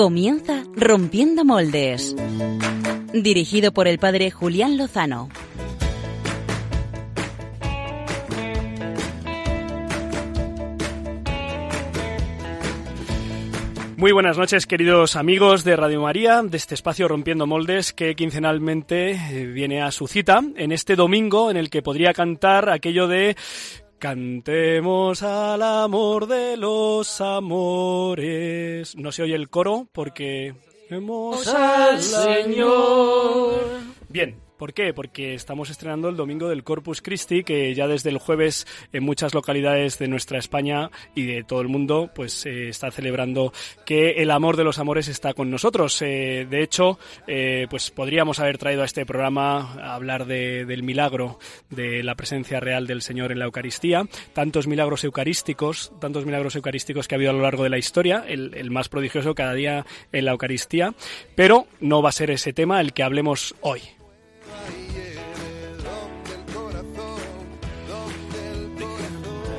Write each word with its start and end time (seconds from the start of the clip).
Comienza 0.00 0.64
Rompiendo 0.76 1.44
Moldes. 1.44 2.16
Dirigido 3.12 3.70
por 3.70 3.86
el 3.86 3.98
padre 3.98 4.30
Julián 4.30 4.78
Lozano. 4.78 5.28
Muy 13.98 14.12
buenas 14.12 14.38
noches, 14.38 14.66
queridos 14.66 15.16
amigos 15.16 15.64
de 15.64 15.76
Radio 15.76 16.00
María, 16.00 16.40
de 16.42 16.56
este 16.56 16.74
espacio 16.74 17.06
Rompiendo 17.06 17.46
Moldes, 17.46 17.92
que 17.92 18.16
quincenalmente 18.16 19.10
eh, 19.10 19.46
viene 19.48 19.82
a 19.82 19.90
su 19.90 20.06
cita 20.06 20.42
en 20.56 20.72
este 20.72 20.96
domingo 20.96 21.50
en 21.50 21.58
el 21.58 21.68
que 21.68 21.82
podría 21.82 22.14
cantar 22.14 22.70
aquello 22.70 23.06
de 23.06 23.36
Cantemos 24.00 25.22
al 25.22 25.60
amor 25.60 26.26
de 26.26 26.56
los 26.56 27.20
amores. 27.20 28.96
No 28.96 29.12
se 29.12 29.24
oye 29.24 29.34
el 29.34 29.50
coro 29.50 29.88
porque... 29.92 30.54
Hemos 30.88 31.46
al 31.46 32.00
Señor. 32.00 33.60
Bien, 34.08 34.36
¿Por 34.60 34.74
qué? 34.74 34.92
Porque 34.92 35.32
estamos 35.32 35.70
estrenando 35.70 36.10
el 36.10 36.16
domingo 36.16 36.46
del 36.50 36.64
Corpus 36.64 37.00
Christi, 37.00 37.44
que 37.44 37.74
ya 37.74 37.88
desde 37.88 38.10
el 38.10 38.18
jueves 38.18 38.66
en 38.92 39.02
muchas 39.02 39.32
localidades 39.32 39.98
de 39.98 40.06
nuestra 40.06 40.38
España 40.38 40.90
y 41.14 41.24
de 41.24 41.44
todo 41.44 41.62
el 41.62 41.68
mundo, 41.68 42.10
pues 42.14 42.34
se 42.34 42.68
está 42.68 42.90
celebrando 42.90 43.54
que 43.86 44.22
el 44.22 44.30
amor 44.30 44.58
de 44.58 44.64
los 44.64 44.78
amores 44.78 45.08
está 45.08 45.32
con 45.32 45.50
nosotros. 45.50 46.02
Eh, 46.02 46.46
de 46.50 46.62
hecho, 46.62 46.98
eh, 47.26 47.68
pues 47.70 47.90
podríamos 47.90 48.38
haber 48.38 48.58
traído 48.58 48.82
a 48.82 48.84
este 48.84 49.06
programa 49.06 49.72
a 49.80 49.94
hablar 49.94 50.26
del 50.26 50.82
milagro 50.82 51.38
de 51.70 52.02
la 52.02 52.14
presencia 52.14 52.60
real 52.60 52.86
del 52.86 53.00
Señor 53.00 53.32
en 53.32 53.38
la 53.38 53.46
Eucaristía, 53.46 54.06
tantos 54.34 54.66
milagros 54.66 55.04
eucarísticos, 55.04 55.90
tantos 56.02 56.26
milagros 56.26 56.54
eucarísticos 56.54 57.08
que 57.08 57.14
ha 57.14 57.16
habido 57.16 57.30
a 57.30 57.34
lo 57.34 57.40
largo 57.40 57.64
de 57.64 57.70
la 57.70 57.78
historia, 57.78 58.26
el 58.28 58.70
más 58.70 58.90
prodigioso 58.90 59.34
cada 59.34 59.54
día 59.54 59.86
en 60.12 60.26
la 60.26 60.32
Eucaristía, 60.32 60.92
pero 61.34 61.66
no 61.80 62.02
va 62.02 62.10
a 62.10 62.12
ser 62.12 62.30
ese 62.30 62.52
tema 62.52 62.82
el 62.82 62.92
que 62.92 63.02
hablemos 63.02 63.54
hoy. 63.62 63.80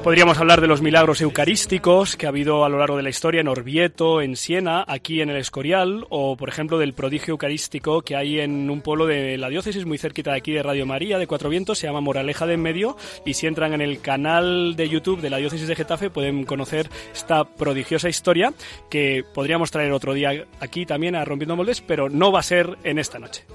Podríamos 0.04 0.40
hablar 0.40 0.62
de 0.62 0.68
los 0.68 0.82
milagros 0.82 1.22
eucarísticos 1.22 2.16
que 2.18 2.26
ha 2.26 2.30
habido 2.30 2.66
a 2.66 2.70
lo 2.70 2.80
largo 2.80 2.98
de 2.98 3.04
la 3.04 3.10
historia 3.10 3.42
en 3.42 3.48
Orvieto, 3.48 4.20
en 4.22 4.36
Siena, 4.36 4.84
aquí 4.88 5.22
en 5.22 5.30
el 5.30 5.38
Escorial, 5.38 6.08
o 6.10 6.36
por 6.36 6.50
ejemplo 6.50 6.80
del 6.80 6.94
prodigio 6.94 7.34
eucarístico 7.34 8.02
que 8.02 8.16
hay 8.16 8.40
en 8.40 8.72
un 8.72 8.82
pueblo 8.82 9.06
de 9.06 9.38
la 9.38 9.50
diócesis 9.50 9.86
muy 9.86 10.00
cerquita 10.00 10.32
de 10.32 10.38
aquí 10.38 10.54
de 10.54 10.64
Radio 10.64 10.88
María, 10.88 11.20
de 11.20 11.28
Cuatro 11.28 11.50
Vientos, 11.50 11.78
se 11.78 11.86
llama 11.86 12.02
Moraleja 12.02 12.48
de 12.48 12.56
en 12.56 12.64
Medio, 12.64 12.98
y 13.26 13.36
si 13.36 13.46
entran 13.46 13.74
en 13.74 13.82
el 13.82 14.02
canal 14.02 14.76
de 14.76 14.90
YouTube 14.90 15.22
de 15.22 15.30
la 15.30 15.38
diócesis 15.38 15.68
de 15.68 15.76
Getafe 15.76 16.10
pueden 16.10 16.46
conocer 16.46 16.90
esta 17.14 17.44
prodigiosa 17.44 18.10
historia 18.10 18.54
que 18.90 19.24
podríamos 19.36 19.70
traer 19.70 19.92
otro 19.92 20.16
día 20.16 20.48
aquí 20.60 20.88
también 20.88 21.16
a 21.16 21.24
Rompiendo 21.26 21.56
Moldes, 21.56 21.82
pero 21.82 22.10
no 22.10 22.32
va 22.32 22.40
a 22.40 22.44
ser 22.44 22.76
en 22.84 22.98
esta 22.98 23.20
noche. 23.20 23.46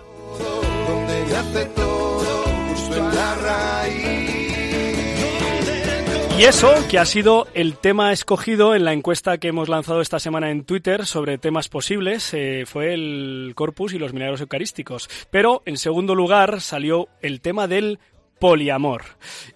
Y 6.38 6.44
eso, 6.44 6.74
que 6.90 6.98
ha 6.98 7.06
sido 7.06 7.46
el 7.54 7.78
tema 7.78 8.12
escogido 8.12 8.74
en 8.74 8.84
la 8.84 8.92
encuesta 8.92 9.38
que 9.38 9.48
hemos 9.48 9.70
lanzado 9.70 10.02
esta 10.02 10.18
semana 10.18 10.50
en 10.50 10.64
Twitter 10.64 11.06
sobre 11.06 11.38
temas 11.38 11.70
posibles, 11.70 12.34
eh, 12.34 12.64
fue 12.66 12.92
el 12.92 13.52
corpus 13.54 13.94
y 13.94 13.98
los 13.98 14.12
milagros 14.12 14.42
eucarísticos. 14.42 15.08
Pero, 15.30 15.62
en 15.64 15.78
segundo 15.78 16.14
lugar, 16.14 16.60
salió 16.60 17.08
el 17.22 17.40
tema 17.40 17.66
del 17.66 18.00
poliamor. 18.38 19.02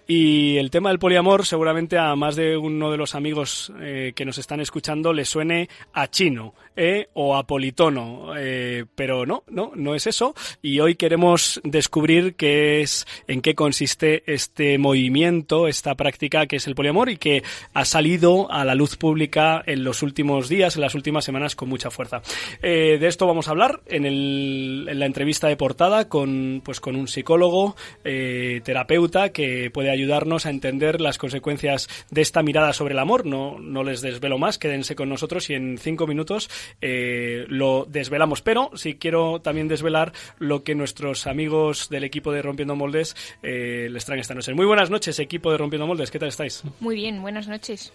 Y 0.07 0.57
el 0.57 0.71
tema 0.71 0.89
del 0.89 0.97
poliamor 0.97 1.45
seguramente 1.45 1.99
a 1.99 2.15
más 2.15 2.35
de 2.35 2.57
uno 2.57 2.89
de 2.89 2.97
los 2.97 3.13
amigos 3.13 3.71
eh, 3.79 4.13
que 4.15 4.25
nos 4.25 4.39
están 4.39 4.59
escuchando 4.59 5.13
le 5.13 5.25
suene 5.25 5.69
a 5.93 6.09
chino 6.09 6.55
eh, 6.75 7.09
o 7.13 7.35
a 7.35 7.45
politono, 7.45 8.33
eh, 8.37 8.85
pero 8.95 9.25
no, 9.25 9.43
no, 9.47 9.71
no 9.75 9.95
es 9.95 10.07
eso. 10.07 10.33
Y 10.61 10.79
hoy 10.79 10.95
queremos 10.95 11.59
descubrir 11.63 12.35
qué 12.35 12.81
es, 12.81 13.05
en 13.27 13.41
qué 13.41 13.55
consiste 13.55 14.23
este 14.31 14.77
movimiento, 14.77 15.67
esta 15.67 15.95
práctica 15.95 16.45
que 16.47 16.57
es 16.57 16.67
el 16.67 16.75
poliamor 16.75 17.09
y 17.09 17.17
que 17.17 17.43
ha 17.73 17.85
salido 17.85 18.51
a 18.51 18.63
la 18.65 18.75
luz 18.75 18.97
pública 18.97 19.61
en 19.65 19.83
los 19.83 20.01
últimos 20.01 20.49
días, 20.49 20.75
en 20.75 20.81
las 20.81 20.95
últimas 20.95 21.25
semanas 21.25 21.55
con 21.55 21.69
mucha 21.69 21.91
fuerza. 21.91 22.21
de 22.61 23.07
esto 23.07 23.27
vamos 23.27 23.47
a 23.47 23.51
hablar 23.51 23.81
en, 23.87 24.05
el, 24.05 24.87
en 24.89 24.99
la 24.99 25.05
entrevista 25.05 25.47
de 25.47 25.57
portada 25.57 26.07
con, 26.07 26.61
pues, 26.63 26.79
con 26.79 26.95
un 26.95 27.07
psicólogo, 27.07 27.75
terapeuta 28.03 29.29
que 29.29 29.69
puede 29.71 29.91
ayudarnos 29.91 30.45
a 30.45 30.49
entender 30.49 31.01
las 31.01 31.17
consecuencias 31.17 31.89
de 32.09 32.21
esta 32.21 32.43
mirada 32.43 32.73
sobre 32.73 32.93
el 32.93 32.99
amor. 32.99 33.25
No, 33.25 33.59
no 33.59 33.83
les 33.83 34.01
desvelo 34.01 34.37
más, 34.37 34.57
quédense 34.57 34.95
con 34.95 35.09
nosotros 35.09 35.49
y 35.49 35.53
en 35.53 35.77
cinco 35.77 36.07
minutos 36.07 36.49
eh, 36.81 37.45
lo 37.47 37.85
desvelamos. 37.87 38.41
Pero 38.41 38.71
sí 38.75 38.95
quiero 38.95 39.41
también 39.41 39.67
desvelar 39.67 40.13
lo 40.39 40.63
que 40.63 40.75
nuestros 40.75 41.27
amigos 41.27 41.89
del 41.89 42.03
equipo 42.03 42.31
de 42.31 42.41
Rompiendo 42.41 42.75
Moldes 42.75 43.15
eh, 43.43 43.87
les 43.91 44.05
traen 44.05 44.21
esta 44.21 44.33
noche. 44.33 44.53
Muy 44.53 44.65
buenas 44.65 44.89
noches, 44.89 45.19
equipo 45.19 45.51
de 45.51 45.57
Rompiendo 45.57 45.87
Moldes. 45.87 46.11
¿Qué 46.11 46.19
tal 46.19 46.29
estáis? 46.29 46.63
Muy 46.79 46.95
bien, 46.95 47.21
buenas 47.21 47.47
noches. 47.47 47.93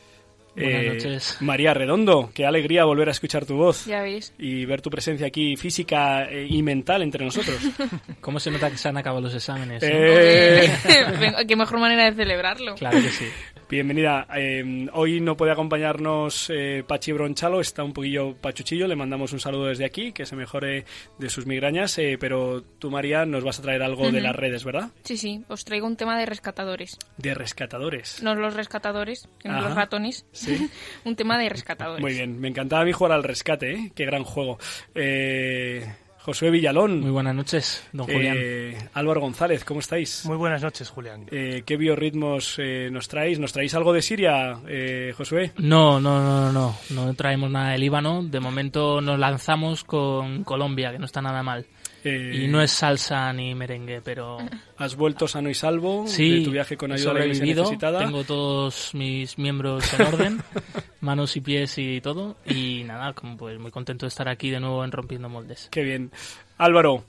Buenas 0.54 0.82
eh, 0.82 0.88
noches. 0.88 1.36
María 1.40 1.74
Redondo, 1.74 2.30
qué 2.32 2.46
alegría 2.46 2.84
volver 2.84 3.08
a 3.08 3.10
escuchar 3.12 3.44
tu 3.44 3.56
voz. 3.56 3.84
Ya 3.84 4.00
veis. 4.00 4.32
Y 4.38 4.64
ver 4.64 4.80
tu 4.80 4.88
presencia 4.88 5.26
aquí 5.26 5.54
física 5.56 6.30
y 6.32 6.62
mental 6.62 7.02
entre 7.02 7.24
nosotros. 7.24 7.58
¿Cómo 8.22 8.40
se 8.40 8.50
nota 8.50 8.70
que 8.70 8.78
se 8.78 8.88
han 8.88 8.96
acabado 8.96 9.20
los 9.20 9.34
exámenes? 9.34 9.82
Eh... 9.82 10.70
qué 11.46 11.56
mejor 11.56 11.78
manera 11.78 12.10
de 12.10 12.16
celebrarlo. 12.16 12.74
Claro 12.74 13.02
que 13.02 13.10
sí. 13.10 13.26
Bienvenida. 13.68 14.28
Eh, 14.36 14.88
hoy 14.92 15.20
no 15.20 15.36
puede 15.36 15.50
acompañarnos 15.50 16.50
eh, 16.50 16.84
Pachi 16.86 17.10
Bronchalo, 17.10 17.60
está 17.60 17.82
un 17.82 17.92
poquillo 17.92 18.36
pachuchillo, 18.36 18.86
le 18.86 18.94
mandamos 18.94 19.32
un 19.32 19.40
saludo 19.40 19.66
desde 19.66 19.84
aquí, 19.84 20.12
que 20.12 20.24
se 20.24 20.36
mejore 20.36 20.84
de 21.18 21.28
sus 21.28 21.46
migrañas, 21.46 21.98
eh, 21.98 22.16
pero 22.20 22.62
tú, 22.62 22.92
María, 22.92 23.26
nos 23.26 23.42
vas 23.42 23.58
a 23.58 23.62
traer 23.62 23.82
algo 23.82 24.12
de 24.12 24.20
las 24.20 24.36
redes, 24.36 24.62
¿verdad? 24.62 24.90
Sí, 25.02 25.16
sí, 25.16 25.42
os 25.48 25.64
traigo 25.64 25.88
un 25.88 25.96
tema 25.96 26.16
de 26.16 26.26
rescatadores. 26.26 26.96
¿De 27.16 27.34
rescatadores? 27.34 28.22
No 28.22 28.36
los 28.36 28.54
rescatadores, 28.54 29.28
sino 29.42 29.60
los 29.60 29.74
ratones. 29.74 30.26
¿Sí? 30.30 30.70
un 31.04 31.16
tema 31.16 31.36
de 31.36 31.48
rescatadores. 31.48 32.00
Muy 32.02 32.12
bien, 32.12 32.38
me 32.38 32.46
encantaba 32.46 32.82
a 32.82 32.84
mí 32.84 32.92
jugar 32.92 33.12
al 33.12 33.24
rescate, 33.24 33.72
¿eh? 33.72 33.92
Qué 33.96 34.04
gran 34.04 34.22
juego. 34.22 34.58
Eh... 34.94 35.84
Josué 36.26 36.50
Villalón. 36.50 37.02
Muy 37.02 37.12
buenas 37.12 37.36
noches, 37.36 37.86
don 37.92 38.04
Julián. 38.08 38.36
Eh, 38.36 38.76
Álvaro 38.94 39.20
González, 39.20 39.64
¿cómo 39.64 39.78
estáis? 39.78 40.26
Muy 40.26 40.36
buenas 40.36 40.60
noches, 40.60 40.90
Julián. 40.90 41.24
Eh, 41.30 41.62
¿Qué 41.64 41.76
biorritmos 41.76 42.56
eh, 42.58 42.88
nos 42.90 43.06
traéis? 43.06 43.38
¿Nos 43.38 43.52
traéis 43.52 43.74
algo 43.74 43.92
de 43.92 44.02
Siria, 44.02 44.58
eh, 44.66 45.14
Josué? 45.16 45.52
No, 45.58 46.00
no, 46.00 46.20
no, 46.20 46.50
no, 46.50 46.52
no, 46.52 46.76
no 46.90 47.14
traemos 47.14 47.48
nada 47.48 47.70
de 47.70 47.78
Líbano. 47.78 48.24
De 48.24 48.40
momento 48.40 49.00
nos 49.00 49.20
lanzamos 49.20 49.84
con 49.84 50.42
Colombia, 50.42 50.90
que 50.90 50.98
no 50.98 51.04
está 51.04 51.22
nada 51.22 51.44
mal. 51.44 51.64
Y 52.10 52.48
no 52.48 52.60
es 52.60 52.70
salsa 52.70 53.32
ni 53.32 53.54
merengue, 53.54 54.00
pero... 54.02 54.38
¿Has 54.78 54.96
vuelto 54.96 55.26
sano 55.26 55.48
y 55.48 55.54
salvo 55.54 56.06
sí, 56.06 56.38
de 56.38 56.44
tu 56.44 56.50
viaje 56.50 56.76
con 56.76 56.92
ayuda 56.92 57.10
sobrevivido, 57.10 57.62
necesitada? 57.62 58.00
tengo 58.00 58.24
todos 58.24 58.94
mis 58.94 59.38
miembros 59.38 59.92
en 59.94 60.06
orden, 60.06 60.42
manos 61.00 61.36
y 61.36 61.40
pies 61.40 61.78
y 61.78 62.00
todo, 62.00 62.36
y 62.44 62.84
nada, 62.84 63.12
como 63.14 63.36
pues 63.36 63.58
muy 63.58 63.70
contento 63.70 64.06
de 64.06 64.08
estar 64.08 64.28
aquí 64.28 64.50
de 64.50 64.60
nuevo 64.60 64.84
en 64.84 64.92
Rompiendo 64.92 65.28
Moldes. 65.28 65.68
Qué 65.70 65.82
bien. 65.82 66.10
Álvaro, 66.58 67.04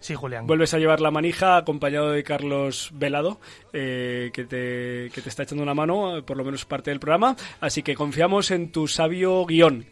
Sí, 0.00 0.14
Julián. 0.14 0.46
Vuelves 0.46 0.74
a 0.74 0.78
llevar 0.78 1.00
la 1.00 1.10
manija 1.10 1.56
acompañado 1.56 2.12
de 2.12 2.22
Carlos 2.22 2.90
Velado, 2.94 3.40
eh, 3.72 4.30
que, 4.32 4.44
te, 4.44 5.10
que 5.12 5.20
te 5.20 5.28
está 5.28 5.42
echando 5.42 5.62
una 5.62 5.74
mano, 5.74 6.22
por 6.24 6.36
lo 6.36 6.44
menos 6.44 6.64
parte 6.64 6.90
del 6.90 7.00
programa. 7.00 7.36
Así 7.60 7.82
que 7.82 7.96
confiamos 7.96 8.50
en 8.50 8.70
tu 8.70 8.86
sabio 8.86 9.44
guion. 9.44 9.86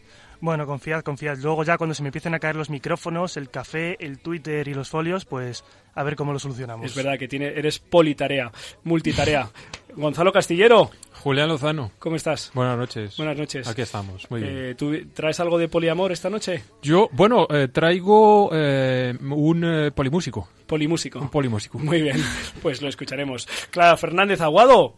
Bueno, 0.47 0.65
confiad, 0.65 1.03
confiad. 1.03 1.39
Luego 1.39 1.65
ya 1.65 1.77
cuando 1.77 1.93
se 1.93 2.05
me 2.05 2.11
empiecen 2.11 2.33
a 2.33 2.39
caer 2.39 2.55
los 2.55 2.71
micrófonos, 2.71 3.37
el 3.37 3.51
café, 3.51 3.97
el 3.99 4.21
Twitter 4.21 4.69
y 4.69 4.75
los 4.75 4.89
folios, 4.89 5.25
pues 5.25 5.65
a 5.93 6.05
ver 6.05 6.15
cómo 6.15 6.33
lo 6.33 6.39
solucionamos. 6.39 6.87
Es 6.87 6.95
verdad 6.95 7.19
que 7.19 7.27
tiene, 7.27 7.49
eres 7.49 7.81
politarea, 7.81 8.53
multitarea. 8.85 9.51
Gonzalo 9.97 10.31
Castillero. 10.31 10.93
Julián 11.15 11.49
Lozano. 11.49 11.91
¿Cómo 11.99 12.15
estás? 12.15 12.53
Buenas 12.55 12.79
noches. 12.79 13.17
Buenas 13.17 13.37
noches. 13.37 13.67
Aquí 13.67 13.83
estamos, 13.83 14.31
muy 14.31 14.41
bien. 14.41 14.57
Eh, 14.57 14.75
¿Tú 14.77 14.95
traes 15.13 15.41
algo 15.41 15.59
de 15.59 15.67
poliamor 15.67 16.13
esta 16.13 16.31
noche? 16.31 16.63
Yo, 16.81 17.09
bueno, 17.11 17.49
eh, 17.51 17.67
traigo 17.67 18.51
eh, 18.53 19.19
un 19.21 19.65
eh, 19.65 19.91
polimúsico. 19.91 20.49
Polimúsico. 20.69 21.19
Un 21.19 21.29
polimúsico. 21.29 21.81
Muy 21.81 22.03
bien, 22.03 22.23
pues 22.63 22.83
lo 22.83 22.89
escucharemos. 22.89 23.49
Clara 23.73 23.97
Fernández 23.97 24.41
Aguado. 24.41 24.95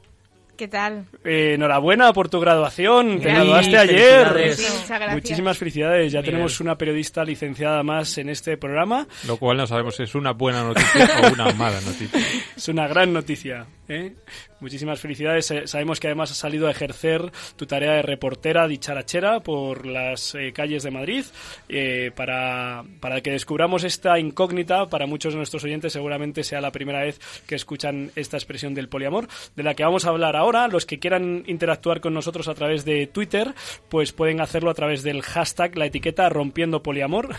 ¿Qué 0.58 0.66
tal? 0.66 1.06
Eh, 1.24 1.52
enhorabuena 1.54 2.12
por 2.12 2.28
tu 2.28 2.40
graduación. 2.40 3.20
Te 3.20 3.28
graduaste 3.32 3.78
ayer. 3.78 4.26
Felicidades. 4.26 4.56
Sí, 4.56 4.66
muchas 4.72 4.88
gracias. 4.88 5.12
Muchísimas 5.12 5.56
felicidades. 5.56 6.10
Ya 6.10 6.20
Bien. 6.20 6.32
tenemos 6.32 6.60
una 6.60 6.76
periodista 6.76 7.22
licenciada 7.22 7.84
más 7.84 8.18
en 8.18 8.28
este 8.28 8.56
programa. 8.56 9.06
Lo 9.28 9.36
cual 9.36 9.56
no 9.56 9.68
sabemos 9.68 9.94
si 9.94 10.02
es 10.02 10.16
una 10.16 10.32
buena 10.32 10.64
noticia 10.64 11.08
o 11.22 11.32
una 11.32 11.52
mala 11.52 11.80
noticia. 11.80 12.20
Es 12.56 12.68
una 12.68 12.88
gran 12.88 13.12
noticia. 13.12 13.66
¿eh? 13.88 14.16
Muchísimas 14.60 14.98
felicidades. 15.00 15.50
Eh, 15.52 15.66
Sabemos 15.66 16.00
que 16.00 16.08
además 16.08 16.32
has 16.32 16.38
salido 16.38 16.66
a 16.66 16.72
ejercer 16.72 17.30
tu 17.56 17.66
tarea 17.66 17.92
de 17.92 18.02
reportera 18.02 18.66
dicharachera 18.66 19.40
por 19.40 19.86
las 19.86 20.34
eh, 20.34 20.52
calles 20.52 20.82
de 20.82 20.90
Madrid 20.90 21.24
eh, 21.68 22.10
para, 22.16 22.84
para 22.98 23.20
que 23.20 23.30
descubramos 23.30 23.84
esta 23.84 24.18
incógnita. 24.18 24.88
Para 24.88 25.06
muchos 25.06 25.32
de 25.32 25.36
nuestros 25.36 25.62
oyentes 25.62 25.92
seguramente 25.92 26.42
sea 26.42 26.60
la 26.60 26.72
primera 26.72 27.02
vez 27.02 27.20
que 27.46 27.54
escuchan 27.54 28.10
esta 28.16 28.36
expresión 28.36 28.74
del 28.74 28.88
poliamor, 28.88 29.28
de 29.54 29.62
la 29.62 29.74
que 29.74 29.84
vamos 29.84 30.06
a 30.06 30.08
hablar 30.08 30.34
ahora. 30.34 30.66
los 30.66 30.86
que 30.86 30.98
quieran 30.98 31.44
interactuar 31.46 32.00
con 32.00 32.14
nosotros 32.14 32.48
a 32.48 32.54
través 32.54 32.84
de 32.84 33.06
Twitter, 33.06 33.54
pues 33.88 34.12
pueden 34.12 34.40
hacerlo 34.40 34.70
a 34.70 34.74
través 34.74 35.04
del 35.04 35.22
hashtag, 35.22 35.76
la 35.78 35.86
etiqueta 35.86 36.28
rompiendo 36.28 36.82
poliamor. 36.82 37.28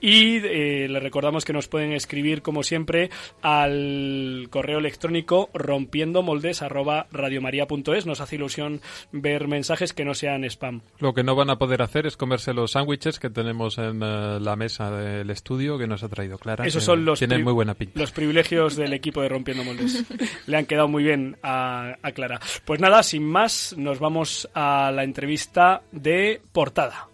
Y 0.00 0.40
les 0.40 1.02
recordamos 1.02 1.44
que 1.44 1.52
nos 1.52 1.68
pueden 1.68 1.92
escribir, 1.92 2.42
como 2.42 2.62
siempre, 2.62 3.10
al 3.40 4.48
correo 4.50 4.78
electrónico 4.78 5.50
rompiendo 5.54 6.22
moldes 6.22 6.62
arroba 6.62 7.06
radiomaria.es. 7.12 8.06
Nos 8.06 8.20
hace 8.20 8.36
ilusión 8.36 8.80
ver 9.12 9.48
mensajes 9.48 9.92
que 9.92 10.04
no 10.04 10.14
sean 10.14 10.44
spam. 10.44 10.82
Lo 10.98 11.14
que 11.14 11.22
no 11.22 11.34
van 11.34 11.50
a 11.50 11.58
poder 11.58 11.82
hacer 11.82 12.06
es 12.06 12.16
comerse 12.16 12.52
los 12.52 12.72
sándwiches 12.72 13.18
que 13.18 13.30
tenemos 13.30 13.78
en 13.78 14.02
eh, 14.02 14.38
la 14.40 14.56
mesa 14.56 14.90
del 14.90 15.30
estudio 15.30 15.78
que 15.78 15.86
nos 15.86 16.02
ha 16.02 16.08
traído 16.08 16.38
Clara. 16.38 16.66
Esos 16.66 16.84
son 16.84 17.04
los, 17.04 17.18
tienen 17.18 17.44
muy 17.44 17.52
buena 17.52 17.74
pinta. 17.74 17.98
los 17.98 18.12
privilegios 18.12 18.76
del 18.76 18.92
equipo 18.92 19.22
de 19.22 19.28
Rompiendo 19.28 19.64
Moldes. 19.64 20.04
Le 20.46 20.56
han 20.56 20.66
quedado 20.66 20.88
muy 20.88 21.02
bien 21.02 21.36
a, 21.42 21.96
a 22.02 22.12
Clara. 22.12 22.40
Pues 22.64 22.80
nada, 22.80 23.02
sin 23.02 23.24
más, 23.24 23.74
nos 23.76 23.98
vamos 23.98 24.48
a 24.54 24.90
la 24.92 25.04
entrevista 25.04 25.82
de 25.92 26.40
portada. 26.52 27.11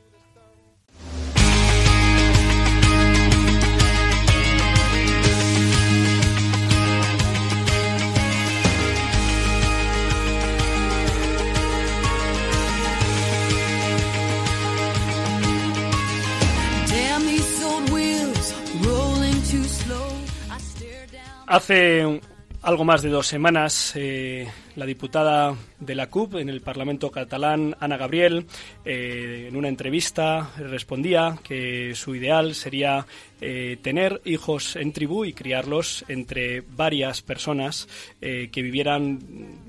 Hace 21.48 22.20
algo 22.60 22.84
más 22.84 23.00
de 23.00 23.08
dos 23.08 23.26
semanas, 23.26 23.92
eh, 23.96 24.46
la 24.78 24.86
diputada 24.86 25.56
de 25.80 25.94
la 25.96 26.08
CUP 26.08 26.36
en 26.36 26.48
el 26.48 26.60
Parlamento 26.60 27.10
catalán, 27.10 27.76
Ana 27.80 27.96
Gabriel, 27.96 28.46
eh, 28.84 29.46
en 29.48 29.56
una 29.56 29.68
entrevista 29.68 30.52
respondía 30.56 31.36
que 31.42 31.96
su 31.96 32.14
ideal 32.14 32.54
sería 32.54 33.04
eh, 33.40 33.76
tener 33.82 34.20
hijos 34.24 34.76
en 34.76 34.92
tribu 34.92 35.24
y 35.24 35.32
criarlos 35.32 36.04
entre 36.06 36.60
varias 36.60 37.22
personas 37.22 37.88
que 38.20 38.62
vivieran 38.62 39.18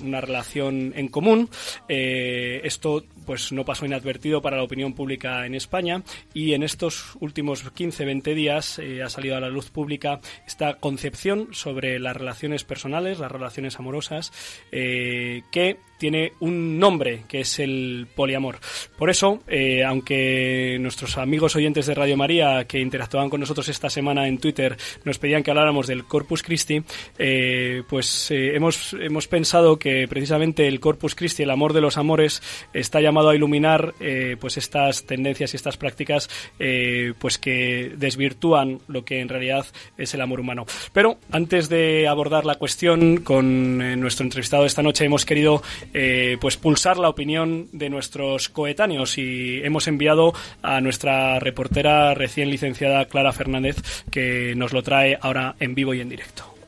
una 0.01 0.21
relación 0.21 0.93
en 0.95 1.07
común. 1.07 1.49
esto 1.87 3.03
pues 3.29 3.51
no 3.51 3.63
pasó 3.63 3.85
inadvertido 3.85 4.41
para 4.41 4.57
la 4.57 4.63
opinión 4.63 4.93
pública 4.93 5.45
en 5.45 5.53
España 5.53 6.01
y 6.33 6.53
en 6.53 6.63
estos 6.63 7.15
últimos 7.19 7.63
15-20 7.63 8.33
días 8.33 8.79
eh, 8.79 9.03
ha 9.03 9.09
salido 9.09 9.37
a 9.37 9.39
la 9.39 9.49
luz 9.49 9.69
pública 9.69 10.19
esta 10.47 10.77
concepción 10.77 11.49
sobre 11.51 11.99
las 11.99 12.17
relaciones 12.17 12.63
personales, 12.63 13.19
las 13.19 13.31
relaciones 13.31 13.77
amorosas, 13.77 14.33
eh, 14.71 14.98
que 15.51 15.79
tiene 15.99 16.33
un 16.39 16.79
nombre, 16.79 17.23
que 17.27 17.41
es 17.41 17.59
el 17.59 18.07
poliamor. 18.15 18.59
Por 18.97 19.09
eso, 19.09 19.41
eh, 19.47 19.83
aunque 19.83 20.77
nuestros 20.79 21.17
amigos 21.17 21.55
oyentes 21.55 21.85
de 21.85 21.93
Radio 21.93 22.17
María 22.17 22.65
que 22.65 22.79
interactuaban 22.79 23.29
con 23.29 23.39
nosotros 23.39 23.69
esta 23.69 23.89
semana 23.89 24.27
en 24.27 24.39
Twitter 24.39 24.77
nos 25.03 25.19
pedían 25.19 25.43
que 25.43 25.51
habláramos 25.51 25.85
del 25.85 26.05
Corpus 26.05 26.41
Christi, 26.41 26.81
pues 27.87 28.31
hemos, 28.31 28.93
hemos 28.93 29.27
pensado 29.27 29.77
que 29.77 30.07
precisamente 30.07 30.67
el 30.67 30.79
Corpus 30.79 31.15
Christi, 31.15 31.43
el 31.43 31.51
amor 31.51 31.73
de 31.73 31.81
los 31.81 31.97
amores, 31.97 32.41
está 32.73 33.01
llamado 33.01 33.29
a 33.29 33.35
iluminar 33.35 33.93
eh, 33.99 34.37
pues 34.39 34.57
estas 34.57 35.03
tendencias 35.05 35.53
y 35.53 35.57
estas 35.57 35.77
prácticas 35.77 36.29
eh, 36.59 37.13
pues 37.19 37.37
que 37.37 37.93
desvirtúan 37.97 38.79
lo 38.87 39.03
que 39.05 39.19
en 39.19 39.29
realidad 39.29 39.65
es 39.97 40.13
el 40.13 40.21
amor 40.21 40.39
humano. 40.39 40.65
Pero 40.93 41.17
antes 41.31 41.69
de 41.69 42.07
abordar 42.07 42.45
la 42.45 42.55
cuestión 42.55 43.17
con 43.17 43.81
eh, 43.81 43.95
nuestro 43.95 44.23
entrevistado 44.23 44.63
de 44.63 44.67
esta 44.67 44.83
noche 44.83 45.05
hemos 45.05 45.25
querido 45.25 45.61
pues 46.39 46.57
pulsar 46.57 46.97
la 46.97 47.09
opinión 47.09 47.67
de 47.71 47.89
nuestros 47.89 48.49
coetáneos 48.49 49.17
y 49.17 49.61
hemos 49.63 49.87
enviado 49.87 50.33
a 50.61 50.81
nuestra 50.81 51.39
reportera 51.39 52.13
recién 52.13 52.49
licenciada 52.49 53.05
Clara 53.05 53.33
Fernández 53.33 53.77
que 54.11 54.53
nos 54.55 54.73
lo 54.73 54.83
trae 54.83 55.17
ahora 55.21 55.55
en 55.59 55.75
vivo 55.75 55.93
y 55.93 56.01
en 56.01 56.09
directo. 56.09 56.59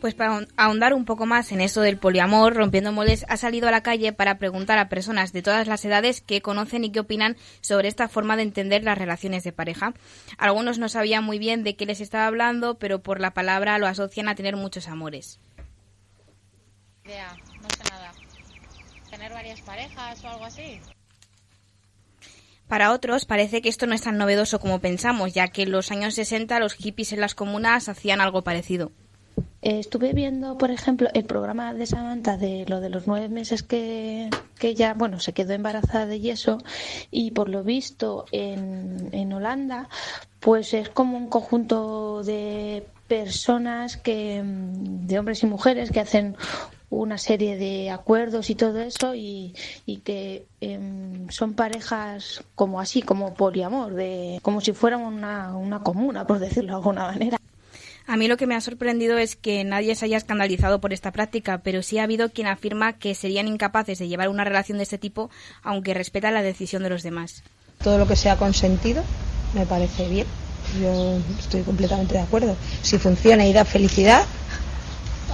Pues 0.00 0.14
para 0.14 0.46
ahondar 0.56 0.94
un 0.94 1.04
poco 1.04 1.26
más 1.26 1.50
en 1.50 1.60
eso 1.60 1.80
del 1.80 1.98
poliamor, 1.98 2.54
Rompiendo 2.54 2.92
Moldes 2.92 3.26
ha 3.28 3.36
salido 3.36 3.66
a 3.66 3.72
la 3.72 3.82
calle 3.82 4.12
para 4.12 4.38
preguntar 4.38 4.78
a 4.78 4.88
personas 4.88 5.32
de 5.32 5.42
todas 5.42 5.66
las 5.66 5.84
edades 5.84 6.20
qué 6.20 6.40
conocen 6.40 6.84
y 6.84 6.92
qué 6.92 7.00
opinan 7.00 7.36
sobre 7.62 7.88
esta 7.88 8.08
forma 8.08 8.36
de 8.36 8.44
entender 8.44 8.84
las 8.84 8.96
relaciones 8.96 9.42
de 9.42 9.50
pareja. 9.50 9.94
Algunos 10.36 10.78
no 10.78 10.88
sabían 10.88 11.24
muy 11.24 11.40
bien 11.40 11.64
de 11.64 11.74
qué 11.74 11.84
les 11.84 12.00
estaba 12.00 12.26
hablando, 12.26 12.78
pero 12.78 13.02
por 13.02 13.20
la 13.20 13.34
palabra 13.34 13.78
lo 13.78 13.88
asocian 13.88 14.28
a 14.28 14.36
tener 14.36 14.54
muchos 14.54 14.86
amores. 14.86 15.40
No 17.04 17.68
sé 17.70 17.90
nada. 17.90 17.97
¿Tener 19.38 19.54
varias 19.54 19.60
parejas 19.60 20.24
o 20.24 20.28
algo 20.28 20.44
así? 20.44 20.80
Para 22.66 22.92
otros 22.92 23.24
parece 23.24 23.62
que 23.62 23.68
esto 23.68 23.86
no 23.86 23.94
es 23.94 24.02
tan 24.02 24.18
novedoso 24.18 24.58
como 24.58 24.80
pensamos, 24.80 25.32
ya 25.32 25.46
que 25.48 25.62
en 25.62 25.70
los 25.70 25.92
años 25.92 26.14
60 26.14 26.58
los 26.58 26.74
hippies 26.74 27.12
en 27.12 27.20
las 27.20 27.36
comunas 27.36 27.88
hacían 27.88 28.20
algo 28.20 28.42
parecido. 28.42 28.90
Eh, 29.62 29.78
estuve 29.78 30.12
viendo, 30.12 30.58
por 30.58 30.72
ejemplo, 30.72 31.08
el 31.14 31.24
programa 31.24 31.72
de 31.72 31.86
Samantha 31.86 32.36
de 32.36 32.64
lo 32.66 32.80
de 32.80 32.90
los 32.90 33.06
nueve 33.06 33.28
meses 33.28 33.62
que, 33.62 34.28
que 34.58 34.68
ella, 34.68 34.94
bueno, 34.94 35.20
se 35.20 35.32
quedó 35.32 35.52
embarazada 35.52 36.06
de 36.06 36.18
yeso 36.18 36.58
y 37.12 37.30
por 37.30 37.48
lo 37.48 37.62
visto 37.62 38.26
en, 38.32 39.08
en 39.12 39.32
Holanda, 39.32 39.88
pues 40.40 40.74
es 40.74 40.88
como 40.88 41.16
un 41.16 41.28
conjunto 41.28 42.24
de 42.24 42.84
personas 43.08 43.96
que, 43.96 44.42
de 44.44 45.18
hombres 45.18 45.42
y 45.42 45.46
mujeres 45.46 45.90
que 45.90 46.00
hacen 46.00 46.36
una 46.90 47.18
serie 47.18 47.56
de 47.56 47.90
acuerdos 47.90 48.48
y 48.50 48.54
todo 48.54 48.80
eso 48.80 49.14
y, 49.14 49.54
y 49.84 49.98
que 49.98 50.46
em, 50.60 51.28
son 51.28 51.54
parejas 51.54 52.42
como 52.54 52.80
así, 52.80 53.02
como 53.02 53.34
poliamor, 53.34 53.94
de, 53.94 54.38
como 54.42 54.60
si 54.60 54.72
fueran 54.72 55.02
una, 55.02 55.56
una 55.56 55.82
comuna, 55.82 56.26
por 56.26 56.38
decirlo 56.38 56.70
de 56.70 56.76
alguna 56.76 57.06
manera. 57.06 57.38
A 58.06 58.16
mí 58.16 58.26
lo 58.26 58.38
que 58.38 58.46
me 58.46 58.54
ha 58.54 58.60
sorprendido 58.62 59.18
es 59.18 59.36
que 59.36 59.64
nadie 59.64 59.94
se 59.94 60.06
haya 60.06 60.16
escandalizado 60.16 60.80
por 60.80 60.94
esta 60.94 61.12
práctica, 61.12 61.58
pero 61.58 61.82
sí 61.82 61.98
ha 61.98 62.04
habido 62.04 62.30
quien 62.30 62.46
afirma 62.46 62.94
que 62.94 63.14
serían 63.14 63.48
incapaces 63.48 63.98
de 63.98 64.08
llevar 64.08 64.30
una 64.30 64.44
relación 64.44 64.78
de 64.78 64.84
este 64.84 64.96
tipo 64.96 65.28
aunque 65.62 65.92
respetan 65.92 66.32
la 66.32 66.42
decisión 66.42 66.82
de 66.82 66.88
los 66.88 67.02
demás. 67.02 67.42
Todo 67.82 67.98
lo 67.98 68.08
que 68.08 68.16
sea 68.16 68.36
consentido 68.36 69.04
me 69.54 69.66
parece 69.66 70.08
bien. 70.08 70.26
Yo 70.80 71.18
estoy 71.38 71.62
completamente 71.62 72.14
de 72.14 72.20
acuerdo. 72.20 72.56
Si 72.82 72.98
funciona 72.98 73.46
y 73.46 73.52
da 73.52 73.64
felicidad, 73.64 74.24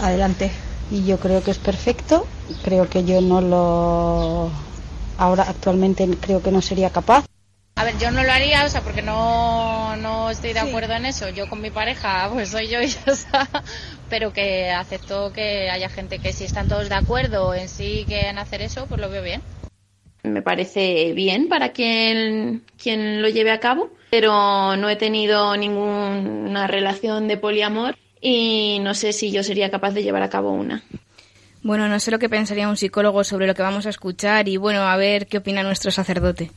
adelante. 0.00 0.50
Y 0.90 1.04
yo 1.04 1.18
creo 1.18 1.42
que 1.42 1.50
es 1.50 1.58
perfecto. 1.58 2.26
Creo 2.62 2.88
que 2.88 3.04
yo 3.04 3.20
no 3.20 3.40
lo. 3.40 4.50
Ahora 5.18 5.44
actualmente 5.48 6.08
creo 6.20 6.42
que 6.42 6.50
no 6.50 6.60
sería 6.60 6.90
capaz. 6.90 7.24
A 7.76 7.84
ver, 7.84 7.98
yo 7.98 8.10
no 8.12 8.22
lo 8.22 8.30
haría, 8.30 8.64
o 8.64 8.68
sea, 8.68 8.82
porque 8.82 9.02
no, 9.02 9.96
no 9.96 10.30
estoy 10.30 10.52
de 10.52 10.60
acuerdo 10.60 10.94
en 10.94 11.06
eso. 11.06 11.28
Yo 11.30 11.48
con 11.48 11.60
mi 11.60 11.70
pareja, 11.70 12.30
pues 12.32 12.50
soy 12.50 12.68
yo 12.68 12.80
y 12.80 12.88
ya 12.88 13.00
está. 13.06 13.48
Pero 14.08 14.32
que 14.32 14.70
acepto 14.70 15.32
que 15.32 15.70
haya 15.70 15.88
gente 15.88 16.20
que 16.20 16.32
si 16.32 16.44
están 16.44 16.68
todos 16.68 16.88
de 16.88 16.94
acuerdo 16.94 17.52
en 17.54 17.68
sí 17.68 18.04
que 18.08 18.28
en 18.28 18.38
hacer 18.38 18.62
eso, 18.62 18.86
pues 18.86 19.00
lo 19.00 19.10
veo 19.10 19.22
bien. 19.22 19.42
Me 20.24 20.42
parece 20.42 21.12
bien 21.12 21.48
para 21.48 21.72
quien, 21.72 22.62
quien 22.82 23.22
lo 23.22 23.28
lleve 23.28 23.50
a 23.52 23.60
cabo, 23.60 23.90
pero 24.10 24.74
no 24.76 24.88
he 24.88 24.96
tenido 24.96 25.56
ninguna 25.56 26.66
relación 26.66 27.28
de 27.28 27.36
poliamor 27.36 27.96
y 28.22 28.78
no 28.80 28.94
sé 28.94 29.12
si 29.12 29.30
yo 29.30 29.42
sería 29.42 29.70
capaz 29.70 29.92
de 29.92 30.02
llevar 30.02 30.22
a 30.22 30.30
cabo 30.30 30.50
una. 30.50 30.82
Bueno, 31.62 31.88
no 31.88 32.00
sé 32.00 32.10
lo 32.10 32.18
que 32.18 32.28
pensaría 32.30 32.68
un 32.68 32.76
psicólogo 32.76 33.22
sobre 33.22 33.46
lo 33.46 33.54
que 33.54 33.62
vamos 33.62 33.86
a 33.86 33.90
escuchar 33.90 34.48
y 34.48 34.56
bueno, 34.56 34.80
a 34.82 34.96
ver 34.96 35.26
qué 35.26 35.38
opina 35.38 35.62
nuestro 35.62 35.90
sacerdote. 35.90 36.50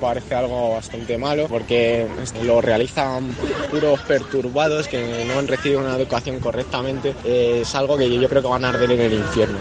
Parece 0.00 0.34
algo 0.34 0.70
bastante 0.70 1.16
malo 1.16 1.46
porque 1.48 2.06
lo 2.42 2.60
realizan 2.60 3.28
puros 3.70 4.00
perturbados 4.00 4.88
que 4.88 5.24
no 5.26 5.38
han 5.38 5.46
recibido 5.46 5.80
una 5.80 5.96
educación 5.96 6.40
correctamente. 6.40 7.14
Es 7.24 7.74
algo 7.74 7.96
que 7.96 8.10
yo 8.10 8.28
creo 8.28 8.42
que 8.42 8.48
van 8.48 8.64
a 8.64 8.70
arder 8.70 8.90
en 8.90 9.00
el 9.00 9.12
infierno. 9.14 9.58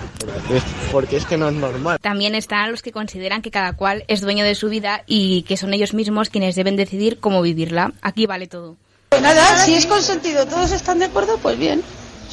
Porque 0.92 1.18
es 1.18 1.26
que 1.26 1.38
no 1.38 1.50
es 1.50 1.54
normal. 1.54 2.00
También 2.02 2.34
están 2.34 2.72
los 2.72 2.82
que 2.82 2.92
consideran 2.92 3.42
que 3.42 3.52
cada 3.52 3.74
cual 3.74 4.04
es 4.08 4.22
dueño 4.22 4.44
de 4.44 4.56
su 4.56 4.70
vida 4.70 5.04
y 5.06 5.44
que 5.44 5.58
son 5.58 5.74
ellos 5.74 5.94
mismos 5.94 6.30
quienes 6.30 6.56
deben 6.56 6.76
decidir 6.76 7.20
cómo 7.20 7.42
vivirla. 7.42 7.94
Aquí 8.02 8.26
vale 8.26 8.48
todo. 8.48 8.78
Pues 9.10 9.22
nada, 9.22 9.58
si 9.60 9.76
es 9.76 9.86
consentido, 9.86 10.48
todos 10.48 10.72
están 10.72 11.00
de 11.00 11.06
acuerdo, 11.06 11.38
pues 11.38 11.60
bien. 11.60 11.84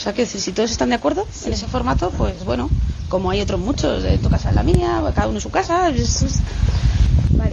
O 0.08 0.10
sea 0.10 0.14
que 0.14 0.24
si 0.24 0.52
todos 0.52 0.70
están 0.70 0.88
de 0.88 0.94
acuerdo 0.94 1.26
en 1.44 1.52
ese 1.52 1.66
formato, 1.66 2.08
pues 2.16 2.42
bueno, 2.42 2.70
como 3.10 3.28
hay 3.28 3.42
otros 3.42 3.60
muchos, 3.60 4.02
en 4.06 4.22
tu 4.22 4.30
casa 4.30 4.48
es 4.48 4.54
la 4.54 4.62
mía, 4.62 5.02
cada 5.14 5.26
uno 5.26 5.36
en 5.36 5.42
su 5.42 5.50
casa, 5.50 5.92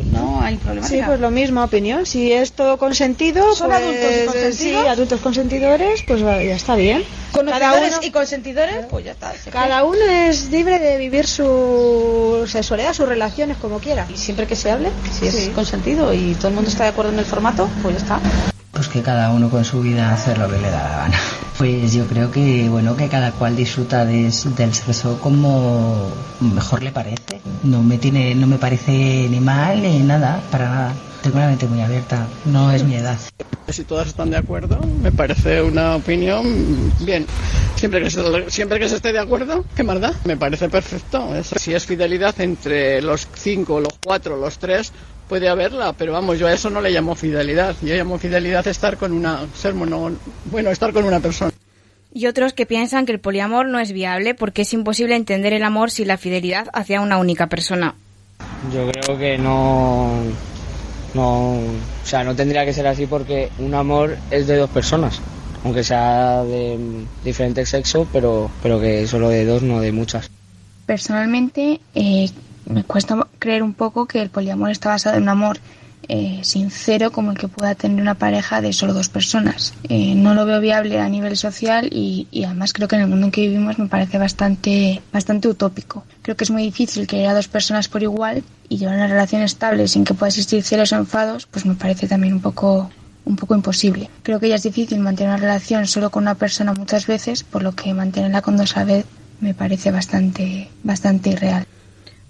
no 0.05 0.39
hay 0.41 0.55
problema. 0.55 0.88
Sí, 0.88 1.01
pues 1.05 1.19
lo 1.19 1.31
mismo, 1.31 1.62
opinión. 1.62 2.05
Si 2.05 2.31
es 2.31 2.53
todo 2.53 2.77
consentido, 2.77 3.53
¿Son 3.55 3.67
pues, 3.67 3.81
adultos 3.81 4.09
y 4.09 4.25
consentidos? 4.25 4.55
Sí, 4.55 4.88
adultos 4.88 5.19
consentidores, 5.19 6.03
pues 6.07 6.21
ya 6.21 6.55
está 6.55 6.75
bien. 6.77 7.03
Conocedores 7.33 8.00
y 8.03 8.12
consentidores, 8.12 8.85
pues 8.89 9.03
ya 9.03 9.12
está. 9.12 9.33
Cada 9.51 9.83
uno 9.83 10.05
es 10.05 10.50
libre 10.50 10.79
de 10.79 10.97
vivir 10.97 11.27
su 11.27 12.45
sexualidad, 12.47 12.93
sus 12.93 13.09
relaciones 13.09 13.57
como 13.57 13.79
quiera. 13.79 14.07
Y 14.09 14.15
siempre 14.15 14.47
que 14.47 14.55
se 14.55 14.71
hable, 14.71 14.91
si 15.12 15.27
es 15.27 15.50
consentido 15.50 16.13
y 16.13 16.35
todo 16.35 16.47
el 16.47 16.53
mundo 16.53 16.69
está 16.69 16.85
de 16.85 16.91
acuerdo 16.91 17.12
en 17.12 17.19
el 17.19 17.25
formato, 17.25 17.67
pues 17.81 17.97
ya 17.97 18.01
está. 18.01 18.54
Pues 18.75 18.89
que 18.89 19.01
cada 19.01 19.32
uno 19.32 19.50
con 19.50 19.63
su 19.63 19.82
vida 19.82 20.13
hacer 20.13 20.38
lo 20.38 20.48
que 20.50 20.58
le 20.58 20.70
da 20.70 20.84
la 20.84 20.98
gana. 20.98 21.20
Pues 21.58 21.94
yo 21.94 22.05
creo 22.05 22.32
que, 22.32 22.67
bueno, 22.67 22.98
que 22.98 23.08
cada 23.08 23.32
cual 23.32 23.55
disfruta 23.55 24.03
del 24.03 24.34
sexo 24.34 25.17
como 25.22 26.12
mejor 26.41 26.84
le 26.84 26.91
parece. 26.91 27.39
No 27.63 27.82
me 27.82 27.98
tiene, 27.98 28.36
no 28.36 28.46
me 28.46 28.58
parece 28.58 28.91
ni 28.91 29.39
mal 29.39 29.82
ni 29.82 30.00
nada, 30.00 30.41
para 30.51 30.70
nada. 30.70 30.94
Tengo 31.24 31.38
una 31.38 31.48
mente 31.48 31.65
muy 31.65 31.79
abierta, 31.79 32.27
no 32.44 32.72
es 32.72 32.84
mi 32.84 32.96
edad. 32.96 33.17
Si 33.70 33.86
todas 33.86 34.08
están 34.08 34.32
de 34.32 34.38
acuerdo, 34.38 34.79
me 35.01 35.13
parece 35.13 35.62
una 35.62 35.96
opinión 35.96 36.91
bien. 37.00 37.25
Siempre 37.77 38.03
que 38.03 38.12
se, 38.12 38.51
siempre 38.51 38.77
que 38.77 38.89
se 38.89 38.98
esté 38.98 39.13
de 39.13 39.20
acuerdo, 39.20 39.65
¿qué 39.75 39.84
más 39.84 40.00
da? 40.01 40.13
Me 40.25 40.38
parece 40.38 40.70
perfecto. 40.70 41.29
Si 41.44 41.74
es 41.74 41.86
fidelidad 41.86 42.39
entre 42.41 43.01
los 43.01 43.27
cinco, 43.34 43.79
los 43.79 43.98
cuatro, 44.03 44.38
los 44.38 44.60
tres, 44.60 44.91
puede 45.27 45.50
haberla, 45.50 45.94
pero 45.94 46.13
vamos, 46.13 46.39
yo 46.39 46.48
a 46.48 46.53
eso 46.53 46.70
no 46.70 46.82
le 46.82 46.91
llamo 46.91 47.15
fidelidad. 47.15 47.75
Yo 47.82 47.96
llamo 47.96 48.17
fidelidad 48.17 48.67
estar 48.67 48.98
con 48.98 49.12
una, 49.12 49.46
ser 49.53 49.74
bueno, 49.74 50.72
estar 50.72 50.94
con 50.94 51.05
una 51.05 51.20
persona. 51.20 51.51
Y 52.13 52.27
otros 52.27 52.53
que 52.53 52.65
piensan 52.65 53.05
que 53.05 53.12
el 53.12 53.20
poliamor 53.20 53.67
no 53.67 53.79
es 53.79 53.91
viable 53.91 54.36
porque 54.36 54.62
es 54.62 54.74
imposible 54.74 55.15
entender 55.15 55.51
el 55.51 55.63
amor 55.63 55.91
sin 55.91 56.08
la 56.08 56.17
fidelidad 56.17 56.67
hacia 56.74 57.01
una 57.01 57.17
única 57.17 57.48
persona. 57.48 57.96
Yo 58.74 58.89
creo 58.89 59.17
que 59.17 59.38
no, 59.38 60.12
no, 61.13 61.55
o 61.55 62.05
sea, 62.05 62.24
no 62.24 62.36
tendría 62.36 62.65
que 62.65 62.74
ser 62.74 62.88
así 62.88 63.05
porque 63.05 63.50
un 63.60 63.74
amor 63.74 64.17
es 64.32 64.48
de 64.48 64.55
dos 64.55 64.70
personas, 64.70 65.20
aunque 65.65 65.84
sea 65.84 66.44
de 66.44 66.77
diferente 67.24 67.65
sexo, 67.65 68.08
pero, 68.13 68.50
pero 68.63 68.79
que 68.79 69.05
solo 69.08 69.29
de 69.29 69.46
dos, 69.46 69.62
no 69.62 69.82
de 69.82 69.91
muchas. 69.91 70.29
Personalmente, 70.86 71.82
eh, 71.96 72.29
me 72.65 72.84
cuesta 72.84 73.27
creer 73.39 73.63
un 73.63 73.74
poco 73.74 74.05
que 74.05 74.22
el 74.22 74.29
poliamor 74.29 74.72
está 74.72 74.89
basado 74.89 75.17
en 75.17 75.24
un 75.24 75.29
amor 75.29 75.60
eh, 76.07 76.41
sincero 76.43 77.12
como 77.12 77.31
el 77.31 77.38
que 77.38 77.48
pueda 77.48 77.74
tener 77.74 78.00
una 78.00 78.13
pareja 78.13 78.62
de 78.62 78.74
solo 78.74 78.93
dos 78.93 79.10
personas. 79.10 79.74
Eh, 79.89 80.13
no 80.15 80.36
lo 80.36 80.45
veo 80.45 80.60
viable 80.60 81.00
a 81.00 81.10
nivel 81.10 81.36
social 81.36 81.89
y, 81.91 82.27
además 82.45 82.74
creo 82.74 82.88
que 82.88 82.95
en 82.95 83.03
el 83.03 83.07
mundo 83.07 83.25
en 83.25 83.31
que 83.31 83.41
vivimos 83.41 83.79
me 83.79 83.88
parece 83.88 84.17
bastante, 84.17 85.01
bastante 85.12 85.48
utópico. 85.48 86.03
Creo 86.22 86.36
que 86.36 86.43
es 86.43 86.51
muy 86.51 86.63
difícil 86.63 87.07
querer 87.07 87.29
a 87.29 87.34
dos 87.34 87.48
personas 87.48 87.88
por 87.88 88.03
igual 88.03 88.43
y 88.69 88.77
llevar 88.77 88.95
una 88.95 89.07
relación 89.07 89.41
estable 89.41 89.88
sin 89.88 90.03
que 90.03 90.13
pueda 90.13 90.29
existir 90.29 90.63
celos 90.63 90.93
o 90.93 90.98
enfados, 90.98 91.48
pues 91.48 91.65
me 91.65 91.75
parece 91.75 92.07
también 92.07 92.34
un 92.34 92.41
poco 92.41 92.89
un 93.25 93.36
poco 93.36 93.55
imposible. 93.55 94.10
Creo 94.22 94.39
que 94.39 94.50
ya 94.50 94.55
es 94.55 94.63
difícil 94.63 95.00
mantener 95.00 95.34
una 95.34 95.41
relación 95.41 95.88
solo 95.88 96.12
con 96.12 96.24
una 96.24 96.36
persona 96.36 96.74
muchas 96.74 97.07
veces, 97.07 97.43
por 97.43 97.63
lo 97.63 97.74
que 97.74 97.91
mantenerla 97.95 98.43
con 98.43 98.55
dos 98.55 98.77
a 98.77 98.84
vez 98.84 99.05
me 99.39 99.55
parece 99.55 99.89
bastante, 99.89 100.69
bastante 100.84 101.31
irreal. 101.31 101.65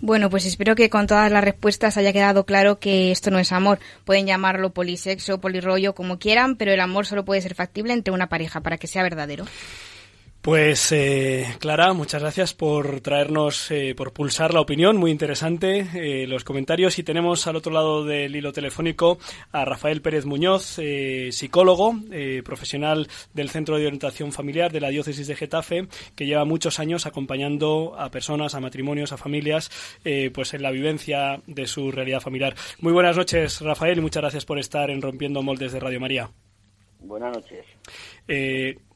Bueno, 0.02 0.30
pues 0.30 0.46
espero 0.46 0.76
que 0.76 0.90
con 0.90 1.08
todas 1.08 1.32
las 1.32 1.44
respuestas 1.44 1.98
haya 1.98 2.14
quedado 2.14 2.46
claro 2.46 2.80
que 2.80 3.12
esto 3.12 3.32
no 3.32 3.40
es 3.40 3.52
amor. 3.52 3.80
Pueden 4.04 4.28
llamarlo 4.28 4.72
polisexo, 4.72 5.40
polirrollo, 5.40 5.96
como 5.96 6.20
quieran, 6.20 6.58
pero 6.58 6.74
el 6.74 6.82
amor 6.82 7.06
solo 7.06 7.24
puede 7.24 7.42
ser 7.42 7.56
factible 7.56 7.94
entre 7.94 8.14
una 8.14 8.28
pareja 8.28 8.60
para 8.60 8.78
que 8.78 8.88
sea 8.88 9.04
verdadero. 9.04 9.46
Pues 10.46 10.92
eh, 10.92 11.56
Clara, 11.58 11.94
muchas 11.94 12.22
gracias 12.22 12.54
por 12.54 13.02
traernos, 13.02 13.72
eh, 13.72 13.96
por 13.98 14.14
pulsar 14.14 14.54
la 14.54 14.62
opinión, 14.62 14.96
muy 14.96 15.10
interesante 15.10 15.88
eh, 15.96 16.28
los 16.28 16.44
comentarios. 16.44 17.00
Y 17.00 17.04
tenemos 17.04 17.48
al 17.48 17.56
otro 17.56 17.74
lado 17.74 18.06
del 18.06 18.36
hilo 18.36 18.54
telefónico 18.54 19.18
a 19.52 19.66
Rafael 19.66 20.04
Pérez 20.04 20.26
Muñoz, 20.26 20.80
psicólogo, 21.32 21.96
profesional 22.44 23.08
del 23.34 23.50
Centro 23.50 23.80
de 23.80 23.88
Orientación 23.88 24.32
Familiar 24.32 24.72
de 24.72 24.82
la 24.82 24.90
Diócesis 24.90 25.26
de 25.26 25.36
Getafe, 25.36 25.88
que 26.16 26.28
lleva 26.28 26.46
muchos 26.46 26.80
años 26.80 27.08
acompañando 27.08 27.96
a 27.98 28.12
personas, 28.12 28.54
a 28.54 28.60
matrimonios, 28.60 29.14
a 29.14 29.18
familias, 29.18 29.72
pues 30.32 30.54
en 30.54 30.62
la 30.62 30.70
vivencia 30.70 31.42
de 31.48 31.66
su 31.66 31.90
realidad 31.90 32.22
familiar. 32.22 32.54
Muy 32.82 32.94
buenas 32.94 33.18
noches, 33.18 33.62
Rafael, 33.62 33.98
y 33.98 34.02
muchas 34.02 34.22
gracias 34.22 34.46
por 34.46 34.60
estar 34.60 34.92
en 34.92 35.02
Rompiendo 35.02 35.42
Moldes 35.42 35.72
de 35.72 35.80
Radio 35.80 36.00
María. 36.00 36.30
Buenas 37.00 37.36
noches. 37.36 37.66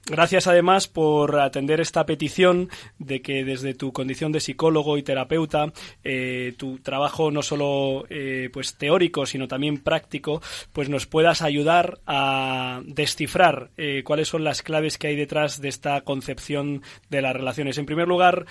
Gracias 0.09 0.47
además 0.47 0.87
por 0.87 1.39
atender 1.39 1.79
esta 1.79 2.07
petición 2.07 2.69
de 2.97 3.21
que 3.21 3.45
desde 3.45 3.75
tu 3.75 3.93
condición 3.93 4.31
de 4.31 4.39
psicólogo 4.39 4.97
y 4.97 5.03
terapeuta, 5.03 5.71
eh, 6.03 6.53
tu 6.57 6.79
trabajo 6.79 7.29
no 7.29 7.43
solo 7.43 8.05
eh, 8.09 8.49
pues 8.51 8.75
teórico 8.75 9.27
sino 9.27 9.47
también 9.47 9.83
práctico, 9.83 10.41
pues 10.73 10.89
nos 10.89 11.05
puedas 11.05 11.43
ayudar 11.43 11.99
a 12.07 12.81
descifrar 12.85 13.69
eh, 13.77 14.01
cuáles 14.03 14.27
son 14.27 14.43
las 14.43 14.63
claves 14.63 14.97
que 14.97 15.07
hay 15.07 15.15
detrás 15.15 15.61
de 15.61 15.69
esta 15.69 16.01
concepción 16.01 16.81
de 17.11 17.21
las 17.21 17.35
relaciones. 17.35 17.77
En 17.77 17.85
primer 17.85 18.07
lugar, 18.07 18.45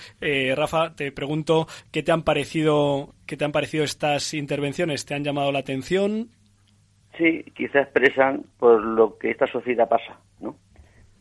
Rafa, 0.55 0.95
te 0.95 1.11
pregunto 1.11 1.67
qué 1.91 2.03
te 2.03 2.11
han 2.13 2.23
parecido 2.23 3.15
qué 3.27 3.35
te 3.35 3.45
han 3.45 3.51
parecido 3.51 3.83
estas 3.83 4.33
intervenciones. 4.33 5.05
¿Te 5.05 5.13
han 5.13 5.23
llamado 5.23 5.51
la 5.51 5.59
atención? 5.59 6.29
Sí, 7.17 7.43
quizá 7.53 7.81
expresan 7.81 8.45
por 8.57 8.81
lo 8.81 9.17
que 9.17 9.31
esta 9.31 9.45
sociedad 9.45 9.89
pasa, 9.89 10.17
¿no? 10.39 10.55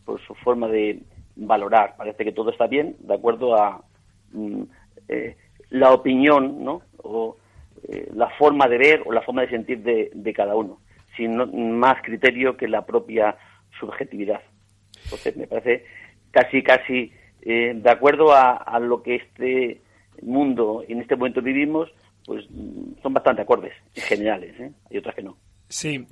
Por 0.08 0.26
su 0.26 0.34
forma 0.36 0.68
de 0.68 1.00
valorar. 1.36 1.94
Parece 1.98 2.24
que 2.24 2.32
todo 2.32 2.50
está 2.50 2.66
bien 2.66 2.96
de 3.00 3.12
acuerdo 3.12 3.54
a 3.54 3.84
mm, 4.32 4.62
eh, 5.06 5.36
la 5.68 5.92
opinión, 5.92 6.64
¿no? 6.64 6.80
O 7.02 7.36
eh, 7.86 8.08
la 8.14 8.30
forma 8.38 8.66
de 8.68 8.78
ver 8.78 9.02
o 9.04 9.12
la 9.12 9.20
forma 9.20 9.42
de 9.42 9.50
sentir 9.50 9.82
de, 9.82 10.32
cada 10.32 10.56
uno, 10.56 10.80
sin 11.14 11.36
más 11.78 12.00
criterio 12.02 12.56
que 12.56 12.68
la 12.68 12.86
propia 12.86 13.36
subjetividad. 13.78 14.40
Entonces, 15.04 15.36
me 15.36 15.46
parece 15.46 15.84
casi, 16.30 16.62
casi 16.62 17.12
eh, 17.42 17.74
de 17.76 17.90
acuerdo 17.90 18.32
a, 18.32 18.78
lo 18.80 19.02
que 19.02 19.16
este 19.16 19.82
mundo 20.22 20.84
en 20.88 21.02
este 21.02 21.16
momento 21.16 21.42
vivimos, 21.42 21.90
pues 22.24 22.46
son 23.02 23.12
bastante 23.12 23.42
acordes, 23.42 23.74
en 23.94 24.02
generales, 24.04 24.54
hay 24.90 24.96
otras 24.96 25.14
que 25.14 25.22
no. 25.22 25.36
Sí, 25.68 26.06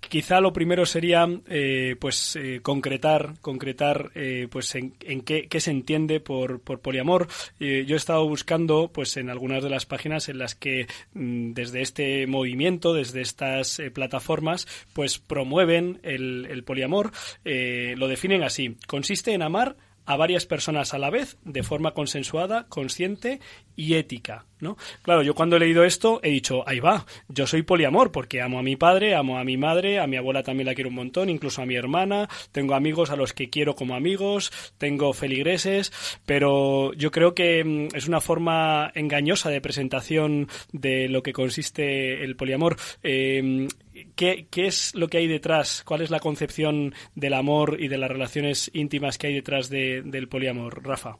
quizá 0.00 0.40
lo 0.40 0.52
primero 0.52 0.86
sería 0.86 1.26
eh, 1.48 1.96
pues 1.98 2.36
eh, 2.36 2.60
concretar 2.62 3.34
concretar 3.40 4.10
eh, 4.14 4.48
pues 4.50 4.74
en, 4.74 4.92
qué, 5.22 5.60
se 5.60 5.70
entiende 5.70 6.20
por, 6.20 6.60
por 6.60 6.80
poliamor. 6.80 7.28
Yo 7.58 7.94
he 7.94 7.96
estado 7.96 8.26
buscando 8.28 8.90
pues 8.92 9.16
en 9.16 9.30
algunas 9.30 9.62
de 9.62 9.70
las 9.70 9.86
páginas 9.86 10.28
en 10.28 10.38
las 10.38 10.54
que 10.54 10.86
mm, 11.14 11.52
desde 11.52 11.82
este 11.82 12.26
movimiento 12.26 12.92
desde 12.92 13.20
estas 13.20 13.80
plataformas 13.92 14.66
pues 14.92 15.18
promueven 15.18 16.00
el, 16.02 16.46
el 16.50 16.64
poliamor. 16.64 17.12
Lo 17.44 18.08
definen 18.08 18.42
así. 18.42 18.76
Consiste 18.86 19.32
en 19.32 19.42
amar 19.42 19.76
a 20.06 20.16
varias 20.16 20.46
personas 20.46 20.94
a 20.94 20.98
la 20.98 21.10
vez 21.10 21.36
de 21.44 21.62
forma 21.62 21.92
consensuada, 21.92 22.66
consciente 22.68 23.40
y 23.74 23.94
ética, 23.94 24.46
¿no? 24.60 24.76
Claro, 25.02 25.22
yo 25.22 25.34
cuando 25.34 25.56
he 25.56 25.60
leído 25.60 25.84
esto 25.84 26.20
he 26.22 26.30
dicho, 26.30 26.66
ahí 26.66 26.80
va, 26.80 27.04
yo 27.28 27.46
soy 27.46 27.62
poliamor 27.62 28.12
porque 28.12 28.40
amo 28.40 28.58
a 28.58 28.62
mi 28.62 28.76
padre, 28.76 29.14
amo 29.14 29.38
a 29.38 29.44
mi 29.44 29.56
madre, 29.56 29.98
a 29.98 30.06
mi 30.06 30.16
abuela 30.16 30.42
también 30.42 30.66
la 30.66 30.74
quiero 30.74 30.88
un 30.88 30.96
montón, 30.96 31.28
incluso 31.28 31.60
a 31.60 31.66
mi 31.66 31.76
hermana, 31.76 32.28
tengo 32.52 32.74
amigos 32.74 33.10
a 33.10 33.16
los 33.16 33.32
que 33.32 33.50
quiero 33.50 33.74
como 33.74 33.94
amigos, 33.94 34.52
tengo 34.78 35.12
feligreses, 35.12 35.92
pero 36.24 36.92
yo 36.94 37.10
creo 37.10 37.34
que 37.34 37.64
mm, 37.64 37.96
es 37.96 38.08
una 38.08 38.20
forma 38.20 38.90
engañosa 38.94 39.50
de 39.50 39.60
presentación 39.60 40.48
de 40.72 41.08
lo 41.08 41.22
que 41.22 41.32
consiste 41.32 42.24
el 42.24 42.36
poliamor. 42.36 42.76
Eh, 43.02 43.68
¿qué, 44.16 44.46
¿Qué 44.50 44.66
es 44.66 44.94
lo 44.94 45.08
que 45.08 45.18
hay 45.18 45.26
detrás? 45.26 45.84
¿Cuál 45.86 46.02
es 46.02 46.10
la 46.10 46.20
concepción 46.20 46.92
del 47.14 47.34
amor 47.34 47.76
y 47.78 47.88
de 47.88 47.98
las 47.98 48.10
relaciones 48.10 48.70
íntimas 48.74 49.18
que 49.18 49.28
hay 49.28 49.34
detrás 49.34 49.70
del 49.70 50.28
poliamor, 50.28 50.84
Rafa? 50.84 51.16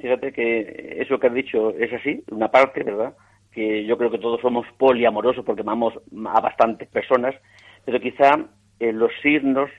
Fíjate 0.00 0.32
que 0.32 0.96
eso 1.00 1.18
que 1.18 1.26
has 1.26 1.34
dicho 1.34 1.70
es 1.70 1.92
así, 1.92 2.22
una 2.30 2.50
parte, 2.50 2.82
¿verdad? 2.82 3.14
Que 3.52 3.84
yo 3.84 3.98
creo 3.98 4.10
que 4.10 4.18
todos 4.18 4.40
somos 4.40 4.66
poliamorosos 4.78 5.44
porque 5.44 5.62
amamos 5.62 5.94
a 6.26 6.40
bastantes 6.40 6.88
personas, 6.88 7.34
pero 7.84 8.00
quizá 8.00 8.38
eh, 8.78 8.92
los 8.92 9.10
signos 9.22 9.70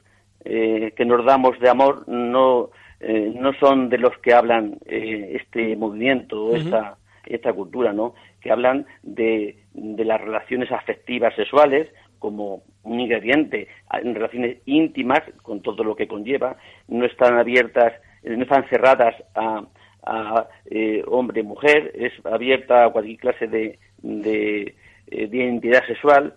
eh, 0.44 0.94
que 0.96 1.06
nos 1.06 1.26
damos 1.26 1.58
de 1.60 1.70
amor 1.70 2.08
no, 2.08 2.70
eh, 3.00 3.32
no 3.34 3.54
son 3.54 3.90
de 3.90 3.98
los 3.98 4.18
que 4.20 4.34
hablan 4.34 4.78
este 4.86 5.76
movimiento, 5.78 6.54
esta, 6.56 6.98
esta 7.26 7.54
cultura, 7.54 7.94
¿no? 7.94 8.14
Que 8.42 8.52
hablan 8.52 8.86
de, 9.04 9.64
de 9.74 10.06
las 10.06 10.20
relaciones 10.20 10.72
afectivas 10.72 11.34
sexuales 11.36 11.88
como 12.20 12.64
un 12.84 13.00
ingrediente 13.00 13.68
en 13.92 14.14
relaciones 14.14 14.58
íntimas, 14.66 15.22
con 15.42 15.62
todo 15.62 15.84
lo 15.84 15.96
que 15.96 16.08
conlleva, 16.08 16.58
no 16.88 17.06
están 17.06 17.38
abiertas, 17.38 17.94
no 18.24 18.44
están 18.44 18.68
cerradas 18.70 19.16
a 19.36 19.64
a 20.04 20.48
eh, 20.66 21.04
hombre 21.08 21.44
mujer, 21.44 21.92
es 21.96 22.14
abierta 22.26 22.86
a 22.86 22.90
cualquier 22.92 23.18
clase 23.18 23.48
de, 23.48 23.80
de, 24.02 24.76
eh, 25.08 25.30
identidad 25.32 25.86
sexual. 25.86 26.36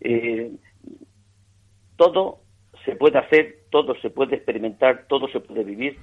Eh, 0.00 0.52
todo 1.96 2.40
se 2.84 2.94
puede 2.96 3.18
hacer, 3.18 3.60
todo 3.70 3.94
se 4.00 4.10
puede 4.10 4.36
experimentar, 4.36 5.06
todo 5.08 5.28
se 5.28 5.40
puede 5.40 5.64
vivir 5.64 5.98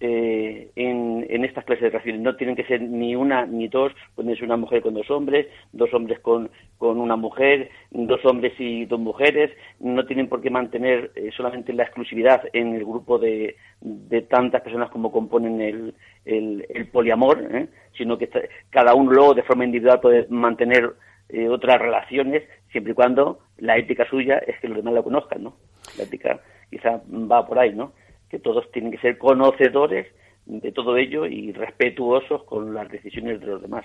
eh, 0.00 0.70
en, 0.76 1.44
estas 1.44 1.64
clases 1.64 1.82
de 1.82 1.90
relaciones. 1.90 2.20
No 2.22 2.36
tienen 2.36 2.56
que 2.56 2.64
ser 2.64 2.80
ni 2.80 3.14
una 3.14 3.46
ni 3.46 3.68
dos, 3.68 3.92
pueden 4.14 4.34
ser 4.34 4.44
una 4.44 4.56
mujer 4.56 4.82
con 4.82 4.94
dos 4.94 5.10
hombres, 5.10 5.46
dos 5.72 5.92
hombres 5.92 6.20
con, 6.20 6.50
con 6.78 6.98
una 6.98 7.16
mujer, 7.16 7.70
dos 7.90 8.24
hombres 8.24 8.52
y 8.58 8.86
dos 8.86 9.00
mujeres. 9.00 9.50
No 9.78 10.04
tienen 10.06 10.28
por 10.28 10.40
qué 10.40 10.50
mantener 10.50 11.12
eh, 11.14 11.30
solamente 11.36 11.72
la 11.72 11.84
exclusividad 11.84 12.42
en 12.52 12.74
el 12.74 12.84
grupo 12.84 13.18
de, 13.18 13.56
de 13.80 14.22
tantas 14.22 14.62
personas 14.62 14.90
como 14.90 15.12
componen 15.12 15.60
el, 15.60 15.94
el, 16.24 16.86
poliamor, 16.88 17.42
¿eh? 17.50 17.68
sino 17.96 18.18
que 18.18 18.28
cada 18.70 18.94
uno 18.94 19.12
luego 19.12 19.34
de 19.34 19.42
forma 19.42 19.64
individual 19.64 20.00
puede 20.00 20.26
mantener 20.28 20.94
eh, 21.28 21.48
otras 21.48 21.80
relaciones, 21.80 22.42
siempre 22.72 22.92
y 22.92 22.94
cuando 22.94 23.40
la 23.58 23.76
ética 23.76 24.08
suya 24.08 24.38
es 24.38 24.58
que 24.60 24.68
los 24.68 24.78
demás 24.78 24.94
la 24.94 25.02
conozcan, 25.02 25.44
¿no? 25.44 25.56
La 25.96 26.04
ética 26.04 26.40
quizá 26.70 27.00
va 27.08 27.46
por 27.46 27.58
ahí, 27.58 27.72
¿no? 27.74 27.92
Que 28.30 28.38
todos 28.38 28.70
tienen 28.72 28.92
que 28.92 28.98
ser 28.98 29.18
conocedores 29.18 30.06
de 30.46 30.72
todo 30.72 30.96
ello 30.96 31.26
y 31.26 31.52
respetuosos 31.52 32.44
con 32.44 32.74
las 32.74 32.88
decisiones 32.90 33.40
de 33.40 33.46
los 33.46 33.62
demás. 33.62 33.84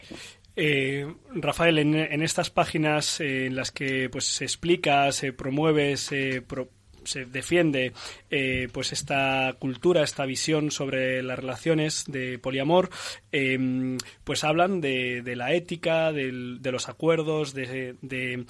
Eh, 0.55 1.05
Rafael, 1.33 1.77
en, 1.79 2.21
estas 2.21 2.49
páginas 2.49 3.19
en 3.19 3.55
las 3.55 3.71
que 3.71 4.09
pues 4.09 4.25
se 4.25 4.45
explica, 4.45 5.11
se 5.11 5.33
promueve, 5.33 5.95
se, 7.05 7.25
defiende 7.25 7.93
eh, 8.29 8.67
pues 8.71 8.91
esta 8.91 9.53
cultura, 9.59 10.03
esta 10.03 10.25
visión 10.25 10.71
sobre 10.71 11.23
las 11.23 11.39
relaciones 11.39 12.05
de 12.07 12.39
poliamor, 12.39 12.89
em, 13.31 13.97
pues 14.23 14.43
hablan 14.43 14.81
de, 14.81 15.23
la 15.35 15.53
ética, 15.53 16.11
de 16.11 16.71
los 16.71 16.89
acuerdos, 16.89 17.53
de, 17.53 17.95
de, 18.01 18.45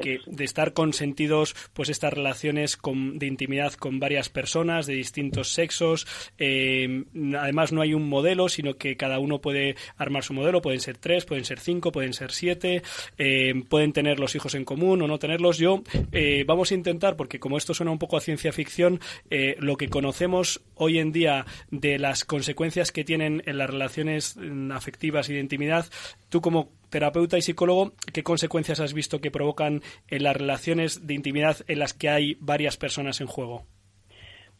que 0.00 0.20
de 0.26 0.44
estar 0.44 0.72
consentidos 0.72 1.54
pues 1.72 1.88
estas 1.88 2.12
relaciones 2.12 2.78
de 3.14 3.26
intimidad 3.26 3.72
con 3.74 4.00
varias 4.00 4.28
personas 4.28 4.86
de 4.86 4.94
distintos 4.94 5.52
sexos. 5.52 6.06
Em, 6.38 7.04
además 7.38 7.72
no 7.72 7.82
hay 7.82 7.94
un 7.94 8.08
modelo, 8.08 8.48
sino 8.48 8.74
que 8.74 8.96
cada 8.96 9.18
uno 9.18 9.40
puede 9.40 9.76
armar 9.96 10.24
su 10.24 10.34
modelo. 10.34 10.62
Pueden 10.62 10.80
ser 10.80 10.98
tres, 10.98 11.24
pueden 11.24 11.44
ser 11.44 11.60
cinco, 11.60 11.92
pueden 11.92 12.12
ser 12.12 12.32
siete, 12.32 12.82
em, 13.18 13.62
pueden 13.62 13.92
tener 13.92 14.18
los 14.18 14.34
hijos 14.34 14.54
en 14.54 14.64
común 14.64 15.02
o 15.02 15.06
no 15.06 15.18
tenerlos. 15.18 15.58
Yo 15.58 15.82
eh, 16.12 16.44
vamos 16.46 16.70
a 16.70 16.74
intentar, 16.74 17.16
porque 17.16 17.38
como 17.38 17.56
esto 17.56 17.74
suena 17.74 17.92
un 17.92 17.98
poco 18.00 18.16
a 18.16 18.20
ciencia 18.20 18.50
ficción, 18.50 18.98
eh, 19.30 19.54
lo 19.60 19.76
que 19.76 19.88
conocemos 19.88 20.60
hoy 20.74 20.98
en 20.98 21.12
día 21.12 21.44
de 21.70 22.00
las 22.00 22.24
consecuencias 22.24 22.90
que 22.90 23.04
tienen 23.04 23.44
en 23.46 23.58
las 23.58 23.70
relaciones 23.70 24.36
mm, 24.36 24.72
afectivas 24.72 25.28
y 25.28 25.34
de 25.34 25.40
intimidad, 25.40 25.84
tú 26.28 26.40
como 26.40 26.70
terapeuta 26.90 27.38
y 27.38 27.42
psicólogo, 27.42 27.92
¿qué 28.12 28.24
consecuencias 28.24 28.80
has 28.80 28.92
visto 28.92 29.20
que 29.20 29.30
provocan 29.30 29.82
en 30.08 30.24
las 30.24 30.36
relaciones 30.36 31.06
de 31.06 31.14
intimidad 31.14 31.58
en 31.68 31.78
las 31.78 31.94
que 31.94 32.08
hay 32.08 32.36
varias 32.40 32.76
personas 32.76 33.20
en 33.20 33.28
juego? 33.28 33.62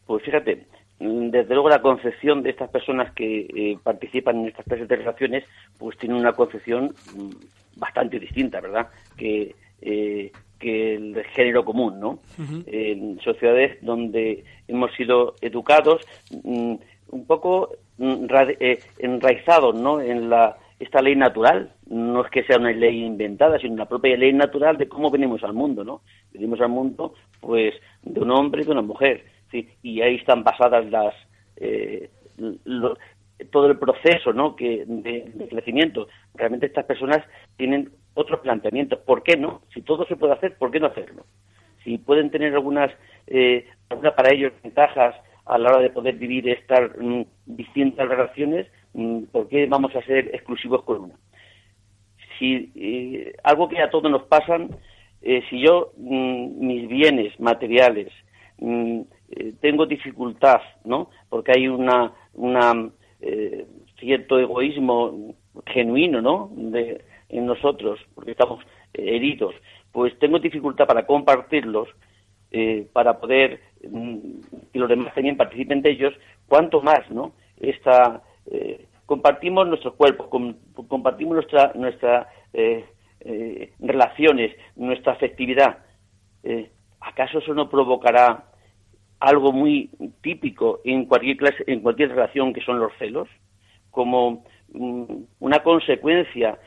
Pues 0.06 0.22
fíjate, 0.22 0.66
mm, 1.00 1.30
desde 1.30 1.54
luego 1.54 1.68
la 1.68 1.82
concepción 1.82 2.42
de 2.42 2.50
estas 2.50 2.70
personas 2.70 3.12
que 3.14 3.40
eh, 3.40 3.78
participan 3.82 4.40
en 4.40 4.48
estas 4.48 4.66
clases 4.66 4.86
de 4.86 4.96
relaciones, 4.96 5.44
pues 5.78 5.98
tiene 5.98 6.14
una 6.14 6.32
concepción 6.32 6.94
mm, 7.16 7.80
bastante 7.80 8.20
distinta, 8.20 8.60
¿verdad? 8.60 8.88
Que 9.16 9.54
eh, 9.80 10.30
que 10.60 10.94
el 10.94 11.24
género 11.34 11.64
común, 11.64 11.98
¿no? 11.98 12.20
En 12.66 13.18
sociedades 13.20 13.78
donde 13.82 14.44
hemos 14.68 14.92
sido 14.94 15.34
educados 15.40 16.02
mm, 16.44 16.74
un 17.10 17.26
poco 17.26 17.70
mm, 17.98 18.26
eh, 18.60 18.78
enraizados, 18.98 19.74
¿no? 19.74 20.00
En 20.00 20.30
la 20.30 20.56
esta 20.78 21.02
ley 21.02 21.14
natural, 21.14 21.72
no 21.88 22.24
es 22.24 22.30
que 22.30 22.42
sea 22.44 22.56
una 22.56 22.72
ley 22.72 23.04
inventada, 23.04 23.58
sino 23.58 23.74
una 23.74 23.84
propia 23.84 24.16
ley 24.16 24.32
natural 24.32 24.78
de 24.78 24.88
cómo 24.88 25.10
venimos 25.10 25.44
al 25.44 25.52
mundo, 25.52 25.84
¿no? 25.84 26.00
Venimos 26.32 26.58
al 26.60 26.70
mundo, 26.70 27.14
pues, 27.40 27.74
de 28.02 28.20
un 28.20 28.30
hombre 28.30 28.62
y 28.62 28.64
de 28.64 28.72
una 28.72 28.80
mujer, 28.82 29.24
¿sí? 29.50 29.68
Y 29.82 30.00
ahí 30.00 30.16
están 30.16 30.42
basadas 30.42 30.90
las 30.90 31.14
eh, 31.56 32.08
todo 33.52 33.66
el 33.66 33.78
proceso, 33.78 34.32
¿no? 34.32 34.56
Que 34.56 34.84
de 34.86 35.48
crecimiento. 35.50 36.08
Realmente 36.34 36.66
estas 36.66 36.86
personas 36.86 37.18
tienen 37.58 37.90
otros 38.14 38.40
planteamientos. 38.40 38.98
¿Por 39.00 39.22
qué 39.22 39.36
no? 39.36 39.62
Si 39.72 39.82
todo 39.82 40.06
se 40.06 40.16
puede 40.16 40.34
hacer, 40.34 40.56
¿por 40.58 40.70
qué 40.70 40.80
no 40.80 40.86
hacerlo? 40.86 41.24
Si 41.84 41.98
pueden 41.98 42.30
tener 42.30 42.54
algunas, 42.54 42.90
eh, 43.26 43.66
para 43.88 44.32
ellos 44.32 44.52
ventajas 44.62 45.14
a 45.46 45.58
la 45.58 45.70
hora 45.70 45.80
de 45.80 45.90
poder 45.90 46.16
vivir 46.16 46.48
estas 46.48 46.90
mm, 46.98 47.22
distintas 47.46 48.08
relaciones, 48.08 48.66
mm, 48.94 49.24
¿por 49.32 49.48
qué 49.48 49.66
vamos 49.66 49.94
a 49.96 50.02
ser 50.02 50.28
exclusivos 50.34 50.84
con 50.84 51.04
una? 51.04 51.14
Si 52.38 52.70
eh, 52.74 53.34
algo 53.42 53.68
que 53.68 53.82
a 53.82 53.90
todos 53.90 54.10
nos 54.10 54.22
pasan, 54.24 54.70
eh, 55.22 55.42
si 55.50 55.60
yo 55.60 55.92
mm, 55.96 56.66
mis 56.66 56.88
bienes 56.88 57.38
materiales 57.40 58.12
eh, 58.60 59.54
tengo 59.60 59.86
dificultad, 59.86 60.60
¿no? 60.84 61.10
Porque 61.28 61.52
hay 61.56 61.68
una, 61.68 62.12
una 62.34 62.90
cierto 63.98 64.38
egoísmo 64.38 65.34
genuino, 65.66 66.22
¿no? 66.22 66.50
De, 66.54 67.04
en 67.30 67.46
nosotros, 67.46 67.98
porque 68.14 68.32
estamos 68.32 68.62
eh, 68.94 69.16
heridos, 69.16 69.54
pues 69.92 70.18
tengo 70.18 70.38
dificultad 70.38 70.86
para 70.86 71.06
compartirlos, 71.06 71.88
eh, 72.50 72.86
para 72.92 73.18
poder 73.18 73.60
mm, 73.88 74.16
que 74.72 74.78
los 74.78 74.88
demás 74.88 75.14
también 75.14 75.36
participen 75.36 75.82
de 75.82 75.90
ellos, 75.90 76.14
cuanto 76.48 76.80
más, 76.82 77.08
¿no? 77.10 77.32
Esta, 77.60 78.22
eh, 78.50 78.86
compartimos 79.06 79.68
nuestros 79.68 79.94
cuerpos, 79.94 80.28
compartimos 80.88 81.34
nuestra, 81.34 81.72
nuestra 81.74 82.28
relaciones, 83.80 84.56
nuestra 84.76 85.12
afectividad. 85.12 85.78
¿Acaso 87.00 87.38
eso 87.38 87.52
no 87.54 87.68
provocará 87.68 88.50
algo 89.20 89.52
muy 89.52 89.90
típico 90.22 90.80
en 90.84 91.04
cualquier 91.04 91.36
clase, 91.36 91.64
en 91.66 91.80
cualquier 91.80 92.10
relación 92.10 92.52
que 92.52 92.62
son 92.62 92.78
los 92.78 92.92
celos, 92.98 93.28
como 93.90 94.44
mm, 94.72 95.04
una 95.40 95.58
consecuencia 95.62 96.58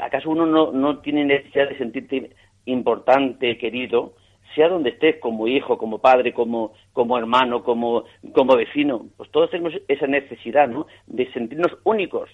¿acaso 0.00 0.30
uno 0.30 0.46
no, 0.46 0.72
no 0.72 0.98
tiene 0.98 1.24
necesidad 1.24 1.68
de 1.68 1.78
sentirte 1.78 2.30
importante, 2.64 3.58
querido, 3.58 4.14
sea 4.54 4.68
donde 4.68 4.90
estés, 4.90 5.16
como 5.16 5.48
hijo, 5.48 5.78
como 5.78 5.98
padre, 5.98 6.32
como, 6.32 6.72
como 6.92 7.18
hermano, 7.18 7.62
como, 7.62 8.04
como 8.32 8.56
vecino? 8.56 9.06
Pues 9.16 9.30
todos 9.30 9.50
tenemos 9.50 9.74
esa 9.88 10.06
necesidad, 10.06 10.68
¿no?, 10.68 10.86
de 11.06 11.30
sentirnos 11.32 11.76
únicos. 11.84 12.30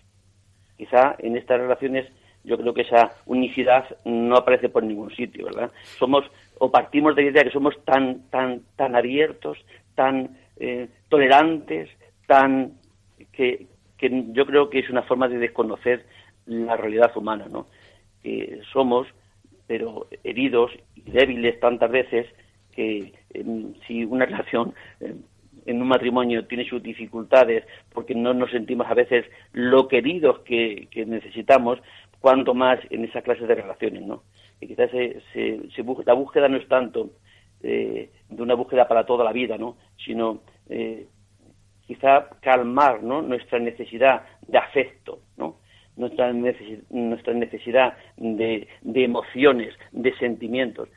Quizá 0.76 1.16
en 1.18 1.36
estas 1.36 1.60
relaciones 1.60 2.06
yo 2.44 2.58
creo 2.58 2.74
que 2.74 2.82
esa 2.82 3.12
unicidad 3.26 3.84
no 4.04 4.36
aparece 4.36 4.68
por 4.68 4.82
ningún 4.82 5.14
sitio, 5.14 5.44
¿verdad? 5.46 5.70
Somos, 5.98 6.24
o 6.58 6.70
partimos 6.70 7.14
de 7.14 7.22
la 7.22 7.30
idea 7.30 7.44
que 7.44 7.50
somos 7.50 7.74
tan, 7.84 8.28
tan, 8.30 8.62
tan 8.76 8.96
abiertos, 8.96 9.58
tan 9.94 10.36
eh, 10.56 10.88
tolerantes, 11.08 11.88
tan, 12.26 12.72
que, 13.32 13.66
que 13.96 14.24
yo 14.32 14.44
creo 14.46 14.70
que 14.70 14.80
es 14.80 14.90
una 14.90 15.02
forma 15.02 15.28
de 15.28 15.38
desconocer 15.38 16.04
la 16.46 16.76
realidad 16.76 17.16
humana, 17.16 17.46
¿no? 17.50 17.66
Que 18.22 18.60
somos, 18.72 19.06
pero 19.66 20.06
heridos 20.24 20.70
y 20.94 21.10
débiles 21.10 21.58
tantas 21.60 21.90
veces 21.90 22.26
que 22.72 23.12
em, 23.34 23.74
si 23.86 24.04
una 24.04 24.26
relación 24.26 24.74
em, 25.00 25.22
en 25.66 25.80
un 25.80 25.88
matrimonio 25.88 26.46
tiene 26.46 26.68
sus 26.68 26.82
dificultades 26.82 27.64
porque 27.92 28.14
no 28.14 28.34
nos 28.34 28.50
sentimos 28.50 28.86
a 28.88 28.94
veces 28.94 29.26
lo 29.52 29.86
queridos 29.88 30.40
que, 30.40 30.88
necesitamos, 31.06 31.78
cuanto 32.20 32.54
más 32.54 32.80
en 32.90 33.04
esa 33.04 33.22
clase 33.22 33.46
de 33.46 33.54
relaciones, 33.54 34.02
¿no? 34.02 34.22
Y 34.60 34.68
quizás 34.68 34.90
se, 34.90 35.20
se, 35.32 35.84
la 36.04 36.14
búsqueda 36.14 36.48
no 36.48 36.56
es 36.56 36.68
tanto 36.68 37.10
eh, 37.62 38.10
de 38.28 38.42
una 38.42 38.54
búsqueda 38.54 38.86
para 38.86 39.04
toda 39.04 39.24
la 39.24 39.32
vida, 39.32 39.58
¿no? 39.58 39.76
Sino 40.04 40.42
eh, 40.68 41.06
quizá 41.86 42.28
calmar, 42.40 43.02
¿no? 43.02 43.22
Nuestra 43.22 43.58
necesidad 43.58 44.24
de 44.46 44.58
afecto, 44.58 45.20
¿no? 45.36 45.56
Nuestra, 45.96 46.32
nuestra 46.32 47.34
necesidad 47.34 47.96
de, 48.16 48.68
de, 48.82 49.04
emociones, 49.04 49.74
de 49.92 50.16
sentimientos. 50.16 50.88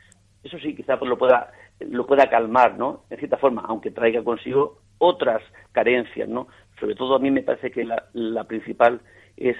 Eso 0.42 0.58
sí, 0.58 0.74
quizá 0.74 0.98
pues 0.98 1.08
lo 1.08 1.18
pueda, 1.18 1.52
lo 1.80 2.06
pueda 2.06 2.30
calmar, 2.30 2.78
¿no? 2.78 3.04
En 3.10 3.18
cierta 3.18 3.36
forma, 3.36 3.64
aunque 3.66 3.90
traiga 3.90 4.22
consigo 4.22 4.78
otras 4.98 5.42
carencias, 5.72 6.28
¿no? 6.28 6.48
Sobre 6.80 6.94
todo 6.94 7.16
a 7.16 7.18
mí 7.18 7.30
me 7.30 7.42
parece 7.42 7.70
que 7.70 7.84
la, 7.84 8.06
la 8.12 8.44
principal 8.44 9.00
es 9.36 9.56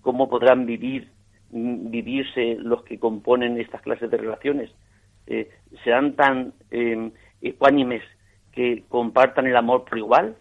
cómo 0.00 0.28
podrán 0.28 0.66
vivir, 0.66 1.10
vivirse 1.50 2.56
los 2.60 2.82
que 2.84 2.98
componen 2.98 3.60
estas 3.60 3.82
clases 3.82 4.10
de 4.10 4.16
relaciones. 4.16 4.70
Eh, 5.26 5.50
¿Serán 5.84 6.14
tan 6.14 6.54
eh, 6.70 7.10
ecuánimes 7.42 8.02
que 8.52 8.84
compartan 8.88 9.46
el 9.46 9.56
amor 9.56 9.84
por 9.84 9.98
igual, 9.98 10.36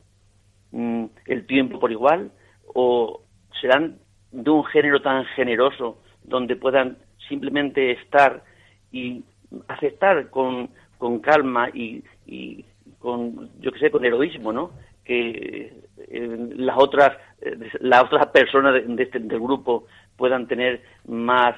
mm, 0.72 1.06
el 1.26 1.46
tiempo 1.46 1.80
por 1.80 1.92
igual, 1.92 2.32
o 2.74 3.22
serán 3.60 4.00
de 4.32 4.50
un 4.50 4.66
género 4.66 5.02
tan 5.02 5.26
generoso 5.26 6.00
donde 6.24 6.56
puedan 6.56 6.98
simplemente 7.28 7.92
estar 7.92 8.44
y 8.92 9.24
aceptar 9.68 10.30
con, 10.30 10.70
con 10.98 11.20
calma 11.20 11.70
y, 11.74 12.04
y 12.26 12.66
con, 13.00 13.50
yo 13.60 13.72
que 13.72 13.80
sé, 13.80 13.92
con 13.92 14.06
heroísmo, 14.06 14.52
¿no? 14.52 14.72
Que 15.04 15.74
eh, 16.10 16.38
las 16.56 16.78
otras 16.78 17.18
eh, 17.42 17.58
las 17.80 18.04
otras 18.04 18.28
personas 18.28 18.74
de, 18.74 19.04
este, 19.04 19.20
del 19.20 19.40
grupo 19.40 19.86
puedan 20.16 20.48
tener 20.48 20.82
más 21.08 21.56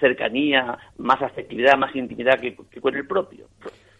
cercanía, 0.00 0.78
más 0.98 1.22
afectividad, 1.22 1.76
más 1.76 1.94
intimidad 1.94 2.38
que, 2.40 2.54
con 2.54 2.94
el 2.94 3.06
propio. 3.06 3.46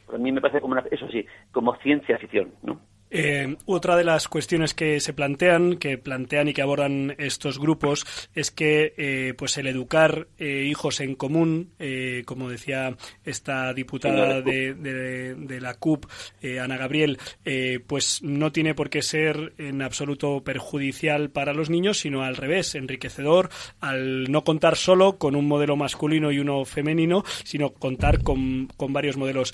Para 0.07 0.19
mí 0.19 0.33
me 0.33 0.41
parece 0.41 0.61
como 0.61 0.73
una, 0.73 0.85
eso 0.91 1.09
sí, 1.09 1.25
como 1.51 1.75
ciencia 1.77 2.19
ficción, 2.19 2.53
¿no? 2.63 2.81
Eh, 3.15 3.57
otra 3.67 3.95
de 3.97 4.05
las 4.05 4.27
cuestiones 4.27 4.73
que 4.73 4.99
se 4.99 5.13
plantean, 5.13 5.77
que 5.77 5.99
plantean 5.99 6.49
y 6.49 6.55
que 6.55 6.63
abordan 6.63 7.15
estos 7.19 7.59
grupos, 7.59 8.07
es 8.35 8.51
que 8.51 8.95
eh, 8.97 9.35
pues 9.37 9.59
el 9.59 9.67
educar 9.67 10.29
eh, 10.39 10.65
hijos 10.67 11.01
en 11.01 11.15
común, 11.15 11.73
como 12.25 12.49
decía 12.49 12.97
esta 13.25 13.75
diputada 13.75 14.41
de, 14.41 14.73
de, 14.75 15.61
la 15.61 15.75
CUP, 15.75 16.07
Ana 16.61 16.77
Gabriel, 16.77 17.19
pues 17.87 18.23
no 18.23 18.53
tiene 18.53 18.75
por 18.75 18.89
qué 18.89 19.03
ser 19.03 19.53
en 19.59 19.83
absoluto 19.83 20.43
perjudicial 20.43 21.31
para 21.31 21.53
los 21.53 21.69
niños, 21.69 21.99
sino 21.99 22.23
al 22.23 22.37
revés, 22.37 22.75
enriquecedor, 22.75 23.51
al 23.81 24.31
no 24.31 24.45
contar 24.45 24.77
solo 24.77 25.19
con 25.19 25.37
un 25.37 25.49
modelo 25.49 25.77
masculino 25.77 26.31
y 26.33 26.39
uno 26.39 26.65
femenino, 26.65 27.25
sino 27.45 27.71
contar 27.71 28.23
con, 28.23 28.69
con 28.77 28.93
varios 28.93 29.17
modelos. 29.17 29.53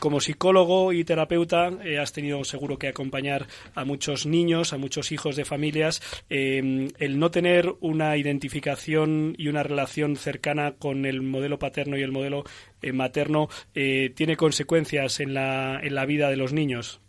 como 0.00 0.20
psicólogo 0.20 0.92
y 0.92 1.04
terapeuta, 1.04 1.70
has 2.00 2.12
tenido 2.12 2.42
seguro 2.44 2.78
que 2.80 2.88
acompañar 2.88 3.46
a 3.76 3.84
muchos 3.84 4.26
niños, 4.26 4.72
a 4.72 4.78
muchos 4.78 5.12
hijos 5.12 5.36
de 5.36 5.44
familias, 5.44 6.00
eh, 6.28 6.88
el 6.98 7.18
no 7.20 7.30
tener 7.30 7.72
una 7.80 8.16
identificación 8.16 9.34
y 9.38 9.46
una 9.46 9.62
relación 9.62 10.16
cercana 10.16 10.72
con 10.78 11.06
el 11.06 11.22
modelo 11.22 11.60
paterno 11.60 11.96
y 11.96 12.02
el 12.02 12.10
modelo 12.10 12.42
eh, 12.82 12.92
materno 12.92 13.46
eh, 13.76 14.10
tiene 14.16 14.36
consecuencias 14.36 15.20
en 15.20 15.34
la, 15.34 15.78
en 15.80 15.94
la 15.94 16.06
vida 16.06 16.28
de 16.28 16.36
los 16.36 16.52
niños. 16.52 17.00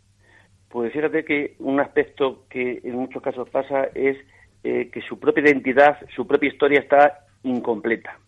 Pues 0.70 0.94
fíjate 0.94 1.26
que 1.26 1.56
un 1.60 1.80
aspecto 1.80 2.46
que 2.50 2.82
en 2.84 2.96
muchos 2.96 3.24
casos 3.24 3.50
pasa 3.50 3.86
es 3.96 4.18
que 4.64 5.02
su 5.10 5.20
propia 5.20 5.42
identidad, 5.42 5.98
su 6.16 6.28
propia 6.28 6.50
historia 6.50 6.82
está 6.82 7.26
incompleta. 7.42 8.20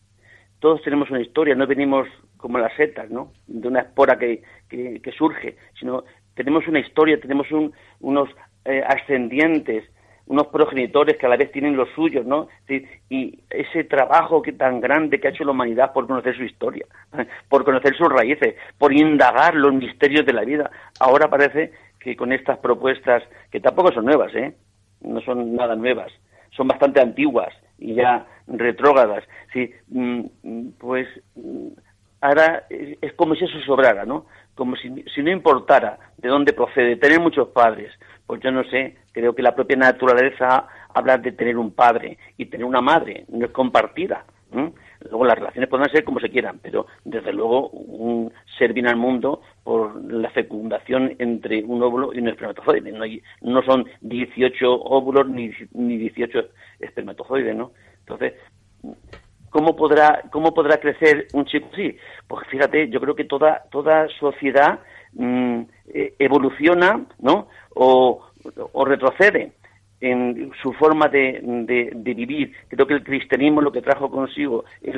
Todos 0.59 0.81
tenemos 0.81 1.11
una 1.11 1.21
historia, 1.21 1.53
no 1.53 1.67
venimos 1.67 2.07
como 2.37 2.57
las 2.57 2.75
setas, 2.75 3.11
¿no? 3.11 3.31
De 3.45 3.67
una 3.67 3.81
espora 3.81 4.17
que, 4.17 4.41
que 4.67 5.11
surge, 5.15 5.57
sino 5.79 6.03
tenemos 6.35 6.67
una 6.67 6.79
historia, 6.79 7.19
tenemos 7.19 7.47
unos 7.99 8.29
eh, 8.65 8.83
ascendientes, 8.85 9.83
unos 10.25 10.47
progenitores 10.47 11.17
que 11.17 11.25
a 11.25 11.29
la 11.29 11.37
vez 11.37 11.51
tienen 11.51 11.75
los 11.75 11.89
suyos, 11.89 12.25
¿no? 12.25 12.47
Y 13.09 13.39
ese 13.49 13.83
trabajo 13.83 14.41
que 14.41 14.53
tan 14.53 14.79
grande 14.79 15.19
que 15.19 15.27
ha 15.27 15.31
hecho 15.31 15.43
la 15.43 15.51
humanidad 15.51 15.91
por 15.93 16.07
conocer 16.07 16.35
su 16.35 16.43
historia, 16.43 16.85
por 17.49 17.63
conocer 17.65 17.95
sus 17.95 18.09
raíces, 18.09 18.55
por 18.77 18.93
indagar 18.93 19.55
los 19.55 19.73
misterios 19.73 20.25
de 20.25 20.33
la 20.33 20.45
vida. 20.45 20.71
Ahora 20.99 21.29
parece 21.29 21.71
que 21.99 22.15
con 22.15 22.31
estas 22.31 22.57
propuestas, 22.59 23.23
que 23.51 23.59
tampoco 23.59 23.91
son 23.91 24.05
nuevas, 24.05 24.33
¿eh? 24.35 24.55
No 25.01 25.19
son 25.21 25.55
nada 25.55 25.75
nuevas, 25.75 26.11
son 26.51 26.67
bastante 26.67 27.01
antiguas 27.01 27.53
y 27.77 27.95
ya 27.95 28.25
retrógradas, 28.47 29.23
sí, 29.51 29.71
mm, 29.89 30.69
pues 30.79 31.07
mm, 31.35 31.67
ahora 32.21 32.63
es 32.69 33.13
como 33.13 33.35
si 33.35 33.43
eso 33.43 33.59
sobrara, 33.65 34.05
¿no? 34.05 34.25
como 34.55 34.75
si, 34.75 34.89
no 34.89 35.31
importara 35.31 35.97
de 36.23 36.29
dónde 36.29 36.53
procede, 36.53 36.95
tener 36.95 37.19
muchos 37.19 37.49
padres. 37.49 37.91
Pues 38.25 38.41
yo 38.41 38.49
no 38.49 38.63
sé, 38.63 38.95
creo 39.11 39.35
que 39.35 39.43
la 39.43 39.53
propia 39.53 39.77
naturaleza 39.77 40.65
habla 40.93 41.17
de 41.17 41.33
tener 41.33 41.57
un 41.57 41.71
padre 41.71 42.17
y 42.37 42.45
tener 42.45 42.65
una 42.65 42.81
madre, 42.81 43.25
no 43.27 43.45
es 43.45 43.51
compartida. 43.51 44.25
Luego 45.09 45.25
las 45.25 45.37
relaciones 45.37 45.69
pueden 45.69 45.89
ser 45.89 46.03
como 46.03 46.19
se 46.19 46.29
quieran, 46.29 46.59
pero 46.61 46.85
desde 47.03 47.33
luego 47.33 47.69
un 47.69 48.31
ser 48.57 48.71
viene 48.71 48.89
al 48.89 48.97
mundo 48.97 49.41
por 49.63 50.01
la 50.11 50.29
fecundación 50.29 51.15
entre 51.19 51.63
un 51.63 51.81
óvulo 51.83 52.13
y 52.13 52.19
un 52.19 52.29
espermatozoide. 52.29 52.91
No, 52.91 53.03
no 53.41 53.63
son 53.63 53.85
18 54.01 54.71
óvulos 54.71 55.27
ni, 55.27 55.51
ni 55.73 55.97
18 55.97 56.39
espermatozoides, 56.79 57.55
¿no? 57.55 57.71
Entonces, 57.99 58.33
¿Cómo 59.53 59.75
podrá, 59.75 60.23
¿Cómo 60.31 60.51
podrá 60.51 60.77
crecer 60.77 61.27
un 61.33 61.45
chico 61.45 61.69
así? 61.71 61.95
Pues 62.27 62.47
fíjate, 62.47 62.89
yo 62.89 62.99
creo 62.99 63.13
que 63.13 63.25
toda, 63.25 63.61
toda 63.69 64.07
sociedad 64.19 64.79
mm, 65.15 65.61
e, 65.93 66.13
evoluciona, 66.19 67.05
¿no? 67.19 67.47
O, 67.75 68.21
retrocede 68.85 69.53
en 70.01 70.51
su 70.61 70.73
forma 70.73 71.07
de, 71.07 71.39
de, 71.95 72.13
vivir. 72.13 72.51
Creo 72.67 72.85
que 72.85 72.95
el 72.95 73.05
cristianismo 73.05 73.61
lo 73.61 73.71
que 73.71 73.81
trajo 73.81 74.11
consigo 74.11 74.65
es 74.81 74.93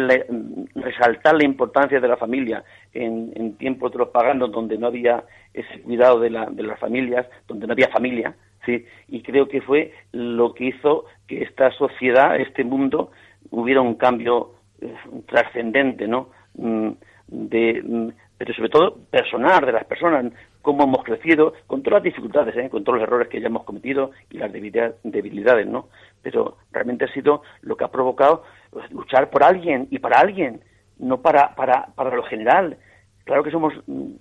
resaltar 0.73 1.35
la 1.35 1.45
importancia 1.45 1.99
de 1.99 2.07
la 2.07 2.17
familia 2.17 2.63
en, 2.91 3.55
tiempos 3.57 3.91
de 3.91 4.03
paganos 4.07 4.51
donde 4.51 4.79
no 4.79 4.87
había 4.87 5.23
ese 5.53 5.79
cuidado 5.81 6.19
de, 6.19 6.31
la, 6.31 6.47
de 6.47 6.63
las 6.63 6.79
familias, 6.79 7.27
donde 7.47 7.67
no 7.67 7.73
había 7.73 7.89
familia, 7.89 8.35
¿sí? 8.65 8.83
Y 9.07 9.21
creo 9.21 9.47
que 9.47 9.61
fue 9.61 9.93
lo 10.11 10.55
que 10.55 10.65
hizo 10.65 11.05
que 11.27 11.43
esta 11.43 11.69
sociedad, 11.71 12.35
este 12.39 12.63
mundo, 12.63 13.11
hubiera 13.51 13.81
un 13.81 13.95
cambio 13.95 14.55
eh, 14.81 14.93
trascendente, 15.27 16.07
¿no? 16.07 16.29
Mm, 16.55 16.89
de, 17.27 17.81
mm, 17.83 18.09
pero 18.37 18.53
sobre 18.53 18.69
todo 18.69 18.97
personal 19.09 19.65
de 19.65 19.71
las 19.71 19.85
personas, 19.85 20.31
cómo 20.61 20.83
hemos 20.83 21.03
crecido, 21.03 21.53
con 21.67 21.83
todas 21.83 22.03
las 22.03 22.03
dificultades, 22.03 22.55
¿eh? 22.57 22.69
con 22.69 22.83
todos 22.83 22.99
los 22.99 23.07
errores 23.07 23.29
que 23.29 23.39
ya 23.39 23.47
hemos 23.47 23.63
cometido 23.63 24.11
y 24.29 24.37
las 24.37 24.51
debilidades, 24.51 25.67
¿no? 25.67 25.89
Pero 26.21 26.57
realmente 26.71 27.05
ha 27.05 27.13
sido 27.13 27.43
lo 27.61 27.77
que 27.77 27.85
ha 27.85 27.91
provocado 27.91 28.43
pues, 28.71 28.89
luchar 28.91 29.29
por 29.29 29.43
alguien 29.43 29.87
y 29.91 29.99
para 29.99 30.19
alguien, 30.19 30.61
no 30.97 31.21
para, 31.21 31.55
para, 31.55 31.87
para 31.95 32.15
lo 32.15 32.23
general. 32.23 32.77
Claro 33.23 33.43
que 33.43 33.51
somos 33.51 33.73
mm, 33.87 34.11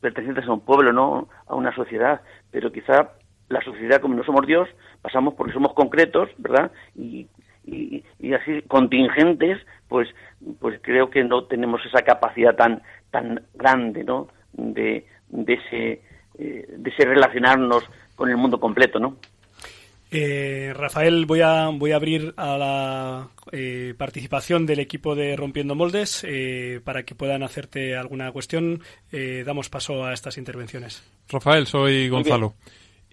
pertenecientes 0.00 0.46
a 0.46 0.52
un 0.52 0.60
pueblo, 0.60 0.92
no 0.92 1.28
a 1.46 1.54
una 1.54 1.74
sociedad, 1.74 2.20
pero 2.50 2.70
quizá 2.72 3.12
la 3.48 3.60
sociedad, 3.62 4.00
como 4.00 4.14
no 4.14 4.24
somos 4.24 4.46
Dios, 4.46 4.68
pasamos 5.00 5.34
porque 5.34 5.52
somos 5.52 5.74
concretos, 5.74 6.28
¿verdad? 6.38 6.70
Y 6.94 7.28
y, 7.66 8.04
así 8.32 8.62
contingentes, 8.68 9.58
pues, 9.88 10.08
pues 10.60 10.78
creo 10.82 11.10
que 11.10 11.24
no 11.24 11.44
tenemos 11.44 11.80
esa 11.86 12.02
capacidad 12.02 12.54
tan, 12.54 12.82
tan 13.10 13.42
grande, 13.54 14.04
¿no? 14.04 14.28
De, 14.52 15.06
de, 15.28 15.52
ese, 15.54 16.02
eh, 16.38 16.66
de 16.68 16.90
ese 16.90 17.04
relacionarnos 17.04 17.84
con 18.14 18.30
el 18.30 18.36
mundo 18.36 18.60
completo, 18.60 18.98
¿no? 18.98 19.16
Eh, 20.10 20.72
Rafael, 20.74 21.26
voy 21.26 21.40
a, 21.40 21.70
voy 21.70 21.90
a 21.90 21.96
abrir 21.96 22.34
a 22.36 22.56
la 22.56 23.28
eh, 23.50 23.94
participación 23.98 24.64
del 24.64 24.78
equipo 24.78 25.16
de 25.16 25.34
Rompiendo 25.34 25.74
Moldes 25.74 26.24
para 26.84 27.02
que 27.02 27.16
puedan 27.16 27.42
hacerte 27.42 27.96
alguna 27.96 28.30
cuestión. 28.30 28.80
damos 29.44 29.70
paso 29.70 30.04
a 30.04 30.12
estas 30.12 30.38
intervenciones. 30.38 31.02
Rafael, 31.28 31.66
soy 31.66 32.08
Gonzalo. 32.08 32.54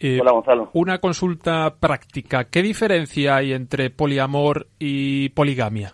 Eh, 0.03 0.17
Hola, 0.19 0.31
Gonzalo. 0.31 0.69
Una 0.73 0.97
consulta 0.97 1.75
práctica. 1.79 2.45
¿Qué 2.45 2.63
diferencia 2.63 3.35
hay 3.35 3.53
entre 3.53 3.91
poliamor 3.91 4.65
y 4.79 5.29
poligamia? 5.29 5.93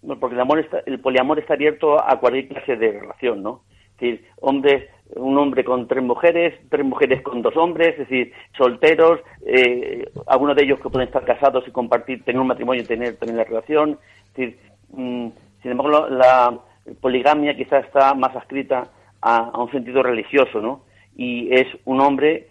Bueno, 0.00 0.18
porque 0.18 0.34
el, 0.34 0.40
amor 0.40 0.60
está, 0.60 0.78
el 0.86 0.98
poliamor 1.00 1.38
está 1.38 1.54
abierto 1.54 2.02
a 2.02 2.18
cualquier 2.18 2.48
clase 2.48 2.76
de 2.76 2.92
relación, 2.92 3.42
¿no? 3.42 3.64
Es 3.68 4.00
decir, 4.00 4.24
hombres, 4.40 4.88
un 5.14 5.36
hombre 5.36 5.62
con 5.62 5.86
tres 5.86 6.02
mujeres, 6.02 6.54
tres 6.70 6.86
mujeres 6.86 7.20
con 7.20 7.42
dos 7.42 7.54
hombres, 7.58 7.88
es 7.98 8.08
decir, 8.08 8.32
solteros, 8.56 9.20
eh, 9.44 10.10
algunos 10.26 10.56
de 10.56 10.64
ellos 10.64 10.80
que 10.80 10.88
pueden 10.88 11.08
estar 11.08 11.24
casados 11.26 11.68
y 11.68 11.72
compartir, 11.72 12.24
tener 12.24 12.40
un 12.40 12.46
matrimonio 12.46 12.82
y 12.82 12.86
tener, 12.86 13.16
tener 13.16 13.34
la 13.34 13.44
relación. 13.44 13.98
Es 14.28 14.36
decir, 14.36 14.58
mm, 14.92 15.28
sin 15.60 15.70
embargo, 15.70 16.08
la, 16.08 16.58
poligamia 17.00 17.54
quizás 17.54 17.84
está 17.84 18.14
más 18.14 18.34
adscrita 18.34 18.84
a, 19.20 19.36
a 19.36 19.62
un 19.62 19.70
sentido 19.70 20.02
religioso, 20.02 20.62
¿no? 20.62 20.82
Y 21.14 21.52
es 21.52 21.66
un 21.84 22.00
hombre 22.00 22.46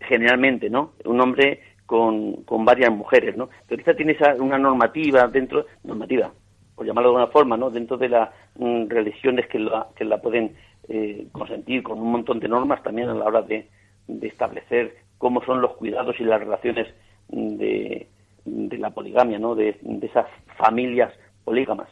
generalmente, 0.00 0.70
¿no? 0.70 0.92
Un 1.04 1.20
hombre 1.20 1.60
con, 1.86 2.44
con 2.44 2.64
varias 2.64 2.92
mujeres, 2.92 3.36
¿no? 3.36 3.50
Pero 3.66 3.78
quizá 3.78 3.94
tiene 3.94 4.12
esa, 4.12 4.34
una 4.34 4.58
normativa 4.58 5.26
dentro, 5.26 5.66
normativa, 5.84 6.32
por 6.74 6.86
llamarlo 6.86 7.10
de 7.10 7.16
alguna 7.16 7.32
forma, 7.32 7.56
¿no? 7.56 7.70
Dentro 7.70 7.96
de 7.96 8.08
las 8.08 8.30
mm, 8.56 8.88
religiones 8.88 9.46
que 9.48 9.58
la, 9.58 9.88
que 9.96 10.04
la 10.04 10.20
pueden 10.20 10.54
eh, 10.88 11.26
consentir 11.32 11.82
con 11.82 11.98
un 12.00 12.12
montón 12.12 12.40
de 12.40 12.48
normas 12.48 12.82
también 12.82 13.08
a 13.08 13.14
la 13.14 13.24
hora 13.24 13.42
de, 13.42 13.68
de 14.06 14.28
establecer 14.28 14.96
cómo 15.18 15.44
son 15.44 15.60
los 15.60 15.76
cuidados 15.76 16.18
y 16.18 16.24
las 16.24 16.40
relaciones 16.40 16.86
de, 17.28 18.08
de 18.44 18.78
la 18.78 18.90
poligamia, 18.90 19.38
¿no? 19.38 19.54
De, 19.54 19.76
de 19.82 20.06
esas 20.06 20.26
familias 20.56 21.12
polígamas. 21.44 21.88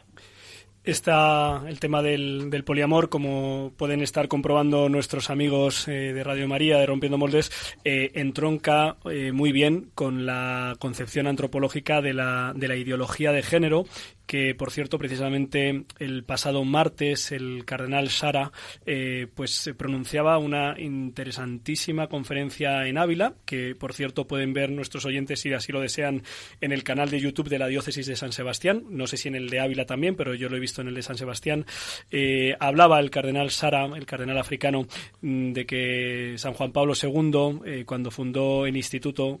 Está 0.83 1.63
el 1.67 1.79
tema 1.79 2.01
del, 2.01 2.63
poliamor, 2.65 3.09
como 3.09 3.73
pueden 3.75 4.01
estar 4.01 4.29
comprobando 4.29 4.87
nuestros 4.87 5.29
amigos 5.29 5.87
eh, 5.87 6.13
de 6.13 6.23
Radio 6.23 6.47
María, 6.47 6.77
de 6.77 6.85
Rompiendo 6.85 7.17
Moldes, 7.17 7.51
eh, 7.83 8.11
entronca 8.15 8.95
eh, 9.05 9.33
muy 9.33 9.51
bien 9.51 9.91
con 9.93 10.25
la 10.25 10.75
concepción 10.79 11.27
antropológica 11.27 12.01
de 12.01 12.13
la, 12.13 12.53
de 12.55 12.67
la 12.69 12.77
ideología 12.77 13.33
de 13.33 13.43
género 13.43 13.85
que 14.29 14.53
por 14.53 14.69
cierto 14.69 14.99
precisamente 14.99 15.85
el 15.97 16.23
pasado 16.23 16.63
martes 16.63 17.31
el 17.31 17.65
cardenal 17.65 18.11
Sara 18.11 18.51
eh, 18.85 19.25
pues 19.33 19.71
pronunciaba 19.75 20.37
una 20.37 20.79
interesantísima 20.79 22.05
conferencia 22.05 22.85
en 22.85 22.99
Ávila 22.99 23.33
que 23.43 23.73
por 23.73 23.91
cierto 23.91 24.27
pueden 24.27 24.53
ver 24.53 24.69
nuestros 24.69 25.05
oyentes 25.05 25.39
si 25.39 25.51
así 25.51 25.71
lo 25.71 25.81
desean 25.81 26.21
en 26.61 26.71
el 26.71 26.83
canal 26.83 27.09
de 27.09 27.19
YouTube 27.19 27.49
de 27.49 27.57
la 27.57 27.65
diócesis 27.65 28.05
de 28.05 28.15
San 28.15 28.31
Sebastián. 28.31 28.83
No 28.91 29.07
sé 29.07 29.17
si 29.17 29.29
en 29.29 29.35
el 29.35 29.49
de 29.49 29.61
Ávila 29.61 29.85
también 29.85 30.15
pero 30.15 30.35
yo 30.35 30.47
lo 30.47 30.57
he 30.57 30.59
visto 30.59 30.81
en 30.81 30.89
el 30.89 30.93
de 30.93 31.01
San 31.01 31.17
Sebastián. 31.17 31.65
Eh, 32.11 32.55
hablaba 32.59 32.99
el 32.99 33.09
cardenal 33.09 33.49
Sara 33.49 33.85
el 33.85 34.05
cardenal 34.05 34.37
africano 34.37 34.85
mm, 35.21 35.53
de 35.53 35.65
que 35.65 36.33
San 36.37 36.53
Juan 36.53 36.71
Pablo 36.71 36.93
II 36.93 37.61
eh, 37.65 37.83
cuando 37.83 38.11
fundó 38.11 38.67
el 38.67 38.77
instituto 38.77 39.39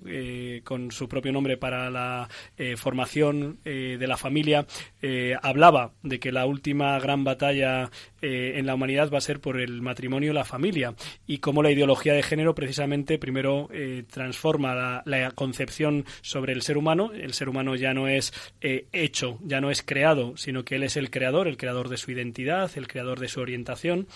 con 0.63 0.91
su 0.91 1.07
propio 1.07 1.31
nombre 1.31 1.57
para 1.57 1.91
la 1.91 2.27
formación 2.75 3.59
de 3.63 4.07
la 4.07 4.17
familia 4.17 4.65
eh, 5.01 5.35
hablaba 5.41 5.93
de 6.03 6.19
que 6.19 6.31
la 6.31 6.45
última 6.45 6.99
gran 6.99 7.23
batalla 7.23 7.89
eh, 8.21 8.53
en 8.55 8.65
la 8.65 8.75
humanidad 8.75 9.09
va 9.11 9.19
a 9.19 9.21
ser 9.21 9.39
por 9.39 9.59
el 9.59 9.81
matrimonio 9.81 10.31
y 10.31 10.33
la 10.33 10.43
familia 10.43 10.93
y 11.25 11.39
cómo 11.39 11.63
la 11.63 11.71
ideología 11.71 12.13
de 12.13 12.23
género 12.23 12.55
precisamente 12.55 13.17
primero 13.17 13.69
eh, 13.71 14.03
transforma 14.09 15.03
la, 15.05 15.31
concepción 15.35 16.05
sobre 16.21 16.53
el 16.53 16.61
ser 16.61 16.77
humano. 16.77 17.11
El 17.13 17.33
ser 17.33 17.49
humano 17.49 17.75
ya 17.75 17.93
no 17.93 18.07
es 18.07 18.33
hecho, 18.61 19.37
ya 19.43 19.61
no 19.61 19.69
es 19.69 19.83
creado, 19.83 20.35
sino 20.37 20.63
que 20.63 20.75
él 20.75 20.83
es 20.83 20.97
el 20.97 21.11
creador, 21.11 21.47
el 21.47 21.57
creador 21.57 21.89
de 21.89 21.97
su 21.97 22.11
identidad, 22.11 22.71
el 22.75 22.87
creador 22.87 23.19
de 23.19 23.27
su 23.27 23.39
orientación 23.39 24.07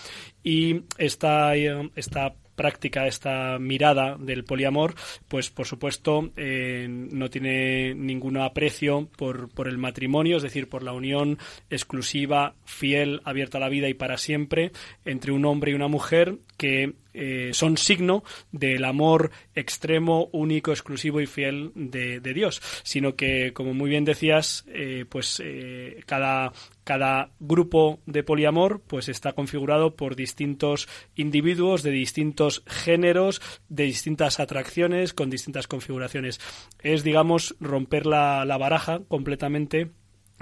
y 0.44 0.82
esta, 0.98 1.56
esta 1.56 2.34
práctica, 2.56 3.08
esta 3.08 3.58
mirada 3.60 4.18
del 4.18 4.44
poliamor, 4.44 4.96
pues 5.28 5.50
por 5.50 5.66
supuesto 5.66 6.32
eh, 6.38 6.88
no 6.90 7.30
tiene 7.30 7.94
ningún 7.96 8.38
aprecio 8.38 9.08
por, 9.18 9.50
por 9.50 9.68
el 9.68 9.78
matrimonio, 9.78 10.38
es 10.38 10.44
decir, 10.44 10.70
por 10.70 10.84
la 10.84 10.94
unión 10.94 11.38
exclusiva, 11.70 12.56
fiel, 12.66 13.22
abierta 13.24 13.58
a 13.58 13.62
la 13.62 13.70
vida 13.70 13.90
y 13.90 13.94
para 13.94 14.18
siempre 14.18 14.72
entre 15.06 15.32
un 15.32 15.46
hombre 15.46 15.72
y 15.72 15.76
una 15.76 15.88
mujer 15.88 16.38
que 16.58 16.94
eh, 17.14 17.52
son 17.54 17.78
signo 17.78 18.24
del 18.52 18.86
amor 18.86 19.32
extremo, 19.56 20.30
único, 20.32 20.72
exclusivo 20.72 21.22
y 21.22 21.28
fiel 21.28 21.72
de, 21.76 22.20
Dios, 22.34 22.62
sino 22.84 23.16
que, 23.16 23.54
como 23.54 23.74
muy 23.74 23.90
bien 23.90 24.06
decías, 24.06 24.66
eh, 24.68 25.06
pues 25.08 25.42
eh, 25.44 26.02
cada, 26.06 26.52
cada 26.84 27.30
grupo 27.40 28.00
de 28.06 28.24
poliamor 28.24 28.82
pues 28.88 29.10
está 29.10 29.34
configurado 29.34 29.96
por 29.96 30.16
distintos 30.16 30.88
individuos 31.16 31.84
de 31.84 31.92
distintos 31.92 32.64
géneros, 32.66 33.42
de 33.70 33.84
distintas 33.84 34.40
atracciones, 34.40 35.14
con 35.14 35.30
distintas 35.30 35.68
configuraciones. 35.68 36.40
Es, 36.82 37.04
digamos, 37.04 37.56
romper 37.60 38.06
la, 38.06 38.46
la 38.46 38.58
baraja 38.58 39.02
completamente 39.08 39.92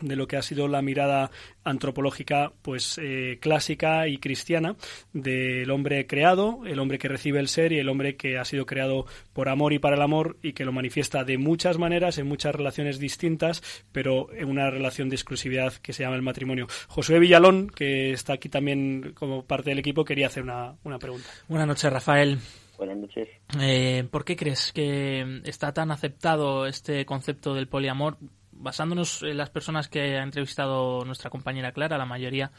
de 0.01 0.15
lo 0.15 0.27
que 0.27 0.37
ha 0.37 0.41
sido 0.41 0.67
la 0.67 0.81
mirada 0.81 1.31
antropológica 1.63 2.53
pues 2.61 2.99
eh, 3.01 3.37
clásica 3.39 4.07
y 4.07 4.17
cristiana 4.17 4.75
del 5.13 5.69
hombre 5.69 6.07
creado, 6.07 6.61
el 6.65 6.79
hombre 6.79 6.97
que 6.97 7.07
recibe 7.07 7.39
el 7.39 7.47
ser 7.47 7.71
y 7.71 7.79
el 7.79 7.89
hombre 7.89 8.15
que 8.15 8.37
ha 8.37 8.45
sido 8.45 8.65
creado 8.65 9.05
por 9.33 9.49
amor 9.49 9.73
y 9.73 9.79
para 9.79 9.95
el 9.95 10.01
amor 10.01 10.37
y 10.41 10.53
que 10.53 10.65
lo 10.65 10.71
manifiesta 10.71 11.23
de 11.23 11.37
muchas 11.37 11.77
maneras, 11.77 12.17
en 12.17 12.27
muchas 12.27 12.55
relaciones 12.55 12.99
distintas, 12.99 13.61
pero 13.91 14.33
en 14.33 14.49
una 14.49 14.69
relación 14.69 15.09
de 15.09 15.15
exclusividad 15.15 15.73
que 15.73 15.93
se 15.93 16.03
llama 16.03 16.15
el 16.15 16.21
matrimonio. 16.21 16.67
Josué 16.87 17.19
Villalón, 17.19 17.69
que 17.69 18.11
está 18.11 18.33
aquí 18.33 18.49
también 18.49 19.13
como 19.13 19.45
parte 19.45 19.69
del 19.69 19.79
equipo, 19.79 20.03
quería 20.03 20.27
hacer 20.27 20.43
una, 20.43 20.75
una 20.83 20.97
pregunta. 20.97 21.27
Buenas 21.47 21.67
noches, 21.67 21.91
Rafael. 21.91 22.39
Buenas 22.77 22.97
noches. 22.97 23.29
Eh, 23.59 24.07
¿Por 24.09 24.25
qué 24.25 24.35
crees 24.35 24.71
que 24.73 25.41
está 25.45 25.71
tan 25.71 25.91
aceptado 25.91 26.65
este 26.65 27.05
concepto 27.05 27.53
del 27.53 27.67
poliamor? 27.67 28.17
Basándonos 28.61 29.23
en 29.23 29.37
las 29.37 29.49
personas 29.49 29.87
que 29.87 30.17
ha 30.17 30.23
entrevistado 30.23 31.03
nuestra 31.05 31.29
compañera 31.29 31.71
Clara, 31.71 31.97
la 31.97 32.05
mayoría 32.05 32.51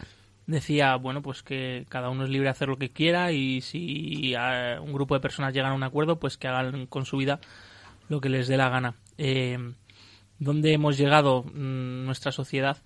decía, 0.46 0.96
bueno, 0.96 1.22
pues 1.22 1.42
que 1.42 1.86
cada 1.88 2.10
uno 2.10 2.24
es 2.24 2.30
libre 2.30 2.46
de 2.46 2.50
hacer 2.50 2.68
lo 2.68 2.78
que 2.78 2.90
quiera 2.90 3.32
y 3.32 3.60
si 3.60 4.34
un 4.80 4.92
grupo 4.92 5.14
de 5.14 5.20
personas 5.20 5.54
llegan 5.54 5.72
a 5.72 5.74
un 5.74 5.82
acuerdo, 5.82 6.18
pues 6.18 6.36
que 6.36 6.48
hagan 6.48 6.86
con 6.86 7.06
su 7.06 7.16
vida 7.16 7.40
lo 8.08 8.20
que 8.20 8.28
les 8.28 8.48
dé 8.48 8.56
la 8.56 8.68
gana. 8.68 8.94
Eh, 9.18 9.58
¿Dónde 10.38 10.72
hemos 10.72 10.98
llegado 10.98 11.44
mm, 11.44 12.04
nuestra 12.04 12.32
sociedad 12.32 12.78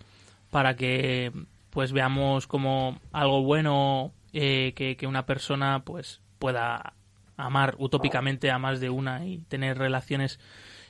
para 0.50 0.76
que 0.76 1.32
pues 1.70 1.92
veamos 1.92 2.46
como 2.46 3.00
algo 3.12 3.42
bueno 3.42 4.12
eh, 4.32 4.72
que, 4.76 4.96
que, 4.96 5.06
una 5.06 5.26
persona 5.26 5.82
pues 5.84 6.20
pueda 6.38 6.94
amar 7.36 7.74
utópicamente 7.78 8.50
a 8.50 8.58
más 8.58 8.80
de 8.80 8.90
una 8.90 9.26
y 9.26 9.38
tener 9.38 9.78
relaciones 9.78 10.38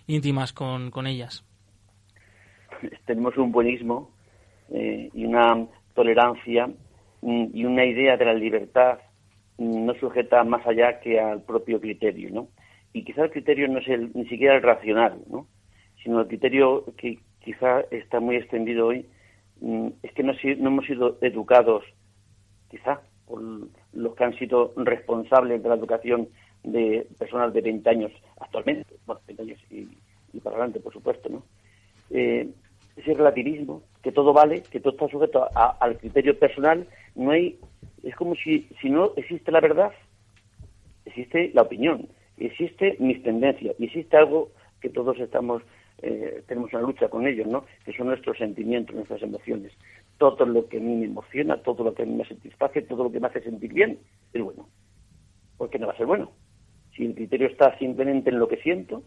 íntimas 0.06 0.52
con, 0.52 0.90
con 0.90 1.06
ellas? 1.06 1.44
tenemos 3.06 3.36
un 3.36 3.52
buenismo 3.52 4.10
eh, 4.70 5.10
y 5.14 5.24
una 5.24 5.66
tolerancia 5.94 6.68
mm, 7.22 7.46
y 7.52 7.64
una 7.64 7.84
idea 7.84 8.16
de 8.16 8.24
la 8.24 8.34
libertad 8.34 8.98
mm, 9.58 9.86
no 9.86 9.94
sujeta 9.94 10.44
más 10.44 10.66
allá 10.66 11.00
que 11.00 11.20
al 11.20 11.42
propio 11.42 11.80
criterio, 11.80 12.30
¿no? 12.30 12.48
Y 12.92 13.04
quizá 13.04 13.24
el 13.24 13.30
criterio 13.30 13.68
no 13.68 13.78
es 13.78 13.88
el, 13.88 14.10
ni 14.14 14.26
siquiera 14.26 14.56
el 14.56 14.62
racional, 14.62 15.18
¿no? 15.30 15.46
Sino 16.02 16.20
el 16.20 16.28
criterio 16.28 16.84
que 16.96 17.18
quizá 17.44 17.80
está 17.90 18.20
muy 18.20 18.36
extendido 18.36 18.86
hoy 18.86 19.06
mm, 19.60 19.88
es 20.02 20.12
que 20.12 20.22
no, 20.22 20.32
hemos 20.42 20.86
sido 20.86 21.18
educados, 21.20 21.84
quizá, 22.70 23.00
por 23.26 23.42
los 23.92 24.14
que 24.14 24.24
han 24.24 24.38
sido 24.38 24.72
responsables 24.76 25.62
de 25.62 25.68
la 25.68 25.74
educación 25.74 26.28
de 26.62 27.06
personas 27.18 27.52
de 27.52 27.60
20 27.60 27.88
años 27.90 28.12
actualmente, 28.40 28.94
bueno, 29.06 29.20
20 29.26 29.42
años 29.42 29.60
y, 29.70 29.88
y 30.32 30.40
para 30.40 30.56
adelante, 30.56 30.80
por 30.80 30.92
supuesto, 30.92 31.28
¿no? 31.28 31.42
Eh, 32.10 32.48
ese 32.96 33.14
relativismo, 33.14 33.82
que 34.02 34.12
todo 34.12 34.32
vale, 34.32 34.62
que 34.62 34.80
todo 34.80 34.92
está 34.92 35.08
sujeto 35.08 35.48
al 35.54 35.98
criterio 35.98 36.38
personal, 36.38 36.86
no 37.14 37.30
hay, 37.30 37.58
es 38.02 38.14
como 38.16 38.34
si, 38.34 38.68
si 38.80 38.90
no 38.90 39.12
existe 39.16 39.52
la 39.52 39.60
verdad, 39.60 39.92
existe 41.04 41.50
la 41.54 41.62
opinión, 41.62 42.08
existe 42.38 42.96
mis 42.98 43.22
tendencias, 43.22 43.76
y 43.78 43.84
existe 43.84 44.16
algo 44.16 44.50
que 44.80 44.88
todos 44.88 45.18
estamos, 45.18 45.62
eh, 46.02 46.42
tenemos 46.46 46.72
una 46.72 46.82
lucha 46.82 47.08
con 47.08 47.26
ellos, 47.26 47.46
¿no? 47.46 47.64
Que 47.84 47.92
son 47.92 48.08
nuestros 48.08 48.38
sentimientos, 48.38 48.94
nuestras 48.94 49.22
emociones. 49.22 49.72
Todo 50.18 50.46
lo 50.46 50.68
que 50.68 50.78
a 50.78 50.80
mí 50.80 50.96
me 50.96 51.06
emociona, 51.06 51.58
todo 51.62 51.84
lo 51.84 51.94
que 51.94 52.02
a 52.02 52.06
mí 52.06 52.14
me 52.14 52.24
satisface, 52.26 52.82
todo 52.82 53.04
lo 53.04 53.12
que 53.12 53.20
me 53.20 53.26
hace 53.26 53.42
sentir 53.42 53.72
bien, 53.72 53.98
es 54.32 54.42
bueno. 54.42 54.68
¿Por 55.56 55.70
qué 55.70 55.78
no 55.78 55.86
va 55.86 55.92
a 55.92 55.96
ser 55.96 56.06
bueno? 56.06 56.32
Si 56.94 57.04
el 57.04 57.14
criterio 57.14 57.48
está 57.48 57.76
simplemente 57.78 58.30
en 58.30 58.38
lo 58.38 58.48
que 58.48 58.56
siento, 58.58 59.02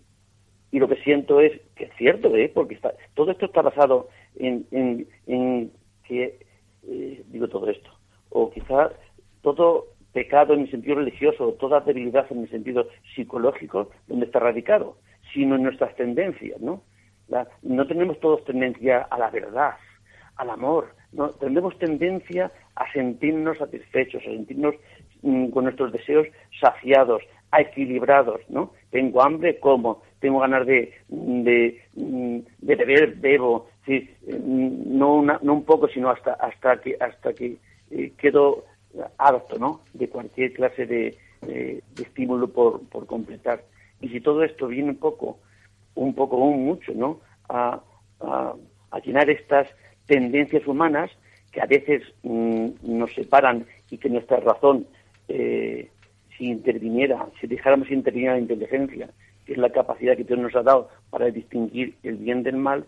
y 0.72 0.80
lo 0.80 0.88
que 0.88 0.98
siento 0.98 1.40
es 1.40 1.60
que 1.76 1.86
es 1.86 1.92
cierto, 1.98 2.36
¿eh? 2.36 2.52
porque 2.54 2.76
está, 2.76 2.94
todo 3.16 3.32
esto 3.32 3.46
está 3.46 3.62
basado 3.62 4.10
en, 4.38 4.66
en, 4.72 5.72
que, 6.04 6.40
eh, 6.88 7.24
digo 7.28 7.48
todo 7.48 7.70
esto, 7.70 7.90
o 8.30 8.52
quizá 8.52 8.92
todo 9.42 9.88
pecado 10.14 10.54
en 10.54 10.62
el 10.62 10.72
sentido 10.72 10.96
religioso, 10.96 11.54
toda 11.60 11.82
debilidad 11.82 12.26
en 12.32 12.44
el 12.44 12.50
sentido 12.50 12.88
psicológico, 13.16 13.90
donde 14.08 14.26
está 14.26 14.40
radicado, 14.40 14.98
sino 15.34 15.56
en 15.56 15.64
nuestras 15.64 15.96
tendencias, 15.96 16.60
¿no? 16.62 16.82
no 17.62 17.86
tenemos 17.86 18.20
todos 18.20 18.44
tendencia 18.46 19.02
a 19.02 19.20
la 19.20 19.30
verdad, 19.30 19.76
al 20.36 20.50
amor, 20.50 20.96
no 21.12 21.32
tenemos 21.32 21.78
tendencia 21.78 22.52
a 22.76 22.92
sentirnos 22.92 23.58
satisfechos, 23.58 24.22
a 24.24 24.30
sentirnos 24.30 24.76
mm, 25.22 25.50
con 25.50 25.66
nuestros 25.66 25.92
deseos 25.92 26.28
saciados, 26.60 27.22
a 27.52 27.62
equilibrados, 27.62 28.42
¿no? 28.50 28.74
Tengo 28.92 29.22
hambre, 29.22 29.60
como, 29.60 30.02
tengo 30.20 30.40
ganas 30.40 30.66
de, 30.68 30.94
de, 31.08 31.82
beber, 32.62 33.16
bebo, 33.16 33.70
no, 34.28 35.16
una, 35.16 35.40
no 35.42 35.54
un 35.54 35.64
poco, 35.64 35.88
sino 35.88 36.10
hasta, 36.10 36.34
hasta 36.34 36.80
que, 36.80 36.96
hasta 37.00 37.34
que 37.34 37.58
eh, 37.92 38.14
quedo 38.18 38.66
harto, 39.18 39.58
¿no? 39.58 39.82
De 39.94 40.10
cualquier 40.10 40.54
clase 40.54 40.86
de, 40.86 41.18
estímulo 42.00 42.50
por, 42.50 42.82
por 42.90 43.06
completar. 43.06 43.64
Y 44.02 44.10
si 44.10 44.22
todo 44.22 44.44
esto 44.44 44.68
viene 44.68 44.90
un 44.90 44.98
poco, 44.98 45.40
un 45.96 46.14
poco, 46.14 46.38
un 46.38 46.66
mucho, 46.66 46.94
¿no? 46.94 47.20
A, 47.48 47.82
a, 48.20 48.54
a 48.92 49.00
llenar 49.00 49.30
estas 49.30 49.68
tendencias 50.06 50.66
humanas 50.68 51.12
que 51.52 51.62
a 51.62 51.66
veces 51.66 52.04
mm, 52.24 52.68
nos 52.84 53.14
separan 53.14 53.66
y 53.90 53.98
que 53.98 54.10
nuestra 54.10 54.38
razón 54.38 54.88
eh, 55.28 55.90
si 56.40 56.46
interviniera, 56.46 57.28
si 57.40 57.48
dejáramos 57.48 57.92
intervenir 57.92 58.32
la 58.32 58.40
inteligencia, 58.40 59.10
que 59.46 59.54
es 59.54 59.60
la 59.60 59.70
capacidad 59.70 60.16
que 60.16 60.24
Dios 60.24 60.40
nos 60.40 60.56
ha 60.56 60.64
dado 60.64 60.90
para 61.10 61.30
distinguir 61.30 61.96
el 62.04 62.16
bien 62.16 62.44
del 62.44 62.56
mal, 62.56 62.86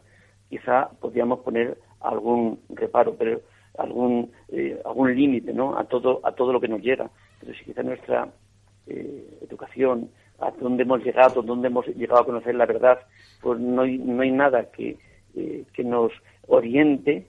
quizá 0.50 0.90
podríamos 1.02 1.42
poner 1.42 1.78
algún 2.00 2.60
reparo, 2.70 3.16
pero 3.16 3.42
algún 3.78 4.32
eh, 4.50 4.80
algún 4.86 5.16
límite, 5.16 5.54
¿no? 5.54 5.78
A 5.78 5.84
todo 5.84 6.22
a 6.24 6.32
todo 6.32 6.54
lo 6.54 6.62
que 6.62 6.70
nos 6.70 6.82
llega. 6.82 7.10
Pero 7.40 7.54
si 7.54 7.66
quizá 7.66 7.84
nuestra 7.84 8.30
eh, 8.88 9.40
educación, 9.42 10.10
a 10.40 10.52
dónde 10.52 10.84
hemos 10.84 11.04
llegado, 11.04 11.42
dónde 11.42 11.68
hemos 11.68 11.86
llegado 11.88 12.22
a 12.22 12.26
conocer 12.26 12.56
la 12.56 12.66
verdad, 12.66 13.00
pues 13.42 13.60
no 13.60 13.82
hay, 13.82 13.98
no 13.98 14.22
hay 14.22 14.32
nada 14.32 14.72
que, 14.72 14.98
eh, 15.36 15.66
que 15.74 15.84
nos 15.84 16.12
oriente, 16.48 17.28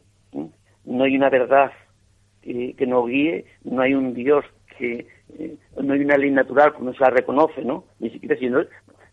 no 0.84 1.04
hay 1.04 1.16
una 1.16 1.30
verdad 1.30 1.72
que, 2.42 2.74
que 2.74 2.86
nos 2.86 3.06
guíe, 3.06 3.44
no 3.64 3.82
hay 3.82 3.94
un 3.94 4.14
Dios 4.14 4.44
que 4.78 5.06
eh, 5.38 5.56
no 5.80 5.94
hay 5.94 6.00
una 6.00 6.16
ley 6.16 6.30
natural 6.30 6.72
como 6.74 6.92
se 6.92 7.00
la 7.00 7.10
reconoce, 7.10 7.62
¿no? 7.62 7.84
Ni 7.98 8.10
siquiera 8.10 8.36
si 8.36 8.48
no, 8.48 8.60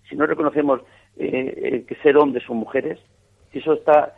si 0.07 0.15
no 0.15 0.25
reconocemos 0.25 0.81
eh, 1.17 1.53
eh, 1.57 1.85
que 1.87 1.95
ser 1.95 2.17
hombres 2.17 2.49
o 2.49 2.53
mujeres, 2.53 2.99
si 3.51 3.59
eso 3.59 3.73
está 3.73 4.15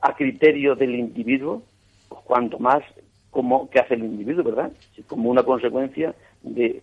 a 0.00 0.14
criterio 0.14 0.74
del 0.74 0.94
individuo, 0.94 1.62
pues 2.08 2.20
cuanto 2.24 2.58
más 2.58 2.82
como 3.30 3.68
que 3.68 3.80
hace 3.80 3.94
el 3.94 4.04
individuo, 4.04 4.44
¿verdad? 4.44 4.72
Como 5.06 5.30
una 5.30 5.42
consecuencia 5.42 6.14
de, 6.42 6.82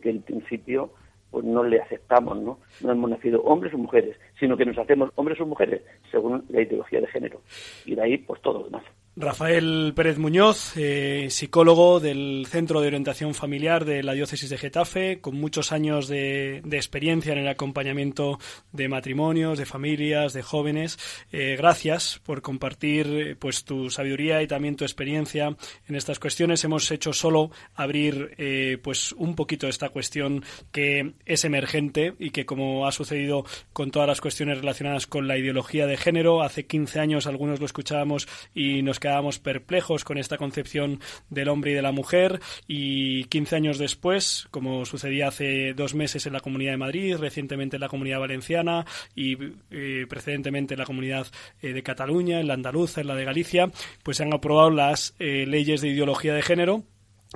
que 0.00 0.10
el 0.10 0.20
principio 0.20 0.90
pues 1.30 1.44
no 1.44 1.64
le 1.64 1.80
aceptamos, 1.80 2.38
¿no? 2.40 2.58
No 2.82 2.92
hemos 2.92 3.10
nacido 3.10 3.42
hombres 3.42 3.72
o 3.74 3.78
mujeres, 3.78 4.16
sino 4.38 4.56
que 4.56 4.66
nos 4.66 4.78
hacemos 4.78 5.10
hombres 5.16 5.40
o 5.40 5.46
mujeres 5.46 5.82
según 6.10 6.44
la 6.48 6.60
ideología 6.60 7.00
de 7.00 7.06
género. 7.06 7.40
Y 7.86 7.94
de 7.94 8.02
ahí, 8.02 8.18
pues 8.18 8.40
todo 8.42 8.58
lo 8.58 8.64
demás. 8.64 8.84
Rafael 9.14 9.92
Pérez 9.94 10.16
Muñoz, 10.16 10.72
eh, 10.74 11.26
psicólogo 11.28 12.00
del 12.00 12.46
Centro 12.48 12.80
de 12.80 12.86
Orientación 12.86 13.34
Familiar 13.34 13.84
de 13.84 14.02
la 14.02 14.14
Diócesis 14.14 14.48
de 14.48 14.56
Getafe, 14.56 15.20
con 15.20 15.36
muchos 15.38 15.70
años 15.70 16.08
de, 16.08 16.62
experiencia 16.70 17.34
en 17.34 17.40
el 17.40 17.48
acompañamiento 17.48 18.38
de 18.72 18.88
matrimonios, 18.88 19.58
de 19.58 19.66
familias, 19.66 20.32
de 20.32 20.40
jóvenes. 20.40 20.98
Eh, 21.30 21.56
gracias 21.58 22.22
por 22.24 22.40
compartir 22.40 23.06
eh, 23.06 23.36
pues 23.36 23.66
tu 23.66 23.90
sabiduría 23.90 24.40
y 24.40 24.46
también 24.46 24.76
tu 24.76 24.84
experiencia 24.84 25.54
en 25.86 25.94
estas 25.94 26.18
cuestiones. 26.18 26.64
Hemos 26.64 26.90
hecho 26.90 27.12
solo 27.12 27.50
abrir 27.74 28.34
pues 28.82 29.12
un 29.12 29.34
poquito 29.34 29.68
esta 29.68 29.90
cuestión 29.90 30.42
que 30.70 31.12
es 31.26 31.44
emergente 31.44 32.14
y 32.18 32.30
que 32.30 32.46
como 32.46 32.86
ha 32.86 32.92
sucedido 32.92 33.44
con 33.74 33.90
todas 33.90 34.08
las 34.08 34.20
cuestiones 34.22 34.58
relacionadas 34.58 35.06
con 35.06 35.28
la 35.28 35.36
ideología 35.36 35.86
de 35.86 35.98
género, 35.98 36.42
hace 36.42 36.64
15 36.66 36.98
años 36.98 37.26
algunos 37.26 37.60
lo 37.60 37.66
escuchábamos 37.66 38.26
y 38.54 38.82
nos 38.82 39.01
quedábamos 39.02 39.40
perplejos 39.40 40.04
con 40.04 40.16
esta 40.16 40.38
concepción 40.38 41.00
del 41.28 41.48
hombre 41.48 41.72
y 41.72 41.74
de 41.74 41.82
la 41.82 41.92
mujer 41.92 42.40
y 42.66 43.24
15 43.24 43.56
años 43.56 43.78
después, 43.78 44.46
como 44.50 44.86
sucedía 44.86 45.28
hace 45.28 45.74
dos 45.74 45.94
meses 45.94 46.24
en 46.26 46.32
la 46.32 46.40
Comunidad 46.40 46.70
de 46.70 46.78
Madrid, 46.78 47.16
recientemente 47.16 47.76
en 47.76 47.80
la 47.80 47.88
Comunidad 47.88 48.20
Valenciana 48.20 48.86
y 49.14 49.36
eh, 49.70 50.06
precedentemente 50.08 50.74
en 50.74 50.80
la 50.80 50.86
Comunidad 50.86 51.26
eh, 51.60 51.72
de 51.72 51.82
Cataluña, 51.82 52.40
en 52.40 52.46
la 52.46 52.54
andaluza, 52.54 53.00
en 53.00 53.08
la 53.08 53.16
de 53.16 53.24
Galicia, 53.24 53.70
pues 54.02 54.16
se 54.16 54.22
han 54.22 54.32
aprobado 54.32 54.70
las 54.70 55.14
eh, 55.18 55.44
leyes 55.46 55.80
de 55.80 55.88
ideología 55.88 56.32
de 56.32 56.42
género 56.42 56.84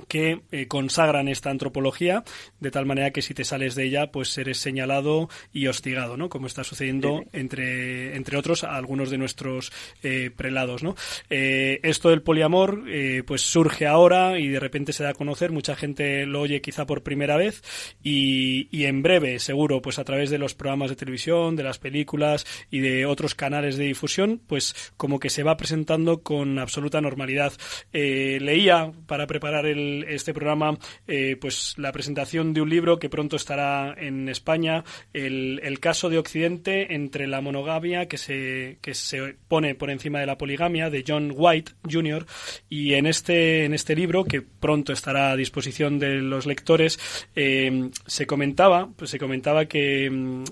que 0.07 0.41
eh, 0.51 0.67
consagran 0.67 1.27
esta 1.27 1.49
antropología 1.49 2.23
de 2.59 2.71
tal 2.71 2.85
manera 2.85 3.11
que 3.11 3.21
si 3.21 3.33
te 3.33 3.43
sales 3.43 3.75
de 3.75 3.85
ella 3.85 4.11
pues 4.11 4.37
eres 4.37 4.59
señalado 4.59 5.29
y 5.51 5.67
hostigado 5.67 6.17
no 6.17 6.29
como 6.29 6.47
está 6.47 6.63
sucediendo 6.63 7.23
entre 7.33 8.15
entre 8.15 8.37
otros 8.37 8.63
a 8.63 8.75
algunos 8.75 9.09
de 9.09 9.17
nuestros 9.17 9.71
eh, 10.03 10.31
prelados 10.35 10.83
no 10.83 10.95
eh, 11.29 11.79
esto 11.83 12.09
del 12.09 12.21
poliamor 12.21 12.83
pues 13.25 13.41
surge 13.41 13.87
ahora 13.87 14.39
y 14.39 14.47
de 14.47 14.59
repente 14.59 14.93
se 14.93 15.03
da 15.03 15.09
a 15.09 15.13
conocer 15.13 15.51
mucha 15.51 15.75
gente 15.75 16.25
lo 16.25 16.41
oye 16.41 16.61
quizá 16.61 16.85
por 16.85 17.03
primera 17.03 17.37
vez 17.37 17.63
y, 18.03 18.67
y 18.71 18.85
en 18.85 19.01
breve 19.01 19.39
seguro 19.39 19.81
pues 19.81 19.99
a 19.99 20.03
través 20.03 20.29
de 20.29 20.37
los 20.37 20.53
programas 20.53 20.89
de 20.89 20.95
televisión 20.95 21.55
de 21.55 21.63
las 21.63 21.79
películas 21.79 22.45
y 22.69 22.79
de 22.79 23.05
otros 23.05 23.35
canales 23.35 23.77
de 23.77 23.85
difusión 23.85 24.41
pues 24.45 24.93
como 24.97 25.19
que 25.19 25.29
se 25.29 25.43
va 25.43 25.57
presentando 25.57 26.21
con 26.21 26.59
absoluta 26.59 27.01
normalidad. 27.01 27.53
Leía 27.91 28.91
para 29.07 29.27
preparar 29.27 29.65
el 29.65 29.86
este 30.07 30.33
programa 30.33 30.77
eh, 31.07 31.37
pues 31.39 31.75
la 31.77 31.91
presentación 31.91 32.53
de 32.53 32.61
un 32.61 32.69
libro 32.69 32.99
que 32.99 33.09
pronto 33.09 33.35
estará 33.35 33.95
en 33.97 34.29
España, 34.29 34.83
el, 35.13 35.77
caso 35.79 36.09
de 36.09 36.17
Occidente 36.17 36.95
entre 36.95 37.27
la 37.27 37.39
monogamia 37.39 38.07
que 38.07 38.17
se, 38.17 38.79
que 38.81 38.95
se 38.95 39.35
pone 39.47 39.75
por 39.75 39.91
encima 39.91 40.19
de 40.19 40.25
la 40.25 40.37
poligamia 40.37 40.89
de 40.89 41.03
John 41.07 41.31
White 41.35 41.73
Jr. 41.89 42.25
y 42.67 42.95
en 42.95 43.05
este, 43.05 43.65
en 43.65 43.73
este 43.73 43.95
libro 43.95 44.23
que 44.23 44.41
pronto 44.41 44.91
estará 44.91 45.31
a 45.31 45.35
disposición 45.35 45.99
de 45.99 46.15
los 46.15 46.47
lectores 46.47 46.99
eh, 47.35 47.89
se 48.07 48.25
comentaba 48.25 48.89
pues 48.95 49.11
se 49.11 49.19
comentaba 49.19 49.65
que 49.65 50.09
mm, 50.09 50.43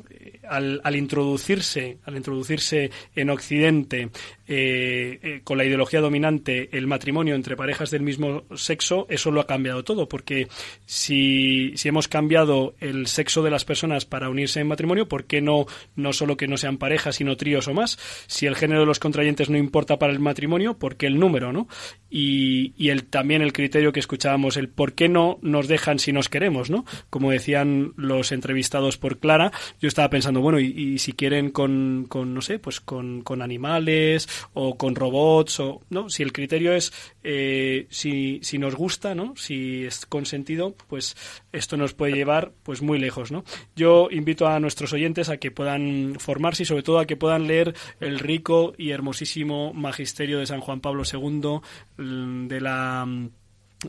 al, 0.49 0.81
introducirse 0.95 1.97
al 2.05 2.17
introducirse 2.17 2.91
en 3.15 3.29
Occidente 3.29 4.09
eh, 4.47 5.41
con 5.43 5.57
la 5.57 5.65
ideología 5.65 6.01
dominante 6.01 6.69
el 6.77 6.87
matrimonio 6.87 7.35
entre 7.35 7.55
parejas 7.55 7.91
del 7.91 8.03
mismo 8.03 8.43
sexo 8.55 9.07
eso 9.09 9.31
lo 9.31 9.41
ha 9.41 9.47
cambiado 9.47 9.83
todo, 9.83 10.07
porque 10.07 10.47
si, 10.85 11.73
si 11.75 11.89
hemos 11.89 12.07
cambiado 12.07 12.75
el 12.79 13.07
sexo 13.07 13.43
de 13.43 13.51
las 13.51 13.65
personas 13.65 14.05
para 14.05 14.29
unirse 14.29 14.59
en 14.59 14.67
matrimonio, 14.67 15.07
¿por 15.07 15.25
qué 15.25 15.41
no, 15.41 15.65
no 15.95 16.13
solo 16.13 16.37
que 16.37 16.47
no 16.47 16.57
sean 16.57 16.77
parejas, 16.77 17.15
sino 17.15 17.37
tríos 17.37 17.67
o 17.67 17.73
más? 17.73 17.97
Si 18.27 18.45
el 18.45 18.55
género 18.55 18.81
de 18.81 18.85
los 18.85 18.99
contrayentes 18.99 19.49
no 19.49 19.57
importa 19.57 19.97
para 19.97 20.13
el 20.13 20.19
matrimonio, 20.19 20.77
¿por 20.77 20.95
qué 20.97 21.07
el 21.07 21.19
número, 21.19 21.51
no? 21.51 21.67
Y, 22.09 22.73
y 22.77 22.89
el, 22.89 23.05
también 23.05 23.41
el 23.41 23.53
criterio 23.53 23.91
que 23.91 23.99
escuchábamos, 23.99 24.57
el 24.57 24.69
por 24.69 24.93
qué 24.93 25.09
no 25.09 25.39
nos 25.41 25.67
dejan 25.67 25.99
si 25.99 26.11
nos 26.11 26.29
queremos, 26.29 26.69
¿no? 26.69 26.85
Como 27.09 27.31
decían 27.31 27.93
los 27.95 28.31
entrevistados 28.31 28.97
por 28.97 29.19
Clara, 29.19 29.51
yo 29.81 29.87
estaba 29.87 30.09
pensando, 30.09 30.34
bueno, 30.41 30.59
y, 30.59 30.97
si 30.99 31.13
quieren 31.13 31.51
con, 31.51 32.07
no 32.09 32.41
sé, 32.41 32.59
pues 32.59 32.79
con, 32.79 33.21
con 33.21 33.41
animales 33.41 34.27
o 34.53 34.77
con 34.77 34.95
robots, 34.95 35.59
o, 35.59 35.81
¿no? 35.89 36.09
Si 36.09 36.23
el 36.23 36.33
criterio 36.33 36.73
es 36.73 36.93
eh, 37.23 37.87
si, 37.89 38.39
si 38.43 38.57
nos 38.57 38.75
gusta, 38.75 39.15
¿no? 39.15 39.35
Si 39.35 39.85
es 39.85 40.05
consentido, 40.05 40.75
pues 40.87 41.15
esto 41.51 41.77
nos 41.77 41.93
puede 41.93 42.13
llevar 42.13 42.53
pues 42.63 42.81
muy 42.81 42.99
lejos, 42.99 43.31
¿no? 43.31 43.43
Yo 43.75 44.09
invito 44.11 44.47
a 44.47 44.59
nuestros 44.59 44.93
oyentes 44.93 45.29
a 45.29 45.37
que 45.37 45.51
puedan 45.51 46.15
formarse 46.19 46.63
y 46.63 46.65
sobre 46.65 46.83
todo 46.83 46.99
a 46.99 47.05
que 47.05 47.17
puedan 47.17 47.47
leer 47.47 47.75
el 47.99 48.19
rico 48.19 48.73
y 48.77 48.91
hermosísimo 48.91 49.73
magisterio 49.73 50.39
de 50.39 50.45
San 50.45 50.61
Juan 50.61 50.81
Pablo 50.81 51.03
II 51.11 51.59
mm, 51.97 52.47
de 52.47 52.61
la 52.61 53.07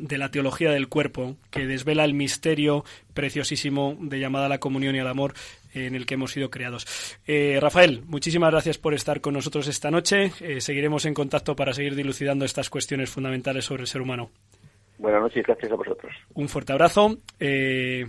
de 0.00 0.18
la 0.18 0.30
teología 0.30 0.70
del 0.70 0.88
cuerpo, 0.88 1.36
que 1.50 1.66
desvela 1.66 2.04
el 2.04 2.14
misterio 2.14 2.84
preciosísimo 3.14 3.96
de 4.00 4.20
llamada 4.20 4.46
a 4.46 4.50
la 4.50 4.58
comunión 4.58 4.94
y 4.94 4.98
al 4.98 5.08
amor 5.08 5.34
en 5.76 5.94
el 5.94 6.06
que 6.06 6.14
hemos 6.14 6.32
sido 6.32 6.50
creados. 6.50 6.86
Eh, 7.26 7.58
Rafael, 7.60 8.02
muchísimas 8.06 8.50
gracias 8.50 8.78
por 8.78 8.94
estar 8.94 9.20
con 9.20 9.34
nosotros 9.34 9.68
esta 9.68 9.90
noche. 9.90 10.32
Eh, 10.40 10.60
seguiremos 10.60 11.04
en 11.04 11.14
contacto 11.14 11.54
para 11.54 11.74
seguir 11.74 11.94
dilucidando 11.94 12.44
estas 12.44 12.70
cuestiones 12.70 13.10
fundamentales 13.10 13.64
sobre 13.64 13.82
el 13.82 13.88
ser 13.88 14.00
humano. 14.00 14.30
Buenas 14.98 15.20
noches, 15.20 15.44
gracias 15.46 15.70
a 15.70 15.74
vosotros. 15.74 16.14
Un 16.34 16.48
fuerte 16.48 16.72
abrazo. 16.72 17.18
Eh, 17.38 18.06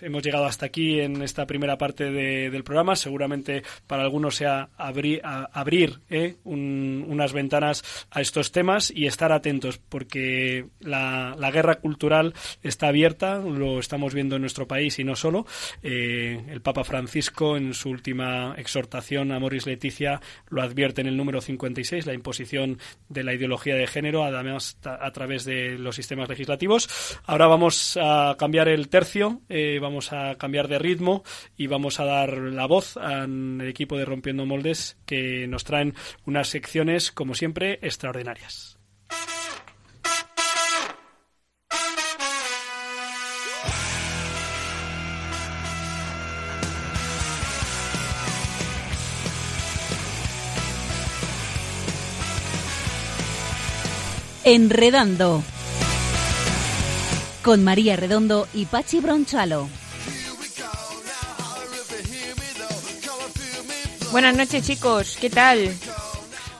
hemos 0.00 0.22
llegado 0.22 0.46
hasta 0.46 0.66
aquí 0.66 0.98
en 0.98 1.20
esta 1.20 1.44
primera 1.46 1.76
parte 1.76 2.10
del 2.10 2.64
programa. 2.64 2.96
Seguramente 2.96 3.62
para 3.86 4.04
algunos 4.04 4.36
sea 4.36 4.70
abrir 4.78 6.00
eh, 6.08 6.36
unas 6.44 7.32
ventanas 7.34 8.06
a 8.10 8.22
estos 8.22 8.52
temas 8.52 8.90
y 8.90 9.06
estar 9.06 9.32
atentos, 9.32 9.76
porque 9.76 10.66
la, 10.80 11.36
guerra 11.52 11.74
cultural 11.74 12.32
está 12.62 12.88
abierta, 12.88 13.38
lo 13.38 13.78
estamos 13.78 14.14
viendo 14.14 14.36
en 14.36 14.42
nuestro 14.42 14.66
país 14.66 14.98
y 14.98 15.04
no 15.04 15.16
solo. 15.16 15.44
Eh, 15.82 16.42
el 16.48 16.62
Papa 16.62 16.84
Francisco, 16.84 17.58
en 17.58 17.74
su 17.74 17.90
última 17.90 18.54
exhortación 18.56 19.32
a 19.32 19.38
Moris 19.38 19.66
Leticia, 19.66 20.20
lo 20.48 20.62
advierte 20.62 21.02
en 21.02 21.08
el 21.08 21.18
número 21.18 21.42
56, 21.42 22.06
la 22.06 22.14
imposición 22.14 22.78
de 23.10 23.24
la 23.24 23.34
ideología 23.34 23.74
de 23.74 23.86
género, 23.86 24.24
además 24.24 24.78
a 24.84 25.10
través 25.10 25.44
de 25.44 25.76
los 25.76 25.96
sistemas 25.96 26.29
legislativos. 26.30 26.88
Ahora 27.26 27.46
vamos 27.46 27.98
a 28.00 28.36
cambiar 28.38 28.68
el 28.68 28.88
tercio, 28.88 29.42
eh, 29.48 29.78
vamos 29.80 30.12
a 30.12 30.36
cambiar 30.36 30.68
de 30.68 30.78
ritmo 30.78 31.22
y 31.56 31.66
vamos 31.66 32.00
a 32.00 32.04
dar 32.04 32.38
la 32.38 32.66
voz 32.66 32.96
al 32.96 33.60
equipo 33.62 33.98
de 33.98 34.06
Rompiendo 34.06 34.46
Moldes 34.46 34.96
que 35.04 35.46
nos 35.46 35.64
traen 35.64 35.94
unas 36.24 36.48
secciones, 36.48 37.12
como 37.12 37.34
siempre, 37.34 37.78
extraordinarias. 37.82 38.80
Enredando 54.42 55.44
con 57.42 57.64
María 57.64 57.96
Redondo 57.96 58.46
y 58.54 58.66
Pachi 58.66 59.00
Bronchalo. 59.00 59.68
Buenas 64.12 64.36
noches, 64.36 64.66
chicos. 64.66 65.16
¿Qué 65.20 65.30
tal? 65.30 65.70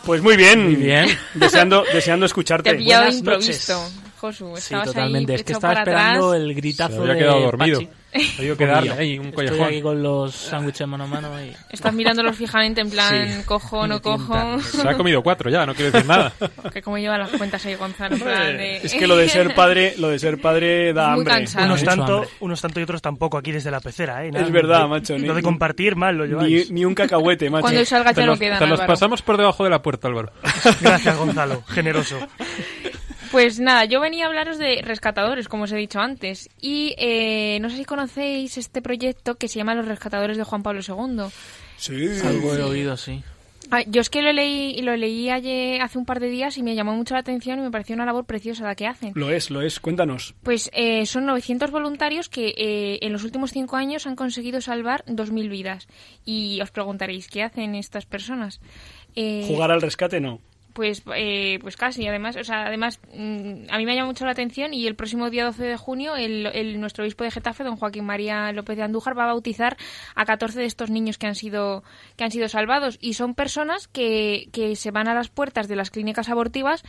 Pues 0.05 0.23
muy 0.23 0.37
bien. 0.37 0.65
Muy 0.65 0.77
bien. 0.77 1.09
Deseando, 1.35 1.85
deseando 1.93 2.27
escucharte. 2.27 2.71
Te 2.71 2.77
Buenas 2.77 3.17
improvisto, 3.17 3.91
Josu. 4.21 4.55
Sí, 4.57 4.75
totalmente. 4.85 5.35
es 5.35 5.45
que 5.45 5.53
estaba 5.53 5.75
esperando 5.75 6.35
el 6.35 6.55
gritazo 6.55 6.95
Se 6.95 7.01
había 7.01 7.19
quedado 7.19 7.41
dormido. 7.41 7.81
Hay 8.13 8.57
que 8.57 8.67
darle 8.67 8.93
ahí 8.93 9.19
un 9.19 9.31
collejón. 9.31 9.61
Estoy 9.61 9.75
aquí 9.75 9.83
con 9.83 10.03
los 10.03 10.35
sándwiches 10.35 10.87
mano 10.87 11.05
a 11.05 11.07
mano. 11.07 11.29
Y... 11.45 11.53
Estás 11.71 11.95
mirándolos 11.95 12.37
fijamente 12.37 12.81
en 12.81 12.91
plan, 12.91 13.43
cojo, 13.45 13.87
no 13.87 14.03
cojo. 14.03 14.61
Se 14.61 14.89
ha 14.89 14.97
comido 14.97 15.23
cuatro 15.23 15.51
ya, 15.51 15.65
no 15.65 15.75
quiere 15.75 15.93
decir 15.93 16.09
nada. 16.09 16.33
que 16.73 16.83
como 16.83 16.99
lleva 16.99 17.19
las 17.19 17.31
cuentas 17.31 17.65
ahí 17.67 17.75
Gonzalo. 17.77 18.17
De... 18.17 18.79
Es 18.79 18.95
que 18.95 19.07
lo 19.07 19.17
de 19.17 19.29
ser 19.29 19.55
padre, 19.55 19.95
lo 19.99 20.09
de 20.09 20.19
ser 20.19 20.41
padre 20.41 20.93
da 20.93 21.13
hambre. 21.13 21.33
Cansado. 21.33 21.67
Unos 21.67 21.85
tanto, 21.85 22.27
unos 22.41 22.61
tanto 22.61 22.81
y 22.81 22.83
otros 22.83 23.01
tampoco 23.01 23.39
aquí 23.39 23.53
desde 23.53 23.71
la 23.71 23.81
pecera, 23.81 24.25
¿eh? 24.25 24.31
es 24.35 24.51
verdad, 24.51 24.89
macho. 24.89 25.17
Ni, 25.17 25.27
lo 25.27 25.35
de 25.35 25.43
compartir 25.43 25.95
mal 25.97 26.17
lo 26.17 26.27
lleváis. 26.27 26.71
Ni, 26.71 26.85
un 26.85 26.95
cacahuete, 26.95 27.49
macho. 27.49 27.63
Cuando 27.63 27.85
salga 27.85 28.13
ya 28.13 28.27
no 28.27 28.37
queda 28.37 28.59
Te 28.59 28.67
los 28.67 28.81
pasamos 28.81 29.23
por 29.23 29.37
debajo 29.37 29.65
de 29.65 29.71
la 29.71 29.83
puerta, 29.83 30.09
Álvaro. 30.09 30.33
Gracias, 30.81 31.17
Gonzalo. 31.17 31.63
Generoso. 31.69 32.19
Pues 33.31 33.61
nada, 33.61 33.85
yo 33.85 34.01
venía 34.01 34.25
a 34.25 34.29
hablaros 34.29 34.59
de 34.59 34.83
rescatadores, 34.83 35.47
como 35.47 35.65
os 35.65 35.73
he 35.73 35.77
dicho 35.77 36.01
antes. 36.01 36.49
Y 36.61 36.95
eh, 36.99 37.59
no 37.61 37.71
sé 37.71 37.77
si 37.77 37.85
conocéis 37.85 38.59
este 38.59 38.83
proyecto 38.83 39.37
que 39.37 39.47
se 39.47 39.59
llama 39.59 39.75
Los 39.77 39.87
Rescatadores 39.87 40.37
de 40.37 40.43
Juan 40.43 40.65
Pablo 40.65 40.81
II. 40.87 41.27
Sí, 41.77 42.09
algo 42.25 42.55
he 42.57 42.63
oído, 42.63 42.97
sí. 42.97 43.23
Ah, 43.71 43.85
yo 43.87 44.01
es 44.01 44.11
que 44.11 44.21
lo 44.21 44.33
leí, 44.33 44.83
lo 44.83 44.97
leí 44.97 45.31
ayer, 45.31 45.81
hace 45.81 45.97
un 45.97 46.05
par 46.05 46.19
de 46.19 46.29
días 46.29 46.59
y 46.59 46.65
me 46.65 46.75
llamó 46.75 46.93
mucho 46.93 47.15
la 47.15 47.21
atención 47.21 47.61
y 47.61 47.63
me 47.63 47.71
pareció 47.71 47.95
una 47.95 48.05
labor 48.05 48.25
preciosa 48.25 48.65
la 48.65 48.75
que 48.75 48.89
hacen. 48.89 49.13
Lo 49.15 49.31
es, 49.31 49.49
lo 49.51 49.63
es. 49.63 49.79
Cuéntanos. 49.79 50.35
Pues 50.43 50.69
eh, 50.73 51.07
son 51.07 51.27
900 51.27 51.71
voluntarios 51.71 52.29
que 52.29 52.49
eh, 52.57 52.99
en 53.01 53.13
los 53.13 53.23
últimos 53.23 53.53
cinco 53.53 53.77
años 53.77 54.09
han 54.09 54.17
conseguido 54.17 54.61
salvar 54.61 55.05
2.000 55.05 55.49
vidas. 55.49 55.87
Y 56.25 56.61
os 56.61 56.73
preguntaréis, 56.73 57.29
¿qué 57.29 57.45
hacen 57.45 57.77
estas 57.77 58.07
personas? 58.07 58.61
¿Jugar 59.15 59.71
al 59.71 59.83
rescate 59.83 60.21
no? 60.21 60.41
Pues, 60.81 61.03
eh, 61.15 61.59
pues 61.61 61.77
casi, 61.77 62.07
además, 62.07 62.37
o 62.37 62.43
sea, 62.43 62.65
además, 62.65 63.01
mm, 63.13 63.65
a 63.69 63.77
mí 63.77 63.85
me 63.85 63.95
llama 63.95 64.07
mucho 64.07 64.25
la 64.25 64.31
atención 64.31 64.73
y 64.73 64.87
el 64.87 64.97
próximo 64.97 65.29
día 65.29 65.45
12 65.45 65.63
de 65.63 65.77
junio, 65.77 66.17
el, 66.17 66.47
el, 66.47 66.81
nuestro 66.81 67.05
obispo 67.05 67.23
de 67.23 67.31
Getafe, 67.31 67.65
don 67.65 67.77
Joaquín 67.77 68.07
María 68.07 68.51
López 68.53 68.79
de 68.79 68.83
Andújar, 68.83 69.19
va 69.19 69.25
a 69.25 69.27
bautizar 69.27 69.77
a 70.15 70.25
14 70.25 70.59
de 70.59 70.65
estos 70.65 70.89
niños 70.89 71.19
que 71.19 71.27
han 71.27 71.35
sido, 71.35 71.85
que 72.17 72.25
han 72.25 72.31
sido 72.31 72.49
salvados. 72.49 72.97
Y 72.99 73.13
son 73.13 73.35
personas 73.35 73.89
que, 73.89 74.49
que 74.53 74.75
se 74.75 74.91
van 74.91 75.07
a 75.07 75.13
las 75.13 75.29
puertas 75.29 75.69
de 75.69 75.77
las 75.77 75.91
clínicas 75.91 76.31
abortivas, 76.31 76.83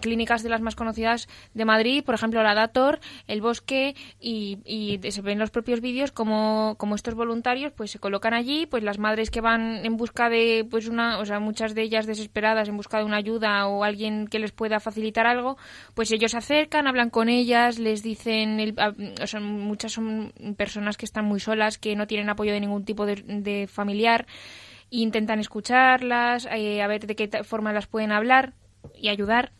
clínicas 0.00 0.44
de 0.44 0.48
las 0.48 0.60
más 0.60 0.76
conocidas 0.76 1.28
de 1.52 1.64
Madrid, 1.64 2.04
por 2.04 2.14
ejemplo, 2.14 2.44
la 2.44 2.54
Dator, 2.54 3.00
el 3.26 3.40
Bosque, 3.40 3.96
y, 4.20 5.00
se 5.10 5.20
ven 5.20 5.40
los 5.40 5.50
propios 5.50 5.80
vídeos 5.80 6.12
como, 6.12 6.76
como 6.78 6.94
estos 6.94 7.14
voluntarios 7.14 7.72
pues 7.76 7.90
se 7.90 7.98
colocan 7.98 8.34
allí, 8.34 8.66
pues 8.66 8.84
las 8.84 8.98
madres 8.98 9.30
que 9.30 9.40
van 9.40 9.84
en 9.84 9.96
busca 9.96 10.28
de, 10.28 10.66
pues 10.70 10.86
una, 10.86 11.18
o 11.18 11.26
sea, 11.26 11.40
muchas 11.40 11.74
de 11.74 11.82
ellas 11.82 12.06
desesperadas 12.06 12.68
en 12.68 12.76
busca 12.76 12.98
de 12.98 13.04
una 13.04 13.16
ayuda 13.16 13.31
o 13.38 13.84
alguien 13.84 14.26
que 14.26 14.38
les 14.38 14.52
pueda 14.52 14.80
facilitar 14.80 15.26
algo, 15.26 15.56
pues 15.94 16.10
ellos 16.12 16.32
se 16.32 16.38
acercan, 16.38 16.86
hablan 16.86 17.10
con 17.10 17.28
ellas, 17.28 17.78
les 17.78 18.02
dicen, 18.02 18.74
o 19.22 19.26
sea, 19.26 19.40
muchas 19.40 19.92
son 19.92 20.32
personas 20.56 20.96
que 20.96 21.04
están 21.04 21.24
muy 21.24 21.40
solas, 21.40 21.78
que 21.78 21.96
no 21.96 22.06
tienen 22.06 22.30
apoyo 22.30 22.52
de 22.52 22.60
ningún 22.60 22.84
tipo 22.84 23.06
de, 23.06 23.68
familiar, 23.70 24.26
intentan 24.90 25.40
escucharlas, 25.40 26.46
eh, 26.46 26.82
a 26.82 26.86
ver 26.86 27.06
de 27.06 27.16
qué 27.16 27.44
forma 27.44 27.72
las 27.72 27.86
pueden 27.86 28.12
hablar 28.12 28.54
y 28.94 29.08
ayudar 29.08 29.52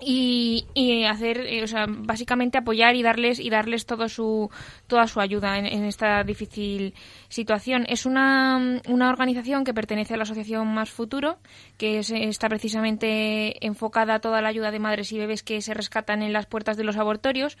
y, 0.00 0.66
y, 0.74 1.04
hacer, 1.04 1.40
eh, 1.46 1.62
o 1.62 1.66
sea, 1.66 1.86
básicamente 1.88 2.58
apoyar 2.58 2.96
y 2.96 3.02
darles 3.02 3.38
y 3.38 3.50
darles 3.50 3.86
todo 3.86 4.08
su, 4.08 4.50
toda 4.86 5.06
su 5.06 5.20
ayuda 5.20 5.58
en, 5.58 5.66
en, 5.66 5.84
esta 5.84 6.22
difícil 6.24 6.94
situación. 7.28 7.84
Es 7.88 8.06
una, 8.06 8.80
una 8.88 9.10
organización 9.10 9.64
que 9.64 9.74
pertenece 9.74 10.14
a 10.14 10.16
la 10.16 10.22
Asociación 10.24 10.66
Más 10.68 10.90
Futuro, 10.90 11.38
que 11.76 11.98
es, 11.98 12.10
está 12.10 12.48
precisamente 12.48 13.64
enfocada 13.64 14.14
a 14.14 14.20
toda 14.20 14.40
la 14.42 14.48
ayuda 14.48 14.70
de 14.70 14.78
madres 14.78 15.12
y 15.12 15.18
bebés 15.18 15.42
que 15.42 15.60
se 15.60 15.74
rescatan 15.74 16.22
en 16.22 16.32
las 16.32 16.46
puertas 16.46 16.76
de 16.76 16.84
los 16.84 16.96
abortorios 16.96 17.58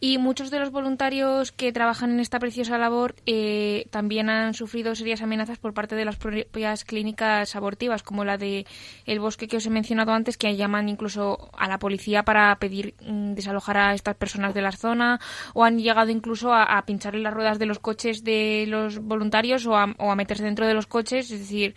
y 0.00 0.18
muchos 0.18 0.50
de 0.50 0.60
los 0.60 0.70
voluntarios 0.70 1.50
que 1.50 1.72
trabajan 1.72 2.12
en 2.12 2.20
esta 2.20 2.38
preciosa 2.38 2.78
labor 2.78 3.16
eh, 3.26 3.86
también 3.90 4.30
han 4.30 4.54
sufrido 4.54 4.94
serias 4.94 5.22
amenazas 5.22 5.58
por 5.58 5.74
parte 5.74 5.96
de 5.96 6.04
las 6.04 6.16
propias 6.16 6.84
clínicas 6.84 7.56
abortivas, 7.56 8.04
como 8.04 8.24
la 8.24 8.38
de 8.38 8.64
El 9.06 9.18
Bosque 9.18 9.48
que 9.48 9.56
os 9.56 9.66
he 9.66 9.70
mencionado 9.70 10.12
antes, 10.12 10.36
que 10.36 10.54
llaman 10.54 10.88
incluso 10.88 11.50
a 11.58 11.68
la 11.68 11.80
policía 11.80 12.22
para 12.22 12.54
pedir 12.60 12.94
mm, 13.00 13.34
desalojar 13.34 13.76
a 13.76 13.94
estas 13.94 14.14
personas 14.14 14.54
de 14.54 14.62
la 14.62 14.72
zona, 14.72 15.18
o 15.52 15.64
han 15.64 15.78
llegado 15.78 16.10
incluso 16.10 16.52
a, 16.52 16.78
a 16.78 16.86
pincharle 16.86 17.20
las 17.20 17.34
ruedas 17.34 17.58
de 17.58 17.66
los 17.66 17.80
coches 17.80 18.22
de 18.22 18.66
los 18.68 19.00
voluntarios 19.00 19.66
o 19.66 19.76
a, 19.76 19.94
o 19.98 20.12
a 20.12 20.16
meterse 20.16 20.44
dentro 20.44 20.66
de 20.66 20.74
los 20.74 20.86
coches, 20.86 21.30
es 21.32 21.40
decir, 21.40 21.74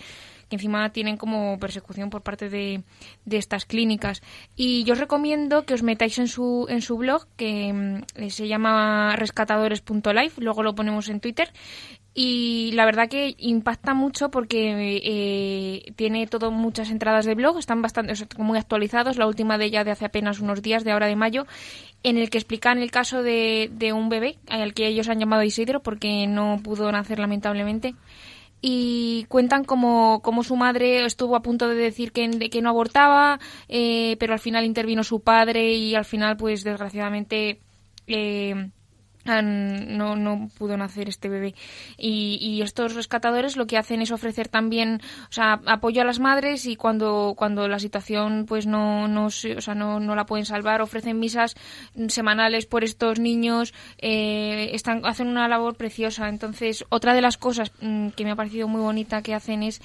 que 0.51 0.57
encima 0.57 0.89
tienen 0.89 1.15
como 1.15 1.57
persecución 1.59 2.09
por 2.09 2.23
parte 2.23 2.49
de, 2.49 2.83
de, 3.23 3.37
estas 3.37 3.65
clínicas. 3.65 4.21
Y 4.57 4.83
yo 4.83 4.93
os 4.93 4.99
recomiendo 4.99 5.63
que 5.65 5.73
os 5.73 5.81
metáis 5.81 6.19
en 6.19 6.27
su, 6.27 6.65
en 6.67 6.81
su 6.81 6.97
blog, 6.97 7.25
que 7.37 7.71
mm, 7.71 8.27
se 8.27 8.49
llama 8.49 9.15
rescatadores.life, 9.15 10.41
luego 10.41 10.61
lo 10.61 10.75
ponemos 10.75 11.07
en 11.07 11.21
Twitter. 11.21 11.53
Y 12.13 12.71
la 12.73 12.83
verdad 12.83 13.07
que 13.07 13.35
impacta 13.37 13.93
mucho 13.93 14.29
porque 14.29 14.99
eh, 15.01 15.93
tiene 15.95 16.27
todo 16.27 16.51
muchas 16.51 16.89
entradas 16.89 17.23
de 17.23 17.35
blog, 17.35 17.57
están 17.57 17.81
bastante 17.81 18.13
muy 18.37 18.57
actualizados, 18.57 19.15
la 19.15 19.27
última 19.27 19.57
de 19.57 19.65
ella 19.65 19.85
de 19.85 19.91
hace 19.91 20.03
apenas 20.03 20.41
unos 20.41 20.61
días, 20.61 20.83
de 20.83 20.91
ahora 20.91 21.07
de 21.07 21.15
mayo, 21.15 21.47
en 22.03 22.17
el 22.17 22.29
que 22.29 22.37
explican 22.37 22.79
el 22.79 22.91
caso 22.91 23.23
de, 23.23 23.71
de 23.71 23.93
un 23.93 24.09
bebé 24.09 24.37
al 24.49 24.73
que 24.73 24.87
ellos 24.87 25.07
han 25.07 25.19
llamado 25.19 25.43
Isidro 25.43 25.81
porque 25.81 26.27
no 26.27 26.59
pudo 26.61 26.91
nacer 26.91 27.19
lamentablemente 27.19 27.95
y 28.61 29.25
cuentan 29.27 29.63
como, 29.63 30.21
como 30.21 30.43
su 30.43 30.55
madre 30.55 31.05
estuvo 31.05 31.35
a 31.35 31.41
punto 31.41 31.67
de 31.67 31.75
decir 31.75 32.11
que, 32.11 32.29
que 32.49 32.61
no 32.61 32.69
abortaba, 32.69 33.39
eh, 33.67 34.15
pero 34.19 34.33
al 34.33 34.39
final 34.39 34.65
intervino 34.65 35.03
su 35.03 35.21
padre 35.21 35.73
y 35.73 35.95
al 35.95 36.05
final, 36.05 36.37
pues 36.37 36.63
desgraciadamente, 36.63 37.59
eh, 38.07 38.69
no, 39.25 40.15
no 40.15 40.49
pudo 40.57 40.77
nacer 40.77 41.09
este 41.09 41.29
bebé. 41.29 41.55
Y, 41.97 42.37
y, 42.41 42.61
estos 42.61 42.95
rescatadores 42.95 43.57
lo 43.57 43.67
que 43.67 43.77
hacen 43.77 44.01
es 44.01 44.11
ofrecer 44.11 44.47
también 44.47 45.01
o 45.29 45.33
sea, 45.33 45.61
apoyo 45.65 46.01
a 46.01 46.05
las 46.05 46.19
madres 46.19 46.65
y 46.65 46.75
cuando, 46.75 47.33
cuando 47.37 47.67
la 47.67 47.79
situación 47.79 48.45
pues 48.47 48.65
no, 48.65 49.07
no, 49.07 49.25
o 49.27 49.31
sea, 49.31 49.75
no, 49.75 49.99
no 49.99 50.15
la 50.15 50.25
pueden 50.25 50.45
salvar, 50.45 50.81
ofrecen 50.81 51.19
misas 51.19 51.55
semanales 52.07 52.65
por 52.65 52.83
estos 52.83 53.19
niños, 53.19 53.73
eh, 53.97 54.71
están, 54.73 55.05
hacen 55.05 55.27
una 55.27 55.47
labor 55.47 55.75
preciosa. 55.75 56.29
Entonces, 56.29 56.85
otra 56.89 57.13
de 57.13 57.21
las 57.21 57.37
cosas 57.37 57.71
mm, 57.81 58.09
que 58.09 58.23
me 58.23 58.31
ha 58.31 58.35
parecido 58.35 58.67
muy 58.67 58.81
bonita 58.81 59.21
que 59.21 59.33
hacen 59.33 59.63
es 59.63 59.81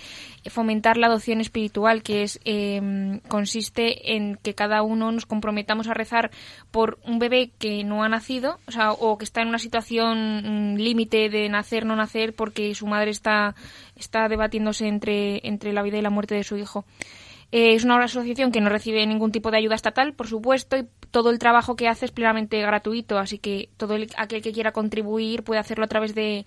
fomentar 0.46 0.96
la 0.96 1.08
adopción 1.08 1.40
espiritual, 1.40 2.02
que 2.02 2.22
es 2.22 2.40
eh, 2.44 3.20
consiste 3.28 4.14
en 4.14 4.36
que 4.36 4.54
cada 4.54 4.82
uno 4.82 5.12
nos 5.12 5.26
comprometamos 5.26 5.88
a 5.88 5.94
rezar 5.94 6.30
por 6.70 6.98
un 7.04 7.18
bebé 7.18 7.50
que 7.58 7.84
no 7.84 8.02
ha 8.04 8.08
nacido, 8.08 8.58
o 8.66 8.72
sea, 8.72 8.92
o 8.92 9.18
que 9.18 9.24
está 9.26 9.42
en 9.42 9.48
una 9.48 9.58
situación 9.58 10.74
mm, 10.74 10.76
límite 10.76 11.28
de 11.28 11.48
nacer 11.48 11.84
no 11.84 11.96
nacer 11.96 12.34
porque 12.34 12.74
su 12.74 12.86
madre 12.86 13.10
está 13.10 13.54
está 13.96 14.28
debatiéndose 14.28 14.86
entre 14.86 15.46
entre 15.46 15.72
la 15.72 15.82
vida 15.82 15.98
y 15.98 16.02
la 16.02 16.10
muerte 16.10 16.34
de 16.34 16.44
su 16.44 16.56
hijo. 16.56 16.86
Eh, 17.52 17.74
es 17.74 17.84
una 17.84 18.02
asociación 18.02 18.50
que 18.50 18.60
no 18.60 18.70
recibe 18.70 19.06
ningún 19.06 19.30
tipo 19.30 19.50
de 19.50 19.58
ayuda 19.58 19.76
estatal, 19.76 20.14
por 20.14 20.26
supuesto, 20.26 20.76
y 20.76 20.86
todo 21.12 21.30
el 21.30 21.38
trabajo 21.38 21.76
que 21.76 21.86
hace 21.86 22.06
es 22.06 22.10
plenamente 22.10 22.60
gratuito, 22.60 23.18
así 23.18 23.38
que 23.38 23.70
todo 23.76 23.94
el, 23.94 24.10
aquel 24.16 24.42
que 24.42 24.52
quiera 24.52 24.72
contribuir 24.72 25.44
puede 25.44 25.60
hacerlo 25.60 25.84
a 25.84 25.88
través 25.88 26.14
de, 26.14 26.44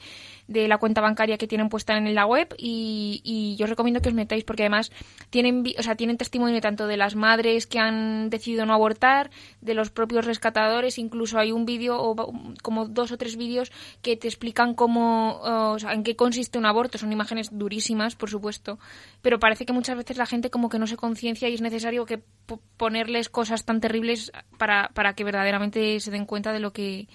de 0.49 0.67
la 0.67 0.79
cuenta 0.79 0.99
bancaria 0.99 1.37
que 1.37 1.47
tienen 1.47 1.69
puesta 1.69 1.95
en 1.95 2.15
la 2.15 2.25
web 2.25 2.55
y, 2.57 3.21
y, 3.23 3.55
yo 3.55 3.65
os 3.65 3.69
recomiendo 3.69 4.01
que 4.01 4.09
os 4.09 4.15
metáis 4.15 4.43
porque 4.43 4.63
además 4.63 4.91
tienen, 5.29 5.63
o 5.77 5.83
sea, 5.83 5.95
tienen 5.95 6.17
testimonio 6.17 6.59
tanto 6.59 6.87
de 6.87 6.97
las 6.97 7.15
madres 7.15 7.67
que 7.67 7.77
han 7.77 8.31
decidido 8.31 8.65
no 8.65 8.73
abortar, 8.73 9.29
de 9.61 9.75
los 9.75 9.91
propios 9.91 10.25
rescatadores, 10.25 10.97
incluso 10.97 11.37
hay 11.37 11.51
un 11.51 11.65
vídeo 11.65 12.01
o 12.01 12.15
como 12.63 12.87
dos 12.87 13.11
o 13.11 13.17
tres 13.17 13.37
vídeos 13.37 13.71
que 14.01 14.17
te 14.17 14.27
explican 14.27 14.73
cómo, 14.73 15.39
o 15.41 15.77
sea, 15.77 15.93
en 15.93 16.03
qué 16.03 16.15
consiste 16.15 16.57
un 16.57 16.65
aborto. 16.65 16.97
Son 16.97 17.13
imágenes 17.13 17.49
durísimas, 17.51 18.15
por 18.15 18.31
supuesto, 18.31 18.79
pero 19.21 19.37
parece 19.37 19.67
que 19.67 19.73
muchas 19.73 19.97
veces 19.97 20.17
la 20.17 20.25
gente 20.25 20.49
como 20.49 20.69
que 20.69 20.79
no 20.79 20.87
se 20.87 20.97
conciencia 20.97 21.47
y 21.47 21.53
es 21.53 21.61
necesario 21.61 22.07
que 22.07 22.23
ponerles 22.77 23.29
cosas 23.29 23.65
tan 23.65 23.81
terribles 23.81 24.31
para, 24.57 24.89
para 24.95 25.13
que 25.13 25.23
verdaderamente 25.23 25.99
se 25.99 26.09
den 26.09 26.25
cuenta 26.25 26.51
de 26.53 26.59
lo 26.59 26.73
que 26.73 27.07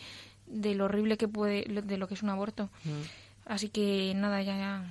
de 0.46 0.74
lo 0.74 0.84
horrible 0.84 1.16
que 1.16 1.26
puede 1.26 1.64
de 1.64 1.96
lo 1.96 2.06
que 2.06 2.14
es 2.14 2.22
un 2.22 2.30
aborto. 2.30 2.70
Mm. 2.84 3.23
Así 3.46 3.68
que 3.68 4.12
nada, 4.16 4.42
ya, 4.42 4.56
ya 4.56 4.84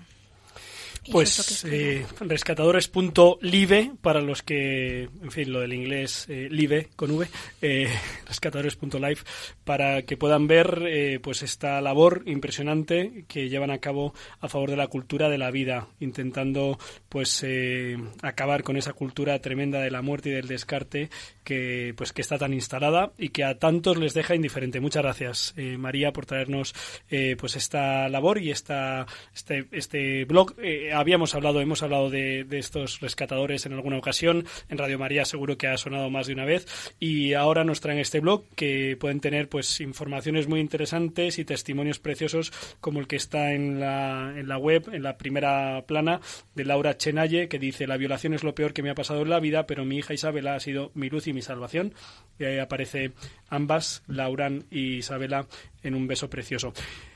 pues 1.12 1.66
eh, 1.66 2.06
rescatadores.live 2.20 3.92
para 4.02 4.22
los 4.22 4.42
que, 4.42 5.04
en 5.22 5.32
fin, 5.32 5.52
lo 5.52 5.60
del 5.60 5.74
inglés 5.74 6.26
eh, 6.30 6.48
live 6.50 6.90
con 6.96 7.12
V, 7.12 7.28
eh, 7.62 7.90
rescatadores.live 8.28 9.20
para 9.64 10.04
que 10.04 10.18
puedan 10.18 10.48
ver 10.48 10.84
eh, 10.88 11.20
pues 11.22 11.44
esta 11.44 11.82
labor 11.82 12.24
impresionante 12.26 13.26
que 13.28 13.50
llevan 13.50 13.72
a 13.72 13.80
cabo 13.80 14.14
a 14.40 14.50
favor 14.50 14.70
de 14.70 14.78
la 14.78 14.88
cultura 14.88 15.30
de 15.30 15.38
la 15.38 15.52
vida, 15.52 15.88
intentando 16.00 16.78
pues 17.10 17.44
eh, 17.44 17.98
acabar 18.22 18.64
con 18.64 18.78
esa 18.78 18.94
cultura 18.94 19.40
tremenda 19.40 19.80
de 19.80 19.92
la 19.92 20.02
muerte 20.02 20.30
y 20.30 20.34
del 20.34 20.48
descarte 20.48 21.10
que 21.44 21.94
pues 21.96 22.14
que 22.14 22.22
está 22.22 22.38
tan 22.38 22.54
instalada 22.54 23.12
y 23.18 23.30
que 23.30 23.44
a 23.44 23.60
tantos 23.60 23.98
les 23.98 24.14
deja 24.14 24.36
indiferente. 24.36 24.80
Muchas 24.80 25.04
gracias 25.04 25.54
eh, 25.58 25.78
María 25.78 26.14
por 26.14 26.26
traernos 26.26 26.74
eh, 27.10 27.36
pues 27.40 27.56
esta 27.56 28.10
labor 28.10 28.40
y 28.40 28.52
esta 28.52 29.06
este, 29.34 29.68
este 29.72 30.26
blog. 30.26 30.56
Habíamos 30.94 31.36
hablado, 31.36 31.62
hemos 31.62 31.84
hablado 31.84 32.10
de, 32.10 32.44
de, 32.44 32.60
estos 32.60 33.00
rescatadores 33.00 33.66
en 33.66 33.74
alguna 33.74 33.98
ocasión. 33.98 34.46
En 34.70 34.78
Radio 34.78 35.00
María 35.00 35.26
seguro 35.26 35.58
que 35.58 35.68
ha 35.68 35.78
sonado 35.78 36.10
más 36.10 36.28
de 36.28 36.34
una 36.34 36.46
vez 36.46 36.94
y 37.00 37.34
ahora 37.34 37.64
nos 37.64 37.82
traen 37.82 38.00
este 38.00 38.20
blog 38.20 38.46
que 38.56 38.98
pueden 39.00 39.20
tener 39.20 39.50
pues 39.50 39.82
informaciones 39.82 40.48
muy 40.48 40.60
interesantes 40.60 41.40
y 41.40 41.46
testimonios 41.46 42.00
preciosos 42.00 42.52
como 42.80 43.00
el 43.00 43.08
que 43.08 43.16
está 43.16 43.54
en 43.54 43.80
la, 43.80 44.34
en 44.36 44.48
la 44.48 44.58
web, 44.58 44.90
en 44.94 45.04
la 45.04 45.18
primera 45.18 45.84
plana 45.86 46.22
de 46.56 46.66
Laura 46.66 46.98
Chenalle 46.98 47.48
que 47.48 47.60
dice 47.60 47.88
la 47.88 47.98
violación 47.98 48.34
es 48.34 48.44
lo 48.44 48.56
peor 48.56 48.74
que 48.74 48.84
me 48.84 48.90
ha 48.90 48.96
pasado 48.96 49.22
en 49.22 49.30
la 49.30 49.40
vida, 49.40 49.66
pero 49.66 49.86
mi 49.86 49.98
hija 49.98 50.14
Isabela 50.14 50.56
ha 50.56 50.60
sido 50.60 50.92
mi 50.94 51.10
luz 51.10 51.28
y 51.28 51.34
mi 51.34 51.42
salvación. 51.42 51.94
Y 52.40 52.46
ahí 52.46 52.60
aparece 52.60 53.12
ambas, 53.50 54.04
Lauran 54.08 54.66
y 54.70 54.98
Isabela, 54.98 55.48
en 55.84 55.96
un 55.96 56.08
beso 56.08 56.30
precioso. 56.30 56.74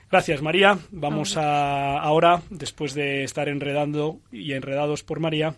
Gracias, 0.10 0.42
María. 0.42 0.80
Vamos 0.92 1.36
a 1.36 2.00
ahora, 2.00 2.42
después 2.50 2.94
de 2.94 3.24
estar 3.24 3.50
enredando 3.50 4.22
y 4.32 4.54
enredados 4.54 5.04
por 5.04 5.20
María, 5.20 5.56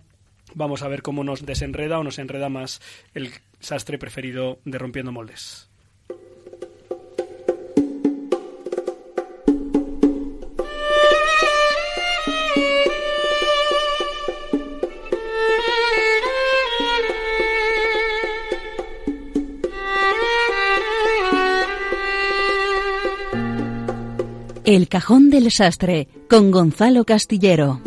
vamos 0.55 0.81
a 0.81 0.87
ver 0.87 1.03
cómo 1.03 1.23
nos 1.23 1.45
desenreda 1.45 1.99
o 1.99 2.03
nos 2.03 2.17
enreda 2.17 2.49
más 2.49 2.81
el 3.13 3.31
sastre 3.59 3.99
preferido 3.99 4.59
de 4.65 4.79
Rompiendo 4.79 5.11
Moldes. 5.11 5.68
El 24.69 24.87
Cajón 24.87 25.31
del 25.31 25.49
Sastre 25.49 26.07
con 26.29 26.51
Gonzalo 26.51 27.03
Castillero. 27.03 27.81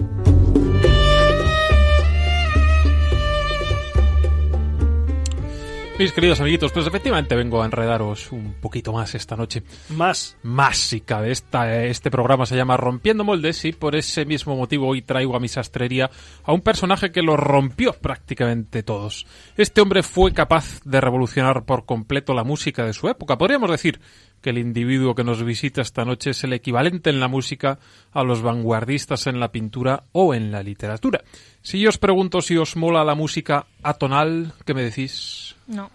Mis 5.97 6.11
queridos 6.11 6.41
amiguitos, 6.41 6.73
pues 6.73 6.85
efectivamente 6.85 7.37
vengo 7.37 7.63
a 7.63 7.67
enredaros 7.67 8.33
un 8.33 8.55
poquito 8.55 8.93
más 8.93 9.15
esta 9.15 9.37
noche. 9.37 9.63
Más. 9.91 10.37
Más, 10.43 10.77
si 10.77 11.03
cabe. 11.03 11.31
Esta, 11.31 11.85
este 11.85 12.11
programa 12.11 12.47
se 12.47 12.57
llama 12.57 12.77
Rompiendo 12.77 13.23
Moldes 13.23 13.65
y 13.65 13.73
por 13.73 13.95
ese 13.95 14.25
mismo 14.25 14.57
motivo 14.57 14.89
hoy 14.89 15.03
traigo 15.03 15.37
a 15.37 15.39
mi 15.39 15.47
sastrería 15.47 16.11
a 16.43 16.53
un 16.53 16.63
personaje 16.63 17.13
que 17.13 17.23
lo 17.23 17.37
rompió 17.37 17.93
prácticamente 17.93 18.83
todos. 18.83 19.25
Este 19.57 19.81
hombre 19.81 20.03
fue 20.03 20.33
capaz 20.33 20.81
de 20.85 21.01
revolucionar 21.01 21.65
por 21.65 21.85
completo 21.85 22.35
la 22.35 22.43
música 22.43 22.85
de 22.85 22.93
su 22.95 23.09
época. 23.09 23.39
Podríamos 23.39 23.71
decir 23.71 24.01
que 24.43 24.51
el 24.51 24.59
individuo 24.59 25.15
que 25.15 25.25
nos 25.25 25.43
visita 25.43 25.81
esta 25.81 26.05
noche 26.05 26.31
es 26.31 26.45
el 26.45 26.53
equivalente 26.53 27.09
en 27.11 27.21
la 27.21 27.29
música 27.29 27.79
a 28.13 28.23
los 28.25 28.43
vanguardistas 28.43 29.27
en 29.27 29.41
la 29.41 29.51
pintura 29.53 30.03
o 30.13 30.35
en 30.35 30.51
la 30.53 30.63
literatura. 30.63 31.23
Si 31.63 31.81
yo 31.81 31.89
os 31.89 31.97
pregunto 31.99 32.43
si 32.43 32.57
os 32.57 32.77
mola 32.77 33.05
la 33.05 33.15
música 33.15 33.65
atonal, 33.83 34.53
¿qué 34.67 34.75
me 34.75 34.83
decís? 34.83 35.55
No. 35.69 35.91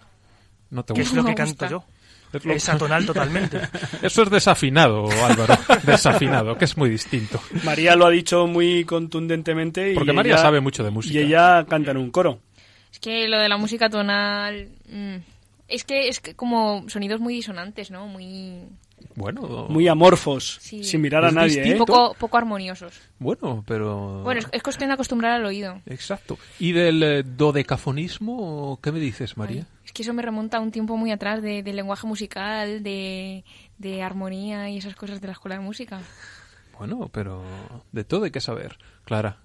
No 0.70 0.82
te 0.82 0.94
¿Qué 0.94 1.02
es 1.02 1.08
gusta. 1.10 1.22
lo 1.22 1.28
que 1.28 1.34
canto 1.34 1.68
yo? 1.68 1.84
Es 2.44 2.68
atonal 2.68 3.06
totalmente. 3.06 3.58
Eso 4.02 4.22
es 4.22 4.28
desafinado, 4.30 5.08
Álvaro. 5.24 5.54
Desafinado, 5.84 6.58
que 6.58 6.66
es 6.66 6.76
muy 6.76 6.90
distinto. 6.90 7.40
María 7.64 7.96
lo 7.96 8.04
ha 8.06 8.10
dicho 8.10 8.46
muy 8.46 8.84
contundentemente. 8.84 9.92
Y 9.92 9.94
Porque 9.94 10.12
María 10.12 10.34
ella- 10.34 10.42
sabe 10.42 10.60
mucho 10.60 10.84
de 10.84 10.90
música. 10.90 11.14
Y 11.14 11.22
ella 11.22 11.64
canta 11.66 11.90
en 11.92 11.96
un 11.96 12.10
coro. 12.10 12.40
Es 12.92 12.98
que 12.98 13.28
lo 13.28 13.38
de 13.38 13.48
la 13.48 13.56
música 13.56 13.88
tonal. 13.88 14.68
mm, 14.90 15.16
es 15.68 15.84
que 15.84 16.08
es 16.08 16.20
que 16.20 16.34
como 16.34 16.88
sonidos 16.88 17.20
muy 17.20 17.34
disonantes, 17.34 17.90
¿no? 17.90 18.06
Muy. 18.06 18.64
Bueno, 19.14 19.66
Muy 19.68 19.86
amorfos, 19.86 20.58
Sí. 20.60 20.82
sin 20.82 21.00
mirar 21.00 21.24
a 21.24 21.30
nadie. 21.30 21.72
¿eh? 21.72 21.76
Poco, 21.76 22.14
poco 22.18 22.36
armoniosos. 22.36 23.00
bueno, 23.20 23.62
pero... 23.66 24.22
Bueno, 24.24 24.40
es, 24.40 24.48
es 24.50 24.62
cuestión 24.62 24.88
de 24.90 24.94
acostumbrar 24.94 25.32
al 25.32 25.44
oído. 25.44 25.80
Exacto. 25.86 26.36
¿Y 26.58 26.72
del 26.72 27.02
eh, 27.04 27.22
dodecafonismo? 27.22 28.78
¿Qué 28.82 28.90
me 28.92 28.98
dices, 28.98 29.36
María? 29.36 29.66
Es 29.84 29.92
que 29.92 30.02
eso 30.02 30.12
me 30.14 30.22
remonta 30.22 30.58
a 30.58 30.60
un 30.60 30.72
tiempo 30.72 30.96
muy 30.96 31.12
atrás 31.12 31.42
de, 31.42 31.62
del 31.62 31.76
lenguaje 31.76 32.06
musical, 32.08 32.82
de, 32.82 33.44
de 33.78 34.02
armonía 34.02 34.68
y 34.68 34.78
esas 34.78 34.96
cosas 34.96 35.20
de 35.20 35.28
la 35.28 35.32
escuela 35.32 35.56
de 35.56 35.62
música. 35.62 36.00
Bueno, 36.76 37.08
pero 37.12 37.42
de 37.92 38.04
todo 38.04 38.24
hay 38.24 38.30
que 38.32 38.40
saber. 38.40 38.78
Clara. 39.04 39.38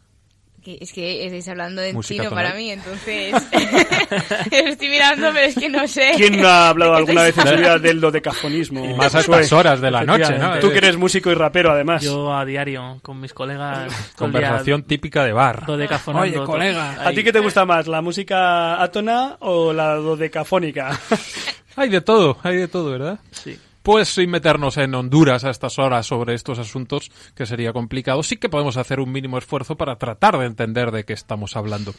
Es 0.65 0.93
que 0.93 1.25
estáis 1.25 1.47
hablando 1.49 1.81
de 1.81 1.93
Música 1.93 2.23
chino 2.23 2.29
tonal. 2.29 2.45
para 2.45 2.57
mí, 2.57 2.71
entonces 2.71 3.33
estoy 4.51 4.89
mirando, 4.89 5.29
pero 5.33 5.45
es 5.45 5.55
que 5.55 5.69
no 5.69 5.87
sé. 5.87 6.13
¿Quién 6.15 6.41
no 6.41 6.47
ha 6.47 6.69
hablado 6.69 6.91
¿De 6.91 6.97
qué 6.97 7.01
alguna 7.01 7.23
vez 7.23 7.37
en 7.37 7.47
su 7.47 7.55
vida 7.55 7.79
del 7.79 7.99
dodecafonismo? 8.01 8.85
Y 8.85 8.93
más 8.93 9.13
a 9.13 9.19
Josué? 9.19 9.41
estas 9.41 9.53
horas 9.53 9.81
de 9.81 9.91
la 9.91 10.03
noche, 10.03 10.37
¿no? 10.37 10.59
Tú 10.59 10.71
que 10.71 10.77
eres 10.77 10.97
músico 10.97 11.29
y 11.31 11.33
rapero, 11.33 11.71
además. 11.71 12.01
Yo 12.01 12.33
a 12.33 12.45
diario 12.45 12.99
con 13.01 13.19
mis 13.19 13.33
colegas. 13.33 13.83
el 13.83 13.89
día 13.89 13.97
Conversación 14.15 14.83
típica 14.83 15.23
de 15.25 15.33
bar. 15.33 15.65
dodecafonando 15.65 16.43
Oye, 16.43 16.45
colega. 16.45 17.07
¿A 17.07 17.11
ti 17.11 17.23
qué 17.23 17.33
te 17.33 17.39
gusta 17.39 17.65
más, 17.65 17.87
la 17.87 18.01
música 18.01 18.81
átona 18.81 19.37
o 19.39 19.73
la 19.73 19.95
dodecafónica? 19.95 20.99
Hay 21.75 21.89
de 21.89 22.01
todo, 22.01 22.37
hay 22.43 22.57
de 22.57 22.67
todo, 22.67 22.91
¿verdad? 22.91 23.19
Sí. 23.31 23.57
Pues 23.83 24.07
sin 24.07 24.29
meternos 24.29 24.77
en 24.77 24.95
Honduras 24.95 25.43
a 25.43 25.49
estas 25.49 25.77
horas 25.77 26.07
sobre 26.07 26.33
estos 26.33 26.57
asuntos, 26.57 27.11
que 27.35 27.45
sería 27.45 27.73
complicado, 27.73 28.23
sí 28.23 28.37
que 28.37 28.47
podemos 28.47 28.77
hacer 28.77 29.01
un 29.01 29.11
mínimo 29.11 29.37
esfuerzo 29.37 29.75
para 29.75 29.97
tratar 29.97 30.37
de 30.37 30.45
entender 30.45 30.91
de 30.91 31.03
qué 31.03 31.11
estamos 31.11 31.57
hablando. 31.57 31.93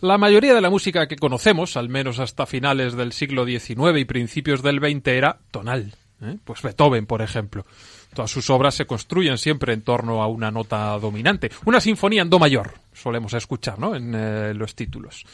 La 0.00 0.16
mayoría 0.16 0.54
de 0.54 0.62
la 0.62 0.70
música 0.70 1.06
que 1.06 1.16
conocemos, 1.16 1.76
al 1.76 1.90
menos 1.90 2.20
hasta 2.20 2.46
finales 2.46 2.94
del 2.94 3.12
siglo 3.12 3.44
XIX 3.44 3.98
y 3.98 4.04
principios 4.06 4.62
del 4.62 4.80
XX, 4.80 5.08
era 5.08 5.38
tonal. 5.50 5.94
¿eh? 6.22 6.38
Pues 6.42 6.62
Beethoven, 6.62 7.04
por 7.04 7.20
ejemplo. 7.20 7.66
Todas 8.14 8.30
sus 8.30 8.48
obras 8.48 8.74
se 8.74 8.86
construyen 8.86 9.36
siempre 9.36 9.74
en 9.74 9.82
torno 9.82 10.22
a 10.22 10.26
una 10.26 10.50
nota 10.50 10.98
dominante. 10.98 11.50
Una 11.66 11.80
sinfonía 11.80 12.22
en 12.22 12.30
do 12.30 12.38
mayor, 12.38 12.72
solemos 12.94 13.34
escuchar, 13.34 13.78
¿no? 13.78 13.94
En 13.94 14.14
eh, 14.14 14.54
los 14.54 14.74
títulos. 14.74 15.26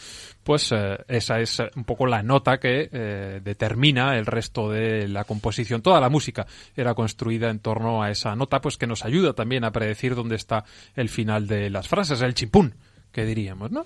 Pues 0.43 0.73
eh, 0.73 0.99
esa 1.09 1.41
es 1.41 1.61
eh, 1.61 1.71
un 1.77 1.85
poco 1.85 2.07
la 2.07 2.23
nota 2.23 2.59
que 2.59 2.89
eh, 2.93 3.41
determina 3.43 4.17
el 4.19 4.27
resto 4.27 4.71
de 4.71 5.07
la 5.09 5.25
composición. 5.25 5.83
Toda 5.83 6.01
la 6.01 6.09
música 6.09 6.47
era 6.77 6.95
construida 6.95 7.51
en 7.51 7.61
torno 7.61 8.03
a 8.03 8.11
esa 8.11 8.35
nota, 8.35 8.61
pues 8.61 8.77
que 8.77 8.87
nos 8.87 9.05
ayuda 9.05 9.35
también 9.35 9.65
a 9.65 9.71
predecir 9.71 10.15
dónde 10.15 10.37
está 10.37 10.65
el 10.97 11.09
final 11.09 11.47
de 11.47 11.71
las 11.71 11.89
frases, 11.89 12.21
el 12.23 12.35
chipún 12.35 12.75
que 13.13 13.27
diríamos, 13.27 13.71
¿no? 13.71 13.85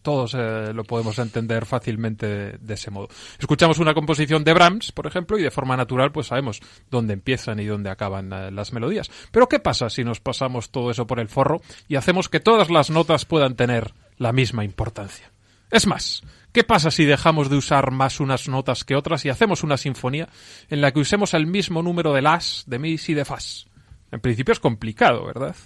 Todos 0.00 0.32
lo 0.32 0.84
podemos 0.84 1.18
entender 1.18 1.66
fácilmente 1.66 2.56
de, 2.58 2.74
ese 2.74 2.90
modo. 2.90 3.08
Escuchamos 3.38 3.78
una 3.78 3.92
composición 3.92 4.44
de 4.44 4.54
Brahms, 4.54 4.92
por 4.92 5.06
ejemplo, 5.06 5.36
y 5.36 5.42
de 5.42 5.50
forma 5.50 5.76
natural 5.76 6.10
pues 6.10 6.28
sabemos 6.28 6.62
dónde 6.90 7.12
empiezan 7.12 7.60
y 7.60 7.66
dónde 7.66 7.90
acaban 7.90 8.30
las 8.30 8.72
melodías. 8.72 9.10
Pero 9.30 9.46
¿qué 9.46 9.60
pasa 9.60 9.90
si 9.90 10.04
nos 10.04 10.20
pasamos 10.20 10.70
todo 10.70 10.90
eso 10.90 11.06
por 11.06 11.20
el 11.20 11.28
forro 11.28 11.60
y 11.86 11.96
hacemos 11.96 12.30
que 12.30 12.40
todas 12.40 12.70
las 12.70 12.88
notas 12.88 13.26
puedan 13.26 13.56
tener 13.56 13.92
la 14.16 14.32
misma 14.32 14.64
importancia? 14.64 15.32
Es 15.72 15.86
más, 15.86 16.22
¿qué 16.52 16.64
pasa 16.64 16.90
si 16.90 17.06
dejamos 17.06 17.48
de 17.48 17.56
usar 17.56 17.92
más 17.92 18.20
unas 18.20 18.46
notas 18.46 18.84
que 18.84 18.94
otras 18.94 19.24
y 19.24 19.30
hacemos 19.30 19.62
una 19.62 19.78
sinfonía 19.78 20.28
en 20.68 20.82
la 20.82 20.92
que 20.92 21.00
usemos 21.00 21.32
el 21.32 21.46
mismo 21.46 21.82
número 21.82 22.12
de 22.12 22.20
las, 22.20 22.64
de 22.66 22.78
mis 22.78 23.08
y 23.08 23.14
de 23.14 23.24
fas? 23.24 23.66
En 24.10 24.20
principio 24.20 24.52
es 24.52 24.60
complicado, 24.60 25.24
¿verdad? 25.24 25.56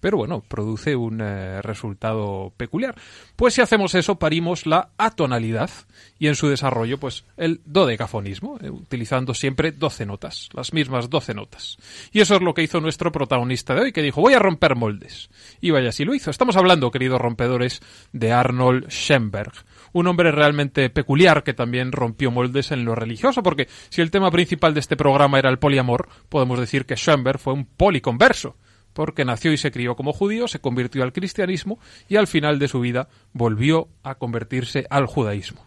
Pero 0.00 0.16
bueno, 0.16 0.42
produce 0.46 0.96
un 0.96 1.20
eh, 1.20 1.60
resultado 1.62 2.52
peculiar. 2.56 2.94
Pues 3.36 3.54
si 3.54 3.60
hacemos 3.60 3.94
eso, 3.94 4.18
parimos 4.18 4.66
la 4.66 4.90
atonalidad 4.96 5.70
y 6.18 6.28
en 6.28 6.34
su 6.34 6.48
desarrollo, 6.48 6.98
pues 6.98 7.24
el 7.36 7.60
dodecafonismo, 7.64 8.58
eh, 8.62 8.70
utilizando 8.70 9.34
siempre 9.34 9.72
12 9.72 10.06
notas, 10.06 10.48
las 10.52 10.72
mismas 10.72 11.10
12 11.10 11.34
notas. 11.34 11.76
Y 12.12 12.20
eso 12.20 12.36
es 12.36 12.42
lo 12.42 12.54
que 12.54 12.62
hizo 12.62 12.80
nuestro 12.80 13.12
protagonista 13.12 13.74
de 13.74 13.82
hoy, 13.82 13.92
que 13.92 14.02
dijo, 14.02 14.20
voy 14.20 14.34
a 14.34 14.38
romper 14.38 14.74
moldes. 14.74 15.30
Y 15.60 15.70
vaya, 15.70 15.92
si 15.92 16.04
lo 16.04 16.14
hizo. 16.14 16.30
Estamos 16.30 16.56
hablando, 16.56 16.90
queridos 16.90 17.20
rompedores, 17.20 17.82
de 18.12 18.32
Arnold 18.32 18.88
Schoenberg. 18.88 19.52
Un 19.92 20.06
hombre 20.06 20.30
realmente 20.30 20.88
peculiar 20.88 21.42
que 21.42 21.52
también 21.52 21.92
rompió 21.92 22.30
moldes 22.30 22.70
en 22.70 22.84
lo 22.84 22.94
religioso, 22.94 23.42
porque 23.42 23.68
si 23.88 24.00
el 24.00 24.10
tema 24.10 24.30
principal 24.30 24.72
de 24.72 24.80
este 24.80 24.96
programa 24.96 25.38
era 25.38 25.50
el 25.50 25.58
poliamor, 25.58 26.08
podemos 26.28 26.58
decir 26.58 26.86
que 26.86 26.96
Schoenberg 26.96 27.38
fue 27.38 27.52
un 27.52 27.66
policonverso 27.66 28.56
porque 28.92 29.24
nació 29.24 29.52
y 29.52 29.56
se 29.56 29.70
crió 29.70 29.96
como 29.96 30.12
judío, 30.12 30.48
se 30.48 30.60
convirtió 30.60 31.02
al 31.02 31.12
cristianismo 31.12 31.78
y 32.08 32.16
al 32.16 32.26
final 32.26 32.58
de 32.58 32.68
su 32.68 32.80
vida 32.80 33.08
volvió 33.32 33.88
a 34.02 34.16
convertirse 34.16 34.86
al 34.90 35.06
judaísmo. 35.06 35.66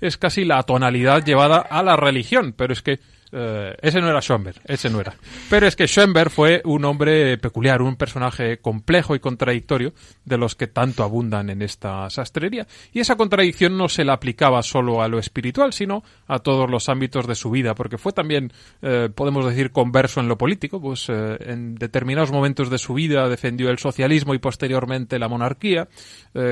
Es 0.00 0.16
casi 0.16 0.44
la 0.44 0.62
tonalidad 0.62 1.24
llevada 1.24 1.58
a 1.58 1.82
la 1.82 1.96
religión, 1.96 2.52
pero 2.56 2.72
es 2.72 2.82
que 2.82 3.00
eh, 3.32 3.76
ese 3.82 4.00
no 4.00 4.08
era 4.08 4.20
Schoenberg, 4.20 4.60
ese 4.64 4.88
no 4.90 5.00
era. 5.00 5.14
Pero 5.50 5.66
es 5.66 5.76
que 5.76 5.86
Schoenberg 5.86 6.30
fue 6.30 6.62
un 6.64 6.84
hombre 6.84 7.36
peculiar, 7.38 7.82
un 7.82 7.96
personaje 7.96 8.58
complejo 8.58 9.14
y 9.14 9.20
contradictorio 9.20 9.92
de 10.24 10.38
los 10.38 10.54
que 10.54 10.66
tanto 10.66 11.02
abundan 11.02 11.50
en 11.50 11.62
esta 11.62 12.08
sastrería. 12.10 12.66
Y 12.92 13.00
esa 13.00 13.16
contradicción 13.16 13.76
no 13.76 13.88
se 13.88 14.04
la 14.04 14.14
aplicaba 14.14 14.62
solo 14.62 15.02
a 15.02 15.08
lo 15.08 15.18
espiritual, 15.18 15.72
sino 15.72 16.02
a 16.26 16.38
todos 16.38 16.70
los 16.70 16.88
ámbitos 16.88 17.26
de 17.26 17.34
su 17.34 17.50
vida, 17.50 17.74
porque 17.74 17.98
fue 17.98 18.12
también, 18.12 18.52
eh, 18.82 19.10
podemos 19.14 19.44
decir, 19.44 19.72
converso 19.72 20.20
en 20.20 20.28
lo 20.28 20.38
político, 20.38 20.80
pues 20.80 21.08
eh, 21.08 21.36
en 21.40 21.74
determinados 21.74 22.32
momentos 22.32 22.70
de 22.70 22.78
su 22.78 22.94
vida 22.94 23.28
defendió 23.28 23.70
el 23.70 23.78
socialismo 23.78 24.34
y 24.34 24.38
posteriormente 24.38 25.18
la 25.18 25.28
monarquía, 25.28 25.88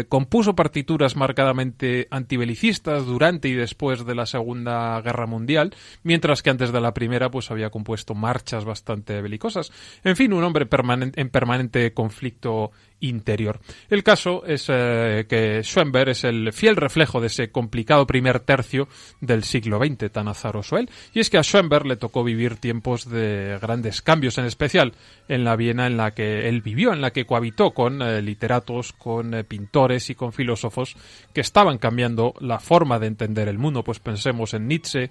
compuso 0.09 0.57
partituras 0.57 1.15
marcadamente 1.15 2.09
antibelicistas 2.11 3.07
durante 3.07 3.49
y 3.49 3.53
después 3.53 4.05
de 4.05 4.15
la 4.17 4.27
Segunda 4.27 5.01
Guerra 5.01 5.27
Mundial, 5.27 5.75
mientras 6.03 6.43
que 6.43 6.51
antes 6.51 6.66
de 6.73 6.81
la 6.81 6.95
primera 6.95 7.31
pues 7.31 7.51
había 7.51 7.71
compuesto 7.71 8.15
marchas 8.15 8.65
bastante 8.65 9.21
belicosas. 9.23 9.73
En 10.05 10.17
fin, 10.17 10.33
un 10.33 10.45
hombre 10.45 10.69
permanen- 10.69 11.13
en 11.17 11.31
permanente 11.31 11.93
conflicto 11.95 12.71
interior. 13.01 13.61
El 13.91 14.03
caso 14.03 14.45
es 14.47 14.67
eh, 14.69 15.27
que 15.29 15.63
Schoenberg 15.63 16.11
es 16.11 16.25
el 16.25 16.53
fiel 16.53 16.77
reflejo 16.77 17.21
de 17.21 17.27
ese 17.27 17.51
complicado 17.51 18.07
primer 18.07 18.41
tercio 18.41 18.89
del 19.21 19.45
siglo 19.45 19.79
XX, 19.79 20.11
tan 20.11 20.29
azaroso 20.29 20.79
él. 20.79 20.89
Y 21.13 21.21
es 21.21 21.31
que 21.31 21.39
a 21.39 21.43
Schoenberg 21.43 21.87
le 21.87 21.97
tocó 21.97 22.25
vivir 22.25 22.57
tiempos 22.57 23.09
de 23.09 23.59
grandes 23.61 24.03
cambios, 24.03 24.39
en 24.39 24.47
especial 24.47 24.95
en 25.29 25.45
la 25.45 25.57
Viena 25.57 25.87
en 25.87 25.97
la 25.97 26.13
que 26.13 26.49
él 26.49 26.63
vivió, 26.63 26.93
en 26.93 27.01
la 27.01 27.13
que 27.13 27.27
cohabitó 27.27 27.73
con 27.73 28.03
eh, 28.03 28.23
literatos, 28.23 28.93
con 28.93 29.35
eh, 29.35 29.45
pintores 29.45 30.11
y 30.11 30.15
con 30.15 30.33
filósofos 30.33 30.97
que 31.33 31.41
estaban 31.41 31.79
cambiando 31.79 32.35
la 32.41 32.61
forma 32.61 32.99
de 32.99 33.09
entender 33.09 33.49
el 33.49 33.59
mundo. 33.59 33.85
Pues 33.85 34.01
pensemos 34.01 34.55
en 34.55 34.69
Nietzsche 34.69 35.11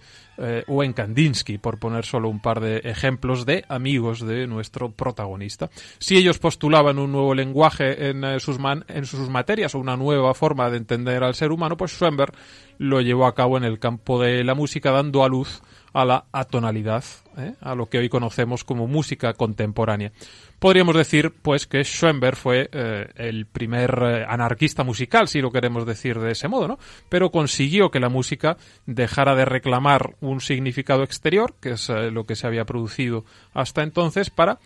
o 0.68 0.84
en 0.84 0.92
Kandinsky, 0.92 1.60
por 1.60 1.80
poner 1.80 2.04
solo 2.04 2.28
un 2.28 2.42
par 2.42 2.60
de 2.60 2.80
ejemplos 2.80 3.46
de 3.46 3.64
amigos 3.70 4.20
de 4.20 4.48
nuestro 4.48 4.92
protagonista. 4.92 5.70
Si 5.98 6.18
ellos 6.18 6.40
postulaban 6.40 7.00
un 7.00 7.14
nuevo 7.14 7.34
lenguaje 7.34 7.74
en, 7.80 8.23
eh, 8.23 8.39
sus, 8.39 8.59
man- 8.59 8.86
en 8.88 9.05
sus 9.05 9.30
materias 9.30 9.76
o 9.76 9.80
una 9.80 9.97
nueva 9.97 10.34
forma 10.34 10.69
de 10.69 10.78
entender 10.78 11.23
al 11.23 11.36
ser 11.36 11.51
humano, 11.51 11.78
pues 11.78 11.91
Schoenberg 11.91 12.34
lo 12.78 13.01
llevó 13.01 13.26
a 13.26 13.36
cabo 13.36 13.57
en 13.57 13.63
el 13.63 13.80
campo 13.80 14.21
de 14.21 14.43
la 14.43 14.53
música, 14.55 14.91
dando 14.91 15.23
a 15.23 15.30
luz 15.30 15.61
a 15.96 16.04
la 16.04 16.26
atonalidad, 16.34 17.06
¿eh? 17.38 17.54
a 17.62 17.74
lo 17.74 17.86
que 17.86 18.00
hoy 18.00 18.10
conocemos 18.10 18.66
como 18.66 18.86
música 18.86 19.34
contemporánea. 19.34 20.12
Podríamos 20.60 20.93
decir, 20.96 21.34
pues, 21.41 21.68
que 21.68 21.86
Schoenberg 21.86 22.36
fue 22.36 22.70
eh, 22.74 23.08
el 23.16 23.46
primer 23.46 23.98
eh, 24.04 24.26
anarquista 24.28 24.84
musical, 24.84 25.30
si 25.30 25.39
lo 25.39 25.52
queremos 25.52 25.86
decir 25.86 26.20
de 26.20 26.32
ese 26.32 26.50
modo, 26.50 26.68
¿no? 26.68 26.80
Pero 27.08 27.32
consiguió 27.32 27.91
que 27.91 28.02
la 28.02 28.10
música 28.10 28.58
dejara 28.86 29.36
de 29.36 29.46
reclamar 29.46 30.16
un 30.20 30.41
significado 30.41 31.04
exterior, 31.04 31.56
que 31.62 31.72
es 31.72 31.88
lo 31.88 32.26
que 32.26 32.36
se 32.36 32.48
había 32.48 32.66
producido 32.66 33.24
hasta 33.54 33.82
entonces, 33.82 34.30
para 34.30 34.60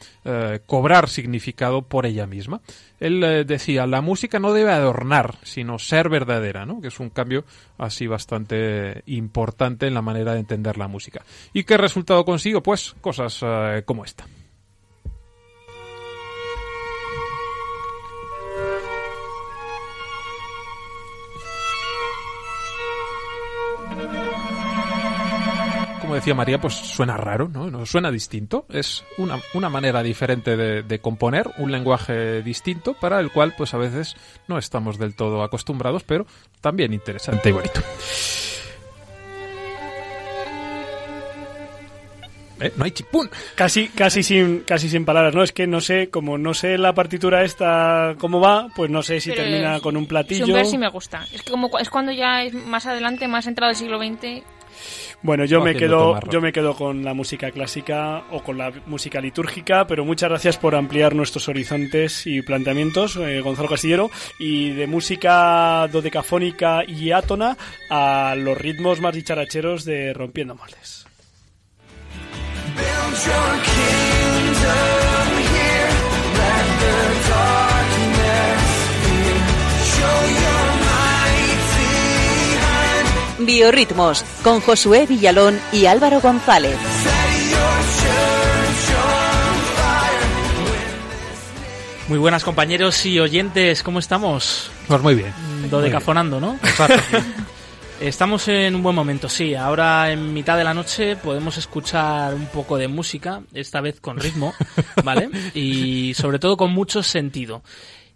cobrar 0.66 1.10
significado 1.10 1.84
por 1.84 2.06
ella 2.06 2.26
misma. 2.26 2.62
Él 3.00 3.46
decía, 3.46 3.88
la 3.88 4.02
música 4.02 4.40
no 4.40 4.54
debe 4.54 4.72
adornar, 4.72 5.36
sino 5.44 5.80
ser 5.80 6.10
verdadera, 6.10 6.66
¿no? 6.66 6.82
Que 6.82 6.88
es 6.88 7.00
un 7.00 7.10
cambio 7.10 7.46
así 7.78 8.08
bastante 8.08 9.04
importante 9.06 9.88
en 9.88 9.94
la 9.94 10.02
manera 10.02 10.34
de 10.34 10.40
entender 10.40 10.78
la 10.78 10.88
música. 10.88 11.19
¿Y 11.54 11.64
qué 11.64 11.78
resultado 11.78 12.26
consiguió? 12.26 12.62
Pues 12.62 12.96
cosas 13.02 13.42
como 13.86 14.06
esta. 14.06 14.26
como 26.10 26.16
decía 26.16 26.34
María, 26.34 26.60
pues 26.60 26.74
suena 26.74 27.18
raro, 27.18 27.48
¿no? 27.50 27.70
¿no? 27.70 27.86
Suena 27.86 28.10
distinto. 28.10 28.66
Es 28.70 29.06
una, 29.20 29.40
una 29.54 29.70
manera 29.70 30.02
diferente 30.02 30.58
de, 30.58 30.82
de, 30.82 31.00
componer, 31.00 31.52
un 31.60 31.72
lenguaje 31.72 32.42
distinto 32.42 32.96
para 32.96 33.20
el 33.20 33.32
cual, 33.32 33.54
pues 33.56 33.76
a 33.76 33.78
veces 33.78 34.16
no 34.48 34.58
estamos 34.58 34.98
del 34.98 35.16
todo 35.16 35.44
acostumbrados, 35.44 36.02
pero 36.04 36.26
también 36.62 36.94
interesante 36.94 37.50
y 37.50 37.52
bonito. 37.52 37.80
¿Eh? 42.60 42.72
No 42.78 42.86
hay 42.86 42.92
chipún. 42.92 43.30
Casi, 43.56 43.88
casi 43.90 44.24
sin, 44.24 44.60
casi 44.62 44.90
sin 44.90 45.06
palabras, 45.06 45.34
¿no? 45.34 45.44
Es 45.44 45.52
que 45.52 45.68
no 45.68 45.82
sé, 45.82 46.10
como 46.10 46.38
no 46.38 46.54
sé 46.54 46.78
la 46.78 46.94
partitura 46.94 47.44
esta 47.44 48.16
cómo 48.20 48.40
va, 48.40 48.68
pues 48.76 48.90
no 48.90 49.02
sé 49.04 49.20
si 49.22 49.30
Pero 49.32 49.44
termina 49.44 49.76
es- 49.78 49.82
con 49.82 49.96
un 49.98 50.06
platillo. 50.08 50.46
Schubert 50.46 50.66
sí 50.68 50.78
me 50.78 50.90
gusta. 50.90 51.26
Es 51.34 51.42
que 51.42 51.52
como 51.52 51.78
es 51.80 51.90
cuando 51.90 52.12
ya 52.12 52.44
es 52.44 52.54
más 52.54 52.86
adelante, 52.86 53.28
más 53.28 53.48
entrado 53.48 53.72
el 53.72 53.76
siglo 53.78 53.98
XX. 54.00 54.44
Bueno, 55.22 55.44
yo 55.44 55.60
me 55.60 55.76
quedo, 55.76 56.08
tomarlo. 56.08 56.32
yo 56.32 56.40
me 56.40 56.54
quedo 56.54 56.74
con 56.76 57.04
la 57.04 57.14
música 57.14 57.52
clásica 57.52 58.24
o 58.32 58.42
con 58.42 58.58
la 58.58 58.72
música 58.86 59.20
litúrgica, 59.20 59.86
pero 59.86 60.06
muchas 60.06 60.30
gracias 60.30 60.56
por 60.58 60.76
ampliar 60.76 61.14
nuestros 61.14 61.50
horizontes 61.50 62.26
y 62.26 62.42
planteamientos, 62.42 63.18
eh, 63.18 63.42
Gonzalo 63.42 63.68
Castillero, 63.68 64.10
y 64.40 64.70
de 64.72 64.88
música 64.88 65.86
dodecafónica 65.92 66.86
y 66.88 67.12
átona 67.12 67.58
a 67.90 68.34
los 68.38 68.58
ritmos 68.58 69.02
más 69.02 69.14
dicharacheros 69.14 69.84
de 69.84 70.14
Rompiendo 70.14 70.56
Moldes. 70.56 71.06
Biorritmos 83.40 84.24
con 84.44 84.62
Josué 84.62 85.06
Villalón 85.08 85.60
y 85.72 85.86
Álvaro 85.86 86.22
González. 86.22 86.78
Muy 92.08 92.18
buenas 92.18 92.44
compañeros 92.44 93.06
y 93.06 93.20
oyentes, 93.20 93.84
¿cómo 93.84 94.00
estamos? 94.00 94.72
Pues 94.88 95.02
muy 95.02 95.16
bien. 95.16 95.34
Dodecafonando, 95.70 96.40
¿no? 96.40 96.58
Exacto. 96.64 97.02
Estamos 98.02 98.48
en 98.48 98.76
un 98.76 98.84
buen 98.84 98.96
momento, 98.96 99.28
sí. 99.28 99.56
Ahora 99.56 100.10
en 100.12 100.34
mitad 100.34 100.58
de 100.58 100.64
la 100.64 100.74
noche 100.74 101.18
podemos 101.18 101.58
escuchar 101.58 102.34
un 102.34 102.46
poco 102.46 102.78
de 102.78 102.88
música, 102.88 103.42
esta 103.54 103.82
vez 103.82 104.00
con 104.00 104.18
ritmo, 104.18 104.54
¿vale? 105.04 105.30
Y 105.54 106.14
sobre 106.14 106.40
todo 106.40 106.56
con 106.56 106.72
mucho 106.72 107.04
sentido. 107.04 107.62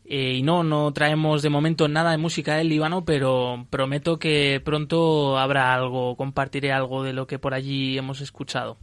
Eh, 0.05 0.35
y 0.35 0.41
no, 0.41 0.63
no 0.63 0.93
traemos 0.93 1.41
de 1.41 1.49
momento 1.49 1.89
nada 1.89 2.11
de 2.11 2.17
música 2.17 2.55
del 2.55 2.69
Líbano, 2.69 3.03
pero 3.03 3.65
prometo 3.69 4.19
que 4.19 4.61
pronto 4.63 5.37
habrá 5.37 5.73
algo, 5.73 6.15
compartiré 6.15 6.71
algo 6.71 7.03
de 7.03 7.11
lo 7.13 7.27
que 7.27 7.39
por 7.39 7.53
allí 7.53 7.97
hemos 7.97 8.21
escuchado. 8.21 8.77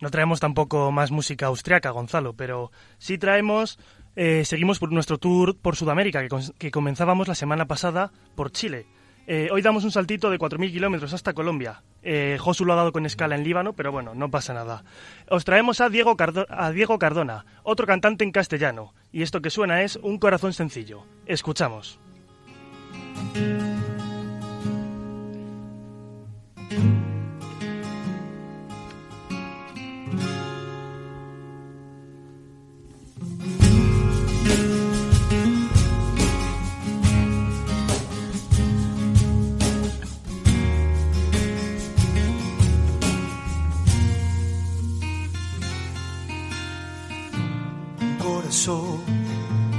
No 0.00 0.10
traemos 0.10 0.40
tampoco 0.40 0.90
más 0.90 1.12
música 1.12 1.46
austriaca, 1.46 1.90
Gonzalo, 1.90 2.34
pero 2.34 2.72
sí 2.98 3.16
traemos. 3.16 3.78
eh, 4.16 4.44
seguimos 4.44 4.80
por 4.80 4.92
nuestro 4.92 5.18
tour 5.18 5.56
por 5.56 5.76
Sudamérica, 5.76 6.26
que, 6.26 6.36
que 6.58 6.70
comenzábamos 6.72 7.28
la 7.28 7.34
semana 7.36 7.66
pasada 7.66 8.10
por 8.34 8.50
Chile. 8.50 8.86
Eh, 9.26 9.48
hoy 9.52 9.62
damos 9.62 9.84
un 9.84 9.92
saltito 9.92 10.30
de 10.30 10.38
4.000 10.38 10.72
kilómetros 10.72 11.12
hasta 11.12 11.32
Colombia. 11.32 11.82
Eh, 12.02 12.36
Josu 12.40 12.64
lo 12.64 12.72
ha 12.72 12.76
dado 12.76 12.92
con 12.92 13.06
escala 13.06 13.34
en 13.36 13.44
Líbano, 13.44 13.72
pero 13.72 13.92
bueno, 13.92 14.14
no 14.14 14.30
pasa 14.30 14.52
nada. 14.52 14.84
Os 15.28 15.44
traemos 15.44 15.80
a 15.80 15.88
Diego, 15.88 16.16
Cardo- 16.16 16.46
a 16.48 16.70
Diego 16.72 16.98
Cardona, 16.98 17.44
otro 17.62 17.86
cantante 17.86 18.24
en 18.24 18.32
castellano. 18.32 18.92
Y 19.12 19.22
esto 19.22 19.40
que 19.40 19.50
suena 19.50 19.82
es 19.82 19.96
Un 19.96 20.18
corazón 20.18 20.52
sencillo. 20.52 21.04
Escuchamos. 21.26 21.98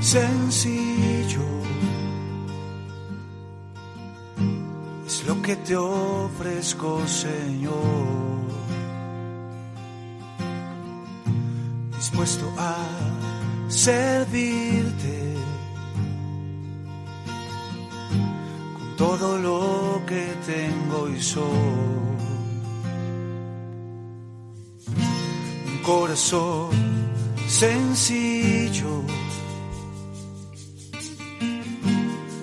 Sencillo. 0.01 1.41
Es 5.05 5.23
lo 5.27 5.41
que 5.41 5.55
te 5.57 5.75
ofrezco, 5.75 7.05
Señor. 7.07 7.73
Dispuesto 11.95 12.51
a 12.57 12.75
servirte 13.67 15.35
con 18.77 18.95
todo 18.97 19.37
lo 19.37 20.01
que 20.07 20.25
tengo 20.45 21.09
y 21.09 21.21
soy. 21.21 21.43
Un 25.67 25.81
corazón 25.83 26.82
sencillo 27.53 29.03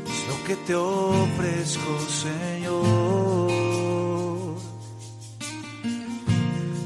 es 0.07 0.21
lo 0.29 0.37
que 0.47 0.55
te 0.67 0.75
ofrezco, 0.75 1.99
Señor. 2.25 3.51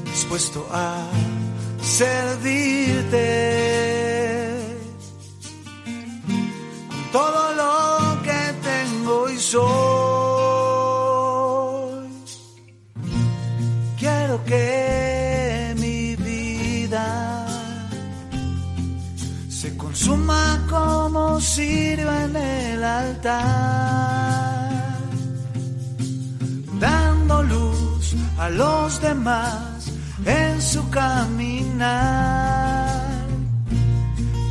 Dispuesto 0.05 0.67
a 0.71 1.07
servirte 1.81 3.25
con 6.89 7.11
todo 7.11 7.44
cirio 21.45 22.11
en 22.23 22.35
el 22.35 22.83
altar, 22.83 24.69
dando 26.79 27.43
luz 27.43 28.15
a 28.39 28.49
los 28.49 28.99
demás 29.01 29.91
en 30.25 30.61
su 30.61 30.89
caminar. 30.89 31.85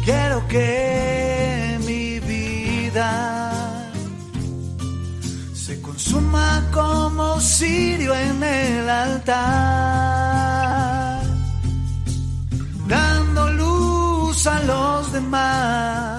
Quiero 0.05 0.47
que 0.49 1.79
mi 1.85 2.21
vida 2.21 3.11
se 5.55 5.81
consuma 5.81 6.63
como 6.73 7.41
cirio 7.41 8.15
en 8.15 8.43
el 8.43 8.89
altar 8.89 10.15
dando 12.87 13.51
luz 13.51 14.47
a 14.47 14.61
los 14.65 15.13
demás 15.13 16.14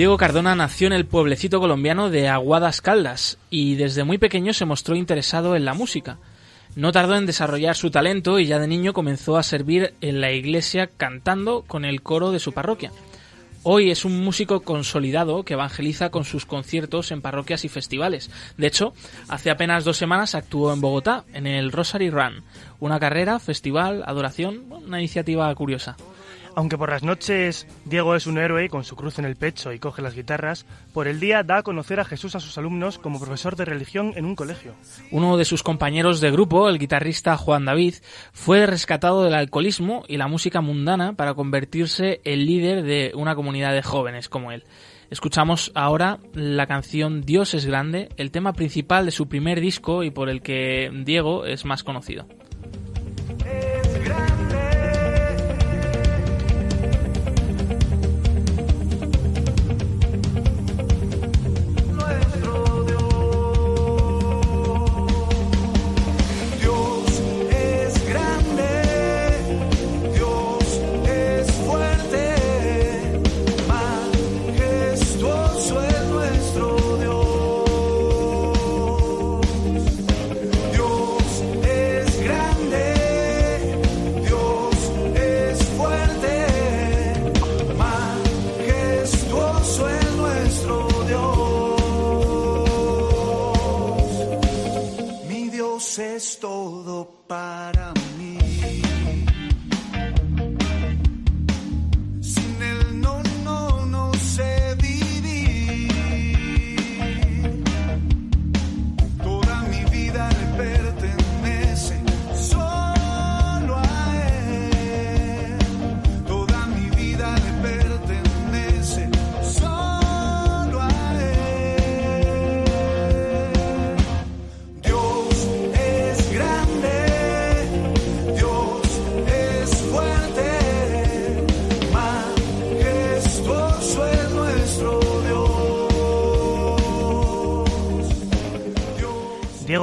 Diego 0.00 0.16
Cardona 0.16 0.54
nació 0.54 0.86
en 0.86 0.94
el 0.94 1.04
pueblecito 1.04 1.60
colombiano 1.60 2.08
de 2.08 2.26
Aguadas 2.26 2.80
Caldas 2.80 3.36
y 3.50 3.74
desde 3.74 4.02
muy 4.02 4.16
pequeño 4.16 4.54
se 4.54 4.64
mostró 4.64 4.96
interesado 4.96 5.56
en 5.56 5.66
la 5.66 5.74
música. 5.74 6.16
No 6.74 6.90
tardó 6.90 7.16
en 7.16 7.26
desarrollar 7.26 7.76
su 7.76 7.90
talento 7.90 8.38
y 8.38 8.46
ya 8.46 8.58
de 8.58 8.66
niño 8.66 8.94
comenzó 8.94 9.36
a 9.36 9.42
servir 9.42 9.92
en 10.00 10.22
la 10.22 10.32
iglesia 10.32 10.86
cantando 10.86 11.64
con 11.66 11.84
el 11.84 12.00
coro 12.00 12.30
de 12.30 12.38
su 12.38 12.52
parroquia. 12.52 12.92
Hoy 13.62 13.90
es 13.90 14.06
un 14.06 14.24
músico 14.24 14.60
consolidado 14.60 15.42
que 15.42 15.52
evangeliza 15.52 16.08
con 16.08 16.24
sus 16.24 16.46
conciertos 16.46 17.12
en 17.12 17.20
parroquias 17.20 17.66
y 17.66 17.68
festivales. 17.68 18.30
De 18.56 18.68
hecho, 18.68 18.94
hace 19.28 19.50
apenas 19.50 19.84
dos 19.84 19.98
semanas 19.98 20.34
actuó 20.34 20.72
en 20.72 20.80
Bogotá, 20.80 21.24
en 21.34 21.46
el 21.46 21.72
Rosary 21.72 22.08
Run, 22.08 22.42
una 22.78 22.98
carrera, 22.98 23.38
festival, 23.38 24.02
adoración, 24.06 24.64
una 24.70 24.98
iniciativa 24.98 25.54
curiosa. 25.54 25.98
Aunque 26.54 26.76
por 26.76 26.90
las 26.90 27.02
noches 27.02 27.66
Diego 27.84 28.14
es 28.14 28.26
un 28.26 28.38
héroe 28.38 28.68
con 28.68 28.84
su 28.84 28.96
cruz 28.96 29.18
en 29.18 29.24
el 29.24 29.36
pecho 29.36 29.72
y 29.72 29.78
coge 29.78 30.02
las 30.02 30.14
guitarras, 30.14 30.66
por 30.92 31.06
el 31.06 31.20
día 31.20 31.42
da 31.42 31.58
a 31.58 31.62
conocer 31.62 32.00
a 32.00 32.04
Jesús 32.04 32.34
a 32.34 32.40
sus 32.40 32.58
alumnos 32.58 32.98
como 32.98 33.20
profesor 33.20 33.56
de 33.56 33.64
religión 33.64 34.12
en 34.16 34.24
un 34.24 34.34
colegio. 34.34 34.74
Uno 35.10 35.36
de 35.36 35.44
sus 35.44 35.62
compañeros 35.62 36.20
de 36.20 36.30
grupo, 36.30 36.68
el 36.68 36.78
guitarrista 36.78 37.36
Juan 37.36 37.64
David, 37.64 37.94
fue 38.32 38.66
rescatado 38.66 39.22
del 39.22 39.34
alcoholismo 39.34 40.04
y 40.08 40.16
la 40.16 40.28
música 40.28 40.60
mundana 40.60 41.14
para 41.14 41.34
convertirse 41.34 42.20
en 42.24 42.46
líder 42.46 42.82
de 42.82 43.12
una 43.14 43.34
comunidad 43.34 43.72
de 43.72 43.82
jóvenes 43.82 44.28
como 44.28 44.52
él. 44.52 44.64
Escuchamos 45.10 45.72
ahora 45.74 46.18
la 46.34 46.66
canción 46.66 47.22
Dios 47.22 47.54
es 47.54 47.66
grande, 47.66 48.10
el 48.16 48.30
tema 48.30 48.52
principal 48.52 49.06
de 49.06 49.10
su 49.10 49.28
primer 49.28 49.60
disco 49.60 50.04
y 50.04 50.10
por 50.10 50.28
el 50.28 50.40
que 50.40 50.90
Diego 51.04 51.46
es 51.46 51.64
más 51.64 51.82
conocido. 51.82 52.26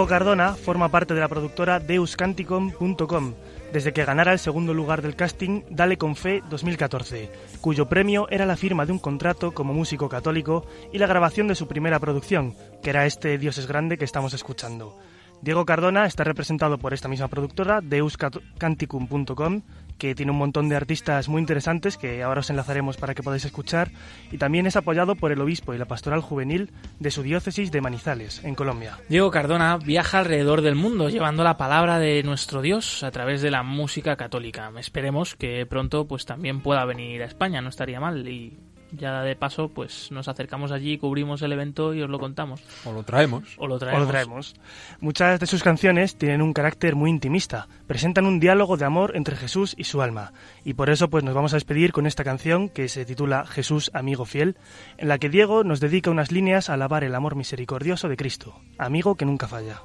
Cardona 0.08 0.54
forma 0.54 0.90
parte 0.90 1.14
de 1.14 1.20
la 1.20 1.28
productora 1.28 1.80
deuscanticom.com 1.80 3.34
desde 3.72 3.94
que 3.94 4.06
ganara 4.06 4.32
el 4.32 4.40
segundo 4.40 4.74
lugar 4.74 5.02
del 5.02 5.16
casting 5.16 5.64
Dale 5.70 5.98
con 5.98 6.16
Fe 6.16 6.42
2014, 6.50 7.30
cuyo 7.62 7.90
premio 7.90 8.28
era 8.30 8.46
la 8.46 8.56
firma 8.56 8.86
de 8.86 8.94
un 8.94 9.00
contrato 9.00 9.52
como 9.52 9.74
músico 9.74 10.08
católico 10.10 10.66
y 10.94 10.98
la 10.98 11.08
grabación 11.08 11.48
de 11.48 11.56
su 11.56 11.68
primera 11.68 12.00
producción, 12.00 12.56
que 12.82 12.90
era 12.92 13.06
este 13.06 13.38
Dios 13.38 13.58
es 13.58 13.68
grande 13.68 13.98
que 13.98 14.06
estamos 14.06 14.34
escuchando. 14.34 14.98
Diego 15.42 15.66
Cardona 15.66 16.06
está 16.06 16.24
representado 16.24 16.78
por 16.78 16.94
esta 16.94 17.08
misma 17.08 17.28
productora, 17.28 17.82
deuscanticum.com, 17.82 19.62
que 19.98 20.16
tiene 20.16 20.32
un 20.32 20.38
montón 20.38 20.70
de 20.70 20.76
artistas 20.76 21.30
muy 21.30 21.40
interesantes 21.40 21.98
que 21.98 22.24
ahora 22.24 22.42
os 22.42 22.50
enlazaremos 22.50 22.98
para 22.98 23.14
que 23.14 23.24
podáis 23.24 23.46
escuchar, 23.46 23.92
y 24.32 24.38
también 24.38 24.68
es 24.68 24.76
apoyado 24.76 25.16
por 25.16 25.32
el 25.32 25.42
obispo 25.42 25.74
y 25.74 25.78
la 25.78 25.86
pastoral 25.86 26.22
juvenil 26.22 26.72
de 27.00 27.12
su 27.12 27.24
diócesis 27.24 27.72
de 27.72 27.82
Manizales, 27.82 28.44
en 28.44 28.56
Colombia. 28.56 29.00
Diego 29.10 29.32
Cardona 29.32 29.78
viaja 29.78 30.20
alrededor 30.20 30.62
del 30.62 30.76
mundo 30.76 31.10
llevando 31.10 31.44
la 31.44 31.58
palabra 31.58 32.00
de 32.00 32.24
nuestro 32.24 32.62
Dios 32.62 33.04
a 33.04 33.12
través 33.12 33.42
de 33.42 33.52
la 33.52 33.64
música 33.64 34.16
católica. 34.16 34.72
Esperemos 34.78 35.36
que 35.36 35.66
pronto 35.66 36.08
pues 36.08 36.26
también 36.26 36.62
pueda 36.62 36.86
venir 36.86 37.22
a 37.24 37.26
España, 37.26 37.62
no 37.62 37.70
estaría 37.70 38.00
mal 38.00 38.28
y 38.28 38.58
ya 38.92 39.22
de 39.22 39.36
paso 39.36 39.70
pues 39.70 40.12
nos 40.12 40.28
acercamos 40.28 40.72
allí, 40.72 40.98
cubrimos 40.98 41.42
el 41.42 41.52
evento 41.52 41.94
y 41.94 42.02
os 42.02 42.10
lo 42.10 42.20
contamos. 42.20 42.62
O 42.86 42.92
lo 42.92 43.04
traemos. 43.04 43.44
O 43.58 43.68
lo 43.68 43.76
O 43.76 43.80
traemos. 43.80 44.02
lo 44.02 44.08
traemos. 44.08 44.56
Muchas 45.00 45.40
de 45.40 45.48
sus 45.48 45.64
canciones 45.64 46.16
tienen 46.16 46.42
un 46.42 46.54
carácter 46.54 46.96
muy 46.96 47.10
intimista, 47.10 47.68
presentan 47.88 48.26
un 48.26 48.40
diálogo 48.40 48.78
de 48.78 48.86
amor 48.86 49.12
entre 49.16 49.36
Jesús 49.36 49.76
y 49.78 49.84
su 49.86 50.02
alma, 50.02 50.34
y 50.64 50.74
por 50.74 50.90
eso 50.90 51.10
pues 51.10 51.24
nos 51.24 51.34
vamos 51.36 51.54
a 51.54 51.58
despedir 51.58 51.92
con 51.92 52.08
esta 52.08 52.24
canción 52.24 52.70
que 52.70 52.88
se 52.90 53.06
titula 53.06 53.46
Jesús 53.46 53.92
amigo 53.94 54.26
fiel, 54.26 54.58
en 54.98 55.08
la 55.08 55.18
que 55.18 55.30
Diego 55.30 55.64
nos 55.64 55.80
dedica 55.80 56.12
unas 56.12 56.32
líneas 56.32 56.70
a 56.70 56.74
alabar 56.74 57.04
el 57.04 57.16
amor 57.16 57.36
misericordioso 57.36 58.10
de 58.10 58.18
Cristo, 58.18 58.56
amigo 58.78 59.16
que 59.16 59.26
nunca 59.26 59.48
falla. 59.48 59.82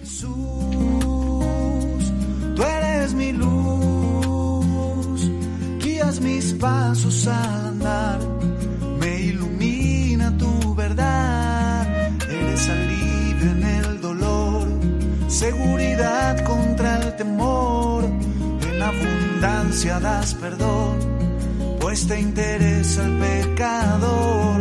Jesús, 0.00 0.28
tú 2.56 2.62
eres 2.62 3.14
mi 3.14 3.32
luz, 3.32 3.99
mis 6.18 6.52
pasos 6.54 7.28
al 7.28 7.66
andar, 7.66 8.18
me 8.98 9.20
ilumina 9.20 10.36
tu 10.36 10.74
verdad, 10.74 11.86
eres 12.28 12.68
alivio 12.68 13.50
en 13.52 13.62
el 13.62 14.00
dolor, 14.00 14.66
seguridad 15.28 16.42
contra 16.44 16.96
el 17.00 17.16
temor, 17.16 18.04
en 18.04 18.82
abundancia 18.82 20.00
das 20.00 20.34
perdón, 20.34 20.98
pues 21.80 22.08
te 22.08 22.18
interesa 22.18 23.04
el 23.04 23.12
pecador, 23.18 24.60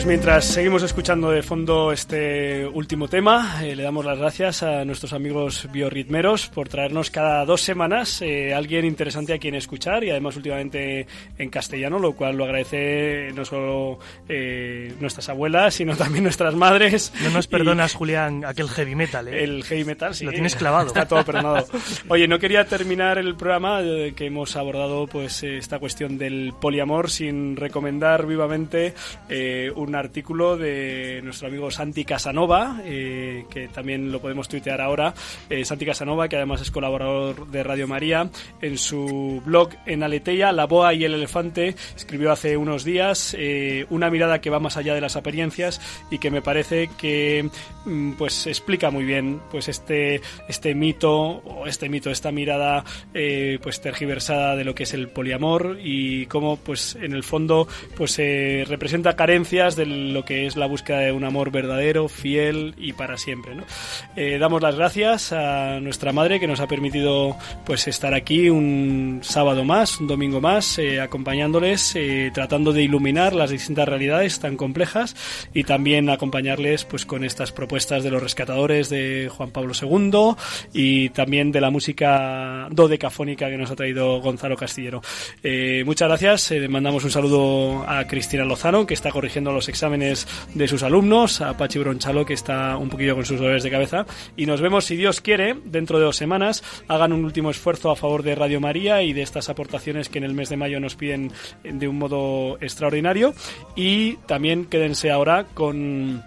Pues 0.00 0.08
mientras 0.08 0.46
seguimos 0.46 0.82
escuchando 0.82 1.30
de 1.30 1.42
fondo 1.42 1.92
este 1.92 2.66
último 2.66 3.06
tema, 3.06 3.60
eh, 3.62 3.76
le 3.76 3.82
damos 3.82 4.02
las 4.02 4.16
gracias 4.18 4.62
a 4.62 4.82
nuestros 4.86 5.12
amigos 5.12 5.68
biorritmeros 5.70 6.46
por 6.48 6.70
traernos 6.70 7.10
cada 7.10 7.44
dos 7.44 7.60
semanas 7.60 8.22
eh, 8.22 8.54
alguien 8.54 8.86
interesante 8.86 9.34
a 9.34 9.38
quien 9.38 9.54
escuchar 9.56 10.02
y 10.02 10.08
además 10.10 10.36
últimamente 10.36 11.06
en 11.36 11.50
castellano, 11.50 11.98
lo 11.98 12.14
cual 12.16 12.34
lo 12.38 12.44
agradece 12.44 13.30
no 13.34 13.44
solo 13.44 13.98
eh, 14.26 14.90
nuestras 15.00 15.28
abuelas, 15.28 15.74
sino 15.74 15.94
también 15.94 16.24
nuestras 16.24 16.54
madres. 16.54 17.12
No 17.22 17.28
nos 17.28 17.44
Y- 17.44 17.48
perdonas, 17.48 17.92
Julián, 17.92 18.46
aquel 18.46 18.70
heavy 18.70 18.94
metal, 18.94 19.28
¿eh? 19.28 19.44
el 19.44 19.64
heavy 19.64 19.84
metal, 19.84 20.14
sí. 20.14 20.24
Lo 20.24 20.30
tienes 20.30 20.56
clavado. 20.56 20.86
Está 20.86 21.06
todo 21.06 21.22
perdonado. 21.26 21.66
Oye, 22.08 22.26
no 22.26 22.38
quería 22.38 22.64
terminar 22.64 23.18
el 23.18 23.36
programa 23.36 23.82
que 24.16 24.24
hemos 24.24 24.56
abordado 24.56 25.06
pues 25.06 25.42
esta 25.42 25.78
cuestión 25.78 26.16
del 26.16 26.54
poliamor 26.58 27.10
sin 27.10 27.54
recomendar 27.54 28.24
vivamente 28.26 28.94
eh, 29.28 29.70
un 29.90 29.96
artículo 29.96 30.56
de 30.56 31.20
nuestro 31.24 31.48
amigo 31.48 31.68
Santi 31.68 32.04
Casanova, 32.04 32.80
eh, 32.84 33.44
que 33.50 33.66
también 33.66 34.12
lo 34.12 34.20
podemos 34.20 34.48
tuitear 34.48 34.80
ahora. 34.80 35.12
Eh, 35.48 35.64
Santi 35.64 35.84
Casanova, 35.84 36.28
que 36.28 36.36
además 36.36 36.60
es 36.60 36.70
colaborador 36.70 37.48
de 37.48 37.64
Radio 37.64 37.88
María, 37.88 38.30
en 38.62 38.78
su 38.78 39.42
blog 39.44 39.70
en 39.86 40.04
Aleteia, 40.04 40.52
La 40.52 40.66
Boa 40.66 40.94
y 40.94 41.04
el 41.04 41.14
Elefante, 41.14 41.74
escribió 41.96 42.30
hace 42.30 42.56
unos 42.56 42.84
días 42.84 43.34
eh, 43.36 43.84
una 43.90 44.10
mirada 44.10 44.40
que 44.40 44.48
va 44.48 44.60
más 44.60 44.76
allá 44.76 44.94
de 44.94 45.00
las 45.00 45.16
apariencias 45.16 45.80
y 46.08 46.18
que 46.18 46.30
me 46.30 46.40
parece 46.40 46.88
que 46.96 47.50
mm, 47.84 48.12
pues 48.12 48.46
explica 48.46 48.92
muy 48.92 49.04
bien 49.04 49.40
pues 49.50 49.68
este, 49.68 50.20
este 50.48 50.76
mito 50.76 51.12
o 51.12 51.66
este 51.66 51.88
mito, 51.88 52.10
esta 52.10 52.30
mirada 52.30 52.84
pues 53.60 53.80
tergiversada 53.80 54.54
de 54.54 54.64
lo 54.64 54.74
que 54.74 54.84
es 54.84 54.94
el 54.94 55.08
poliamor 55.08 55.78
y 55.82 56.26
cómo 56.26 56.56
pues 56.58 56.94
en 56.94 57.12
el 57.12 57.24
fondo 57.24 57.66
pues 57.96 58.12
se 58.12 58.64
representa 58.68 59.16
carencias 59.16 59.74
de 59.74 59.79
lo 59.86 60.24
que 60.24 60.46
es 60.46 60.56
la 60.56 60.66
búsqueda 60.66 60.98
de 61.00 61.12
un 61.12 61.24
amor 61.24 61.50
verdadero, 61.50 62.08
fiel 62.08 62.74
y 62.76 62.92
para 62.92 63.16
siempre. 63.16 63.54
¿no? 63.54 63.64
Eh, 64.16 64.38
damos 64.38 64.62
las 64.62 64.76
gracias 64.76 65.32
a 65.32 65.80
nuestra 65.80 66.12
madre 66.12 66.40
que 66.40 66.46
nos 66.46 66.60
ha 66.60 66.66
permitido 66.66 67.36
pues 67.64 67.88
estar 67.88 68.14
aquí 68.14 68.50
un 68.50 69.20
sábado 69.22 69.64
más, 69.64 70.00
un 70.00 70.06
domingo 70.06 70.40
más, 70.40 70.78
eh, 70.78 71.00
acompañándoles, 71.00 71.94
eh, 71.96 72.30
tratando 72.34 72.72
de 72.72 72.82
iluminar 72.82 73.34
las 73.34 73.50
distintas 73.50 73.88
realidades 73.88 74.40
tan 74.40 74.56
complejas 74.56 75.16
y 75.54 75.64
también 75.64 76.10
acompañarles 76.10 76.84
pues 76.84 77.06
con 77.06 77.24
estas 77.24 77.52
propuestas 77.52 78.04
de 78.04 78.10
los 78.10 78.22
rescatadores 78.22 78.88
de 78.88 79.30
Juan 79.34 79.50
Pablo 79.50 79.72
II 79.80 80.34
y 80.72 81.08
también 81.10 81.52
de 81.52 81.60
la 81.60 81.70
música 81.70 82.68
dodecafónica 82.70 83.48
que 83.48 83.56
nos 83.56 83.70
ha 83.70 83.76
traído 83.76 84.20
Gonzalo 84.20 84.56
Castillero. 84.56 85.02
muchas 85.84 86.08
gracias, 86.08 86.52
mandamos 86.68 87.04
un 87.04 87.10
saludo 87.10 87.84
a 87.88 88.06
Cristina 88.06 88.44
Lozano 88.44 88.86
que 88.86 88.94
está 88.94 89.10
corrigiendo 89.10 89.52
los 89.52 89.68
exámenes 89.70 90.28
de 90.54 90.68
sus 90.68 90.82
alumnos, 90.82 91.40
a 91.40 91.56
Pachi 91.56 91.78
Bronchalo, 91.78 92.26
que 92.26 92.34
está 92.34 92.76
un 92.76 92.88
poquillo 92.88 93.14
con 93.14 93.24
sus 93.24 93.38
dolores 93.38 93.62
de 93.62 93.70
cabeza. 93.70 94.06
Y 94.36 94.46
nos 94.46 94.60
vemos, 94.60 94.84
si 94.84 94.96
Dios 94.96 95.20
quiere, 95.20 95.56
dentro 95.64 95.98
de 95.98 96.04
dos 96.04 96.16
semanas. 96.16 96.62
Hagan 96.88 97.12
un 97.12 97.24
último 97.24 97.50
esfuerzo 97.50 97.90
a 97.90 97.96
favor 97.96 98.22
de 98.22 98.34
Radio 98.34 98.60
María 98.60 99.02
y 99.02 99.12
de 99.12 99.22
estas 99.22 99.48
aportaciones 99.48 100.08
que 100.08 100.18
en 100.18 100.24
el 100.24 100.34
mes 100.34 100.48
de 100.48 100.56
mayo 100.56 100.80
nos 100.80 100.96
piden 100.96 101.32
de 101.64 101.88
un 101.88 101.98
modo 101.98 102.58
extraordinario. 102.60 103.34
Y 103.76 104.16
también 104.26 104.66
quédense 104.66 105.10
ahora 105.10 105.44
con 105.54 106.22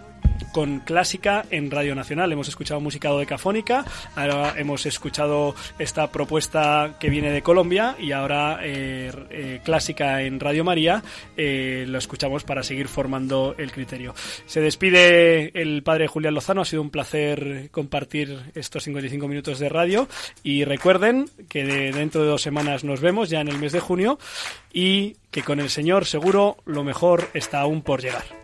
con 0.52 0.80
clásica 0.80 1.44
en 1.50 1.70
Radio 1.70 1.94
Nacional. 1.94 2.32
Hemos 2.32 2.48
escuchado 2.48 2.80
música 2.80 3.08
dodecafónica, 3.08 3.84
ahora 4.14 4.54
hemos 4.56 4.86
escuchado 4.86 5.54
esta 5.78 6.10
propuesta 6.10 6.96
que 6.98 7.10
viene 7.10 7.30
de 7.30 7.42
Colombia 7.42 7.96
y 7.98 8.12
ahora 8.12 8.60
eh, 8.62 9.12
eh, 9.30 9.60
clásica 9.64 10.22
en 10.22 10.40
Radio 10.40 10.64
María. 10.64 11.02
Eh, 11.36 11.84
lo 11.88 11.98
escuchamos 11.98 12.44
para 12.44 12.62
seguir 12.62 12.88
formando 12.88 13.54
el 13.58 13.72
criterio. 13.72 14.14
Se 14.46 14.60
despide 14.60 15.50
el 15.60 15.82
padre 15.82 16.06
Julián 16.06 16.34
Lozano. 16.34 16.62
Ha 16.62 16.66
sido 16.66 16.82
un 16.82 16.90
placer 16.90 17.68
compartir 17.70 18.52
estos 18.54 18.84
55 18.84 19.28
minutos 19.28 19.58
de 19.58 19.68
radio 19.68 20.08
y 20.42 20.64
recuerden 20.64 21.28
que 21.48 21.64
dentro 21.64 22.22
de 22.22 22.28
dos 22.28 22.42
semanas 22.42 22.84
nos 22.84 23.00
vemos 23.00 23.30
ya 23.30 23.40
en 23.40 23.48
el 23.48 23.58
mes 23.58 23.72
de 23.72 23.80
junio 23.80 24.18
y 24.72 25.16
que 25.30 25.42
con 25.42 25.60
el 25.60 25.70
Señor 25.70 26.06
seguro 26.06 26.58
lo 26.64 26.84
mejor 26.84 27.28
está 27.34 27.60
aún 27.60 27.82
por 27.82 28.00
llegar. 28.00 28.43